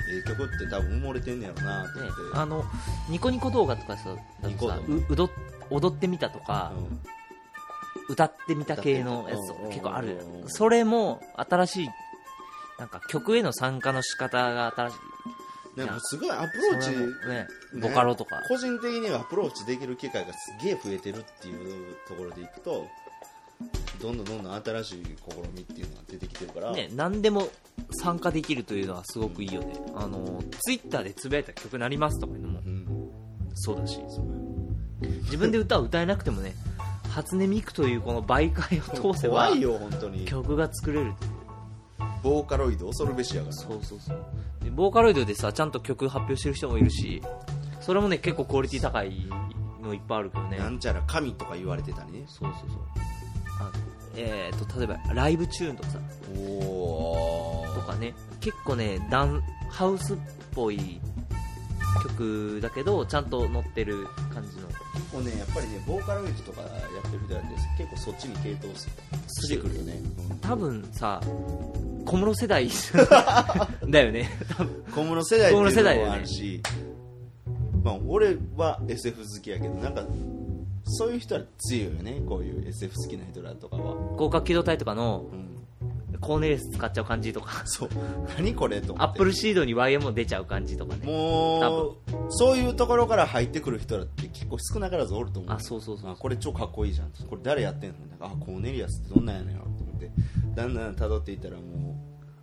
[0.09, 2.65] ええ曲って多分埋もれてんねやろなってね思って、あの
[3.09, 5.31] ニコニコ動画とかさだとさううど
[5.71, 6.73] 踊ってみたとか、
[8.09, 10.19] 歌ってみた系のやつとか結構ある。
[10.47, 11.89] それも新しい
[12.79, 14.97] なんか曲への参加の仕方が新しい。
[15.77, 16.91] なんかすごいアプローチ、
[17.29, 17.47] ね
[17.83, 18.43] ボカロとか。
[18.49, 22.87] 個人的にはアプローチできる機会がすげえ増えてるっていうところでいくと
[24.01, 25.05] どんどんどんどん新しい試
[25.55, 27.49] みっていうのが出てきてるから、ね、何でも
[28.03, 32.61] 参加できるというのはすごくいいよね、あのツイッターでつぶやいた曲なりますとかいうのも
[33.55, 34.01] そうだし、
[35.25, 36.55] 自分で歌を歌えなくてもね、
[37.11, 40.25] 初音ミクというこの媒介を通せば怖いよ本当に。
[40.27, 41.13] 曲が作れる
[42.23, 44.25] ボーカロイド恐るべしやからそうそうそう。
[44.63, 47.23] でボーカロイドでさちゃんと曲発表してる人もいるし
[47.81, 49.27] それもね結構クオリティ高い
[49.83, 50.59] のいっぱいあるけどね。
[50.59, 52.25] なんちゃら神とか言われてたりね。
[52.27, 53.16] そうそうそう
[53.59, 53.71] あ
[54.15, 55.99] えー、と例えばライブチューンとかさ。
[57.75, 58.15] とかね。
[58.41, 60.17] 結構ねダンハウスっ
[60.55, 61.01] ぽい
[62.03, 64.67] 曲だけどちゃんと乗ってる感じの。
[64.95, 67.69] 結構ねやっぱりねボーカロイドとかやってる人なんです。
[67.79, 68.89] 結構そっちに傾倒す
[69.45, 70.01] してくるよね、
[70.41, 71.21] 多分さ
[72.05, 72.69] 小室世代
[73.89, 74.31] だよね。
[74.57, 76.63] 多分小室世代っていうのもあるし、
[77.83, 80.03] まあ、俺は SF 好きやけどなんか
[80.89, 82.23] そういう人は強いよね。
[82.27, 83.95] こういう SF 好きな人らとかは。
[84.15, 85.27] 広角機動隊とかの、
[86.21, 87.63] コーネリアス使っちゃう感じとか。
[87.67, 87.89] そう。
[88.39, 91.05] 何これとアップルシードに YM 出ちゃう感じとかね。
[91.07, 91.97] もう
[92.31, 95.53] そういうところから入ってくる人らって結構少なからずおると思う。
[95.55, 97.11] あそうそうそうあこれ超かっこいいじゃん。
[97.29, 97.97] これ誰やってんの？
[98.21, 100.11] あコーネリアスってどんなんやねんやろと思って。
[100.55, 101.65] だんだん辿っていったらもう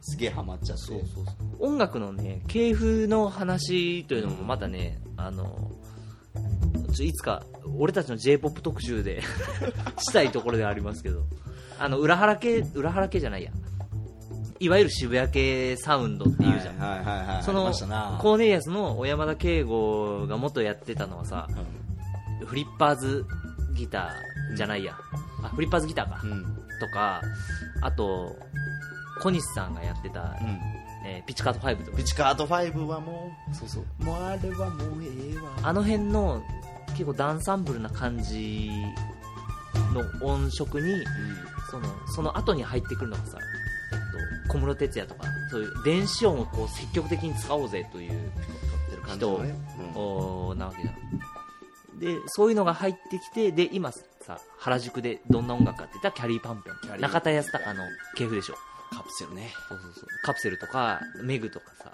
[0.02, 0.84] すげえハマっちゃって。
[0.84, 1.26] そうそう。
[1.60, 5.72] 音楽のね系譜の話というのもまたね、あの
[7.02, 7.44] いつか
[7.78, 9.22] 俺たちの j p o p 特集で
[9.98, 11.26] したいところではありますけど。
[11.80, 13.52] あの裏腹系裏腹系じゃないや。
[14.60, 17.64] いわゆる渋谷系サウンドっていうじゃん、はいはいはいはいその
[18.20, 21.50] コーネリアスの小山田圭吾が元やってたのはさ、
[22.46, 23.26] フリッパーズ
[23.76, 24.96] ギターじゃないや、
[25.44, 26.22] あフリッパーズギターか、
[26.80, 27.22] とか
[27.82, 28.38] あと
[29.22, 30.38] 小西さんがやってた、
[31.06, 31.98] えーピチカート5とか。
[31.98, 34.04] ピチカート5はもうそうそう。
[34.04, 35.52] もうあれはもうええわ。
[35.64, 36.44] あの辺の
[36.92, 38.70] 結構ダンサンブルな感じ
[39.94, 41.04] の音色に、
[41.70, 43.38] そのその後に入ってくるのがさ、
[43.92, 48.32] えっと、小室哲哉とかそういう電子音をこう積極的に使おうぜという
[48.92, 49.56] 人、感じのね。
[49.96, 52.00] おなわけじゃん。
[52.00, 54.02] でそういうのが入ってきてで今さ
[54.58, 56.74] 原宿でどんな音楽かって言ったらキャリーパンペン。
[56.90, 57.84] ャリー中田康隆の
[58.16, 58.56] 系譜でしょ
[58.94, 59.52] カプセルね。
[59.70, 60.06] そうそうそう。
[60.24, 61.91] カプセルとかメグとかさ。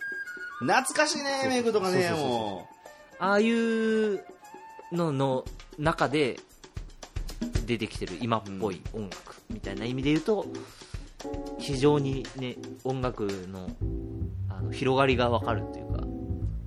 [0.59, 4.25] 懐かしいねメグとかねそうああいう
[4.91, 5.45] のの
[5.77, 6.37] 中で
[7.65, 10.45] 出てきてる今っぽい音楽みたいな意味で言うと、
[11.59, 13.69] 非常にね音楽の
[14.49, 16.03] あの広がりが分かるっていうか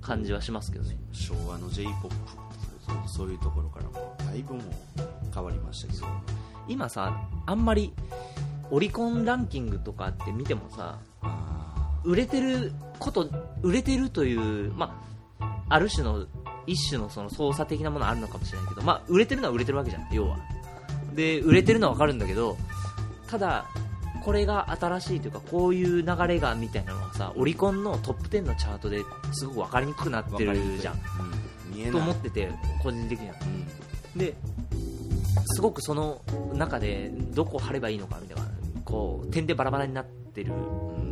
[0.01, 0.97] 感じはしますけどね。
[1.11, 4.63] 昭和の j p o p そういうところからもだいぶもう
[5.33, 6.07] 変わりましたけど。
[6.67, 7.93] 今さあんまり
[8.73, 10.97] オリコンランキングとかって見てもさ
[12.03, 13.29] 売れてること
[13.61, 14.99] 売れてるという、ま
[15.39, 16.25] あ、ある種の
[16.65, 20.39] 一種のその操作的なものあるのかもしれないけど、まあ、売れてるのは売れてるわけじゃん要は。
[21.13, 22.57] で売れてるのは分かるんだけど
[23.27, 23.67] ただ
[24.25, 30.99] これが新しいというかこういう流れがみたいなのはさオリコンのトップ10のチャートですごく分かりにくくなってるじゃん。
[31.71, 31.91] 見えない。
[31.91, 32.49] と思ってて
[32.81, 33.35] 個人的には。
[34.15, 34.33] で
[35.45, 36.23] すごくその
[36.55, 38.52] 中でどこを貼ればいいのかみたいな
[38.83, 40.53] こう点でバラバラになってる。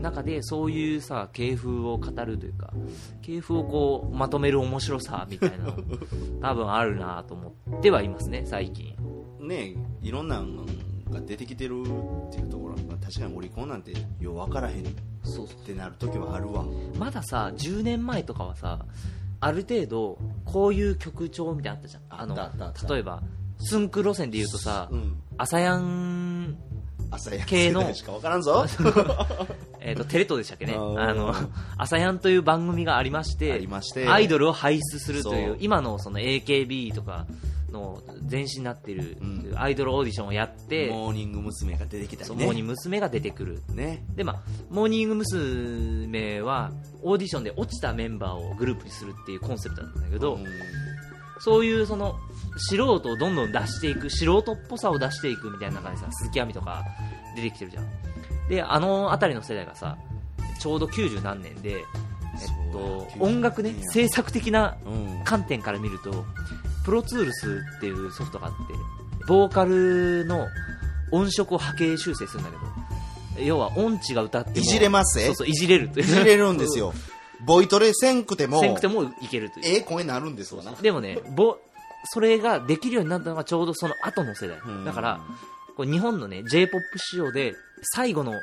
[0.01, 2.73] 中でそういうさ系風を語るというか
[3.21, 5.75] 系風をこうまとめる面白さみたいなの
[6.41, 8.95] 多分あるなと思ってはいますね最近。
[9.39, 10.65] ねいろんなの
[11.11, 14.89] が出てきてるっていうところまあ確かにオリコンなんてよう分からへんっ
[15.65, 16.65] てなる時はあるわ。
[16.97, 18.85] まださ10年前とかはさ
[19.39, 22.03] ある程度こういう曲調みたいなのあったじゃん。
[22.09, 23.21] あの例えば
[23.59, 25.21] スンク路線で言うとさ、うん。
[25.37, 26.57] 朝やん朝やん
[27.45, 28.65] 系の世代しか分からんぞ。
[29.83, 30.75] えーとテレ東でしたっけね。
[30.75, 31.33] あの
[31.77, 33.53] 朝やんという番組がありまして
[34.07, 35.53] アイドルを輩出するといそう。
[35.53, 37.25] う今のその AKB とか
[37.71, 39.17] の前身になっている
[39.55, 41.77] アイドルオーディションをやって、モーニング娘。
[41.77, 42.45] が出てきたりね。
[42.45, 42.99] モーニング娘。
[42.99, 43.61] が出てくる。
[43.69, 44.03] ね。
[44.15, 44.39] でまあ
[44.69, 46.41] モーニング娘。
[46.41, 46.71] は
[47.01, 50.37] オーディションで落ちたメンバーをグループにするっていうコンセプトだったんだけど、
[51.43, 52.19] そういうその
[52.57, 56.83] 素人をどんどん出していく素人っぽさを出していくみたいな中でさ鈴木亜美とか
[57.35, 57.85] 出てきてるじゃん。
[58.47, 59.97] であの辺りの世代がさ
[60.59, 64.77] ちょうど90何年で、えっと、音楽ね制作的な
[65.23, 66.25] 観点から見ると
[66.85, 68.73] プロツールスっていうソフトがあって
[69.27, 70.47] ボーカルの
[71.11, 72.49] 音色を波形修正するんだ
[73.35, 76.93] けど要は音痴が歌ってもいじれますえそうそういじれるいじれるんですよ
[77.45, 79.65] ボイトレせんくてもせんくてもいけるという。
[79.65, 80.71] ええ声になるんですわな。
[80.73, 81.57] でもねぼ
[82.11, 84.57] それができるようになったのがちょうどその後の世代。
[84.85, 85.21] だから
[85.75, 87.53] こう日本のね j p o p 仕様で
[87.93, 88.33] 最後の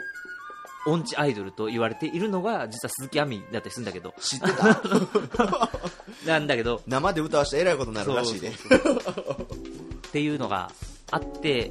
[0.87, 4.15] 音痴アイドルと言われているのが実は鈴木亜美だったりするんだけど。
[4.21, 5.71] 知ってた？
[6.27, 6.83] なんだけど。
[6.87, 8.49] 生で歌わしてえらいことになるらしいで。
[8.49, 8.53] っ
[10.13, 10.71] ていうのが
[11.11, 11.71] あって、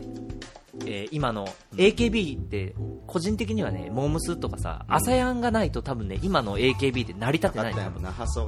[0.85, 2.75] えー今の AKB って
[3.07, 7.75] 個人的にはねモームスとかさ、朝やんがないと多分ね今の AKB って成り立ってない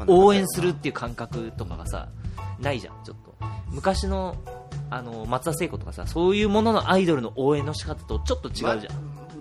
[0.07, 2.09] 応援するっていう感覚とかがさ
[2.59, 3.35] ないじゃんちょっと。
[3.71, 4.35] 昔の
[4.89, 8.87] あの松田聖子とかさそういうもののアイドルの応援の仕方とちょっと違うじゃん、ま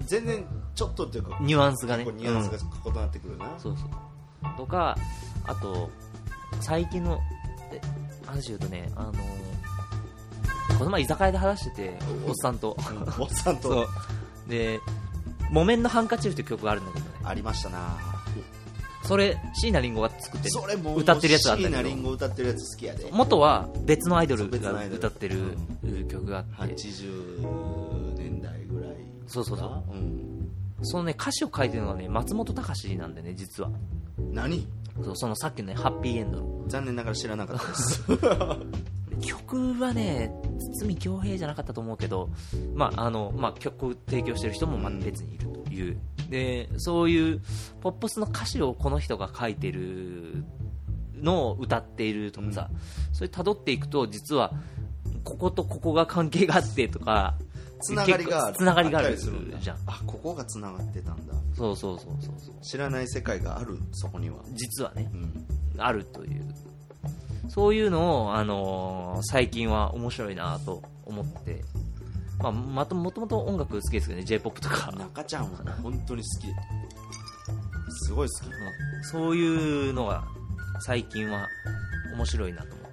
[0.05, 0.45] 全然
[0.75, 2.05] ちょっとっていうかニュアンスがね。
[2.05, 4.57] ニュアンスが異なってくるな、そうそう。
[4.57, 4.97] とか
[5.45, 5.91] あと
[6.61, 7.19] 最近の
[7.73, 7.81] え
[8.27, 9.13] 話言うとねあの
[10.79, 12.77] この前居酒屋で話してておっさんと、
[13.19, 13.89] おっさんと。
[14.49, 14.81] で
[15.51, 17.11] 「木綿のハンカチーフ」っていう曲があるんだけどね。
[17.25, 17.97] ありましたな。
[19.03, 23.09] それ椎名林檎が作ってそれも歌ってるやつがあった椎名けど林檎歌ってるやつ好きやで。
[23.13, 25.57] 元は別のアイドルが歌ってる
[26.09, 26.75] 曲があって。
[26.75, 28.97] 80年代ぐらい
[29.27, 30.51] そうそうそう、うん。
[30.83, 33.71] そのね歌詞を書いてるのはね松本隆なんでね実は。
[34.31, 34.67] 何？
[35.03, 36.65] そうそのさっきのねハッピーエンドの。
[36.69, 38.03] 残念ながら知らなかったです
[39.21, 40.31] 曲はね
[40.79, 42.31] 堤恭平じゃなかったと思うけど、
[42.75, 47.41] まああのまあ、曲を提供してる人もまあ別にいるという、でそういう
[47.81, 50.45] ポップスの歌詞をこの人が書いてる
[51.15, 52.71] のを歌っているとかさ、
[53.13, 54.53] それ辿っていくと実は
[55.25, 57.35] こことここが関係があってとか
[57.81, 58.57] つながりがある。
[58.57, 59.77] つながりがあるじゃん。
[59.87, 61.35] あここがつながってたんだ。
[61.57, 62.55] そうそうそうそうそう。
[62.63, 64.37] 知らない世界があるそこには。
[64.55, 65.47] 実はね、うん。
[65.79, 66.45] あるという
[67.49, 71.63] そういうのを、あのー最近は面白いなと思って、
[72.41, 74.93] まあ、まともともと音楽好きですけどね j p o p とか。
[74.93, 76.47] 中ちゃんは本当に好き。
[78.07, 78.41] すごい好き。
[79.03, 80.25] そういうのが
[80.81, 81.49] 最近は
[82.15, 82.89] 面白いなと思って。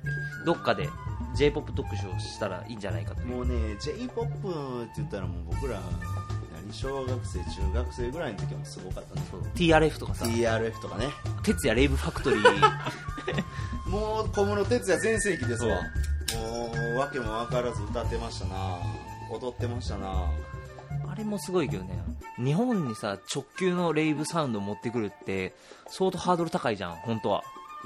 [0.45, 0.89] どっかで
[1.35, 6.24] j p o p 特集をしたらいいんじゃないかともうね j p o p って言ったらもう僕ら何
[6.71, 10.25] 小学生中学生ぐらいの時はすごかったんですよ TRF とかさ。
[10.25, 11.07] TRF とかね。
[11.43, 13.89] 徹夜レイブファクトリー。
[13.89, 15.75] もう小室哲哉全盛期ですわ。
[15.75, 18.79] もう訳も分からず歌ってましたな。
[19.31, 20.31] 踊ってましたな。
[21.07, 22.03] あれもすごいけどね。
[22.37, 25.53] 日本にさ直球のレイブサウンドを持ってくるって
[25.87, 27.43] 相当ハードル高いじゃん本当は。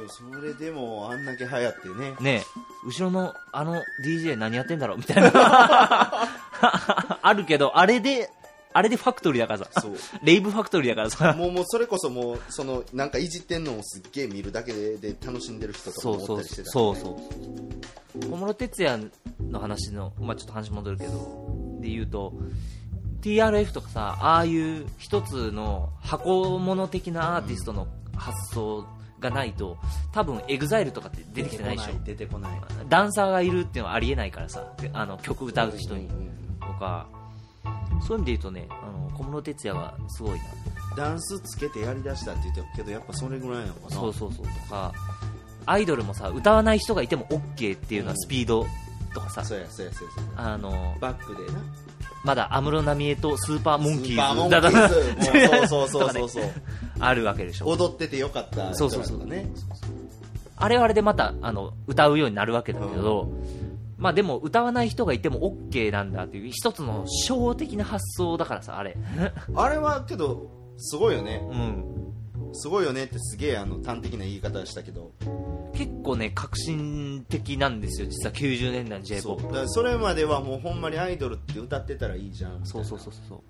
[0.08, 2.16] それでもあんだけ流行ってね。
[2.22, 2.44] ねえ。
[2.86, 5.32] 後ろのあの DJ 何やってんだろうみたいな。
[7.22, 8.30] あるけどあれで
[8.72, 9.82] あれでファクトリーだからさ。
[9.82, 9.96] そう。
[10.24, 11.34] レイブファクトリーだからさ。
[11.34, 17.20] もうもうそれこそもうそのなんかいじってんのをすっげえ見るだけでで楽しんでる人とかそうそうったりしてたそうそ
[18.16, 19.12] う小室哲哉
[19.50, 21.58] の話の、まあ、ちょっと話戻るけど。
[21.80, 22.34] で言うと
[23.22, 28.86] TRF とかさああいう一つの箱物的なアーティストの発想
[29.20, 29.78] がないと
[30.14, 31.94] 多分 EXILE とかって出てきてないでしょ。
[32.04, 34.74] 出てこないダンサーがいるっていうのはありえないからさ。
[34.78, 36.08] であの曲歌う人に。
[36.60, 37.08] とか
[38.02, 40.46] そういう意味で言うとねあの小室哲哉はすごいな。
[40.98, 43.96] ダンスつけてやりだしたって言ってるけどやっぱそれぐらいなのかな。
[43.96, 44.46] そうそうそう。
[44.46, 44.94] とか
[45.66, 48.66] アイドルもさ歌わない人がいても OK っていうのはスピード
[49.14, 50.52] とかさ、そうやそうやそうやそうや。
[50.54, 51.60] あのバックでな。
[52.24, 54.50] まだ安室奈美恵とスーパーモンキスーズ。
[54.50, 56.44] だそうそうそうそうそう。
[57.00, 57.68] あるわけでしょ。
[57.68, 59.18] 踊っててよかったそうそうそう。
[59.18, 59.50] 人らとかね
[60.58, 63.32] あれはあれでまたあの歌うようになるわけだけど、
[64.00, 68.98] まあでも歌わない人がいても OK なんだっていう一つの初歩的な発想だからさあれ。
[69.56, 71.46] あれはけどすごいよね。
[71.52, 71.86] うん。
[72.54, 75.12] すごいよねってすげえあの端的な言い方したけど。
[75.74, 78.34] 結構ね革新的なんですよ実は。
[78.34, 79.38] 90年代の j p そ o う。
[79.38, 82.66] p だからそれまではもうほんまにアイドルって歌ってたらいいじゃん。
[82.66, 83.42] そうそうそうそう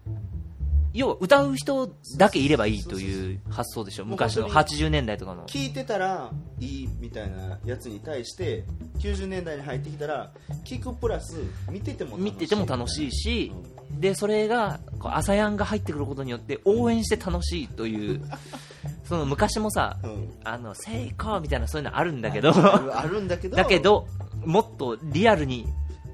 [0.94, 4.06] 要は歌う人だけいればいいという発想でしょ？
[4.06, 5.46] 昔の本当に80年代とかの。
[5.46, 8.64] 聞いてたらいいみたいなやつに対して
[9.00, 10.32] 90年代に入ってきたら
[10.66, 11.38] 聞くプラス
[11.70, 12.24] 見てても楽しい。
[12.24, 13.52] 見てても楽しいし、
[13.92, 18.22] でそれが朝やんが入ってくることによって応援して楽しいという
[19.04, 20.30] その昔もさ、うん。
[20.44, 22.52] あの成功みたいなそういうのあるんだけど。
[22.96, 23.56] あるんだけど。
[23.58, 24.08] だけど
[24.44, 25.68] もっとリアルに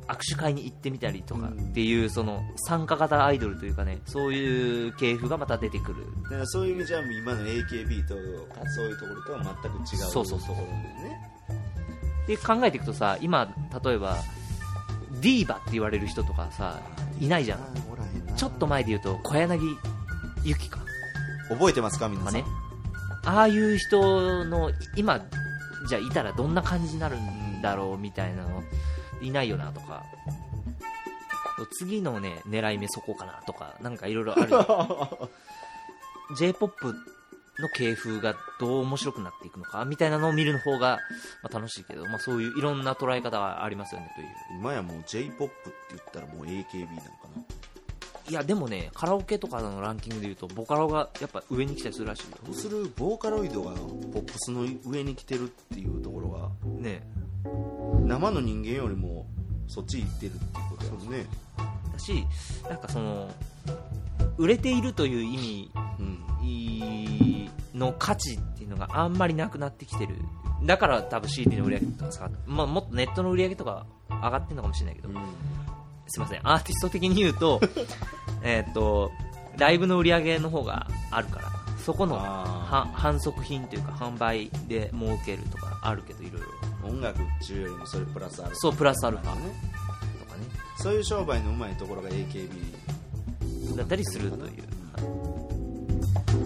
[0.07, 1.69] 握手会に行ってみたりとかうん。
[1.69, 6.05] っていうその参加型アイドルというかねそういう系譜がまた出てくる。
[6.23, 8.15] だからそういう意味じゃ今の AKB と
[8.75, 10.47] そういうところとは全く違うそうそうそう。
[10.47, 13.53] ところで考えていくとさ今
[13.83, 14.17] 例えば
[15.21, 16.79] ディーバって言われる人とかさ
[17.19, 17.59] いないじゃん。
[18.35, 19.77] ちょっと前で言うと小柳
[20.43, 20.79] ゆきか。
[21.49, 22.45] 覚えてますか皆さん、まあね。
[23.25, 25.23] ああいう人の今
[25.87, 28.63] じゃあいたらどんな感じになるんだろうみたいなの
[29.21, 30.03] いないよなとか。
[31.71, 34.51] 次のね狙い目そこかなとかなんかいろいろある
[36.37, 36.73] j p o p
[37.61, 40.99] の系譜がどう面白くなっていくのかみたいなのを見る方が、
[41.41, 44.27] まあ、楽しいけど、まあ、そういういろんな捉え方がありますよねという。
[44.59, 45.53] 今やもう j p o p って
[45.91, 47.24] 言ったらもう AKB なのかな
[48.29, 52.37] いやでもねカラオケとかのランキングでいうとボカロがやっぱ上に来たりするらしいよ。
[52.45, 57.01] どうするボーカロイドがポップスの上に来てるっていうところがね
[58.01, 59.27] 生の人間よりも
[59.67, 61.25] そっち行ってるっていうことですね。
[61.93, 62.25] だし
[62.69, 63.29] なんかその
[64.37, 66.15] 売れているという意味うん。
[67.75, 70.15] の価値っていうのがあんまりなくなってきてる。
[70.63, 75.09] だから多分 CD の売り上げとかさ、まあ、もっとネットの売り上げとか上がってるのかもしれないけど、
[76.07, 76.41] すいません。
[76.43, 77.59] アーティスト的に言うと
[78.43, 79.11] えっと
[79.57, 81.51] ライブの売り上げの方があるから
[81.85, 86.47] そこの反則品というか販売で儲けるとかあるけどいろいろ。
[86.87, 88.59] 音楽中よりもそれプラスアルファ。
[88.59, 89.35] そうプラスアルファ。
[89.35, 89.41] ね
[90.19, 90.45] とかね。
[90.77, 92.49] そういう商売のうまいところが AKB
[93.75, 94.63] だったりするという、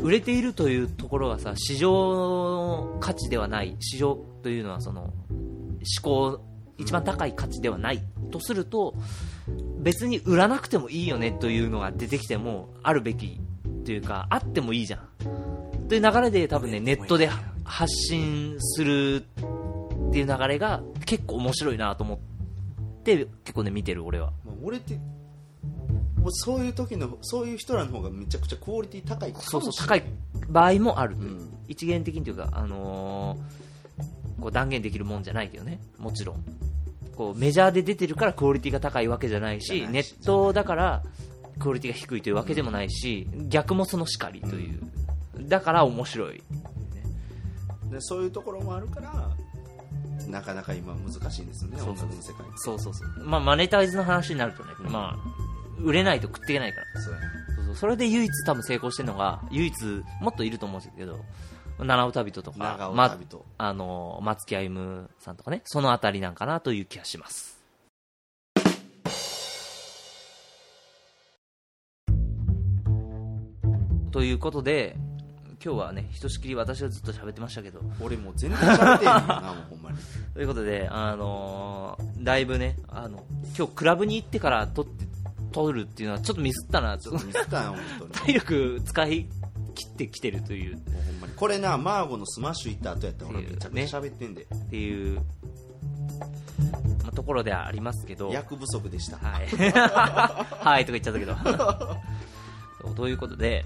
[0.03, 3.75] 売れているというところはさ市場価値ではない。
[3.79, 5.13] 市場というのはその思
[6.01, 6.41] 考
[6.77, 8.01] 一番高い価値ではない。
[8.31, 8.93] とすると
[9.79, 13.39] 別に売らなくてもいいよねというのが出てきてもあるべき
[13.85, 15.87] というかあってもいいじゃん。
[15.87, 17.29] という流れで多分ねネットで
[17.63, 22.17] 発信するっていう流れが結構面白いなと思っ
[23.03, 24.31] て結構ね見てる俺は。
[24.45, 30.03] まあ、俺ってもうそういう時のそういう人らの方がめちゃくちゃクオリティ高いそうそう高い
[30.49, 31.53] 場合もある、ん。
[31.67, 33.69] 一元的にというか、あのー
[34.39, 35.79] こう断言できるもんじゃないけどね。
[35.97, 36.43] もちろん
[37.19, 41.03] こうメジャーで出てるからクオリティが高いわけじゃないしネットだから
[41.59, 44.79] クオリティが低いというわけでもないし、逆もそのしかりという、
[45.41, 46.41] だから面白い。
[47.91, 49.29] でそういうところもあるから
[50.29, 53.25] なかなか今難しいんですよねそうそう音楽の世界そうそうそう。
[53.25, 57.01] まあマネタイズの話になるとね、まあ売れないと食っていけないから。
[57.01, 57.19] そうや
[57.57, 57.75] そうそう。
[57.75, 59.75] それで唯一多分成功してるのが唯一
[60.21, 61.19] もっといると思うんですけど
[61.79, 63.17] 七尾旅人とかま
[63.57, 67.59] あの松木歩さんとかねそのあたりなんかなという気がします。
[74.11, 74.95] ということで
[75.63, 77.81] 今日はねひとしきり私がずっと喋ってましたけど。
[78.01, 79.97] 俺もう全然喋ってんねんなもうほんまに。
[80.33, 83.23] ということで、あのーだいぶね、あの、
[83.57, 85.05] 今日クラブに行ってから撮って、
[85.51, 87.25] 撮るっていうのはちょっとミスったな、ちょっと。
[87.25, 88.11] ミスったよ本当に。
[88.25, 89.27] 体力使い
[89.79, 95.21] 切ってきてるという、もうほんまにこれなマーゴのスマッシュ行った後やったら俺めちゃくちゃ喋ってんで、っていう、
[97.03, 99.47] まあところではありますけど、役不足でしたはい。
[100.59, 101.35] はいとか言っちゃったけど。
[102.81, 103.65] そうということで、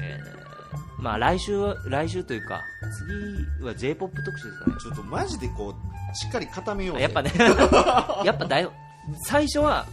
[0.00, 0.48] えー
[0.98, 2.60] まあ来週は、来週というか、
[3.60, 4.76] 次は J-POP 特集ですかね。
[4.82, 7.30] ちょっとマジでこうしっかり固めようぜやっぱね、
[8.24, 8.68] やっぱだい
[9.24, 9.86] 最初は、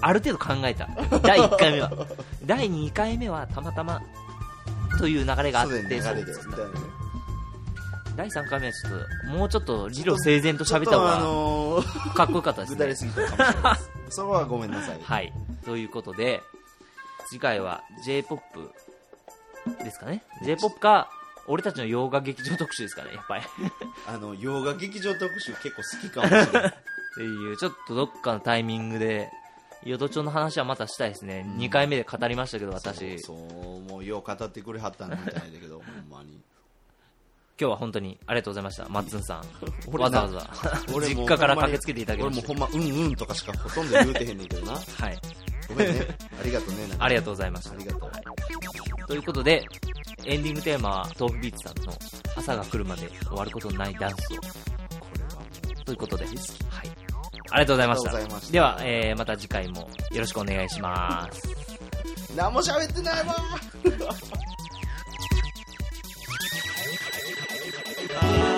[0.00, 0.88] ある程度考えた。
[1.20, 1.90] 第1回目は。
[2.46, 4.00] 第2回目はたまたま
[5.00, 6.00] という流れがあって、ね
[8.16, 8.92] 第3回目はちょっ
[9.24, 13.12] ともうちょっと理路整然と喋った方がのーかっこよかったですね。
[14.10, 14.98] そこはごめんなさい。
[15.00, 15.32] はい。
[15.64, 16.42] ということで
[17.30, 18.38] 次回は j p o
[19.72, 20.22] p ですかね。
[20.44, 21.08] J p o p か
[21.46, 23.44] 俺たちの洋画劇場特集ですかねやっぱり。
[24.06, 26.74] あの洋画劇場特集結構好きかもしれない。
[26.76, 29.30] っていうちょっとどっかのタイミングで
[29.84, 33.18] 淀町の話はまたしたいですね、2回目で語りましたけど私。
[33.20, 35.80] そうもうよう語ってくれはったんみたいだけど
[36.10, 36.40] ほんまに。
[37.58, 39.44] 今日は本当にありがとうございましたマッツンさん。
[39.98, 40.50] わざわざ。
[41.06, 44.72] 実家から駆けつけていただきました俺もほんまうんうんとかしかほとんど言うてへんねんけどな。
[44.72, 44.78] は
[45.10, 45.18] い。
[45.68, 46.06] ごめんね。
[46.40, 47.72] ありがとうねありがとうございました。
[47.72, 48.10] ありがとう
[49.06, 49.66] ということで
[50.24, 51.92] エンディングテーマは豆腐ビーツさんの
[52.36, 54.70] 朝が来るまで終わることのないダンスを。
[55.84, 56.36] ということで、はい、
[57.50, 57.96] ありがとうございま
[58.40, 58.52] した。
[58.52, 59.80] では、えーまた次回も
[60.12, 61.48] よろしくお願いします。
[62.36, 63.34] 何も喋ってないわ「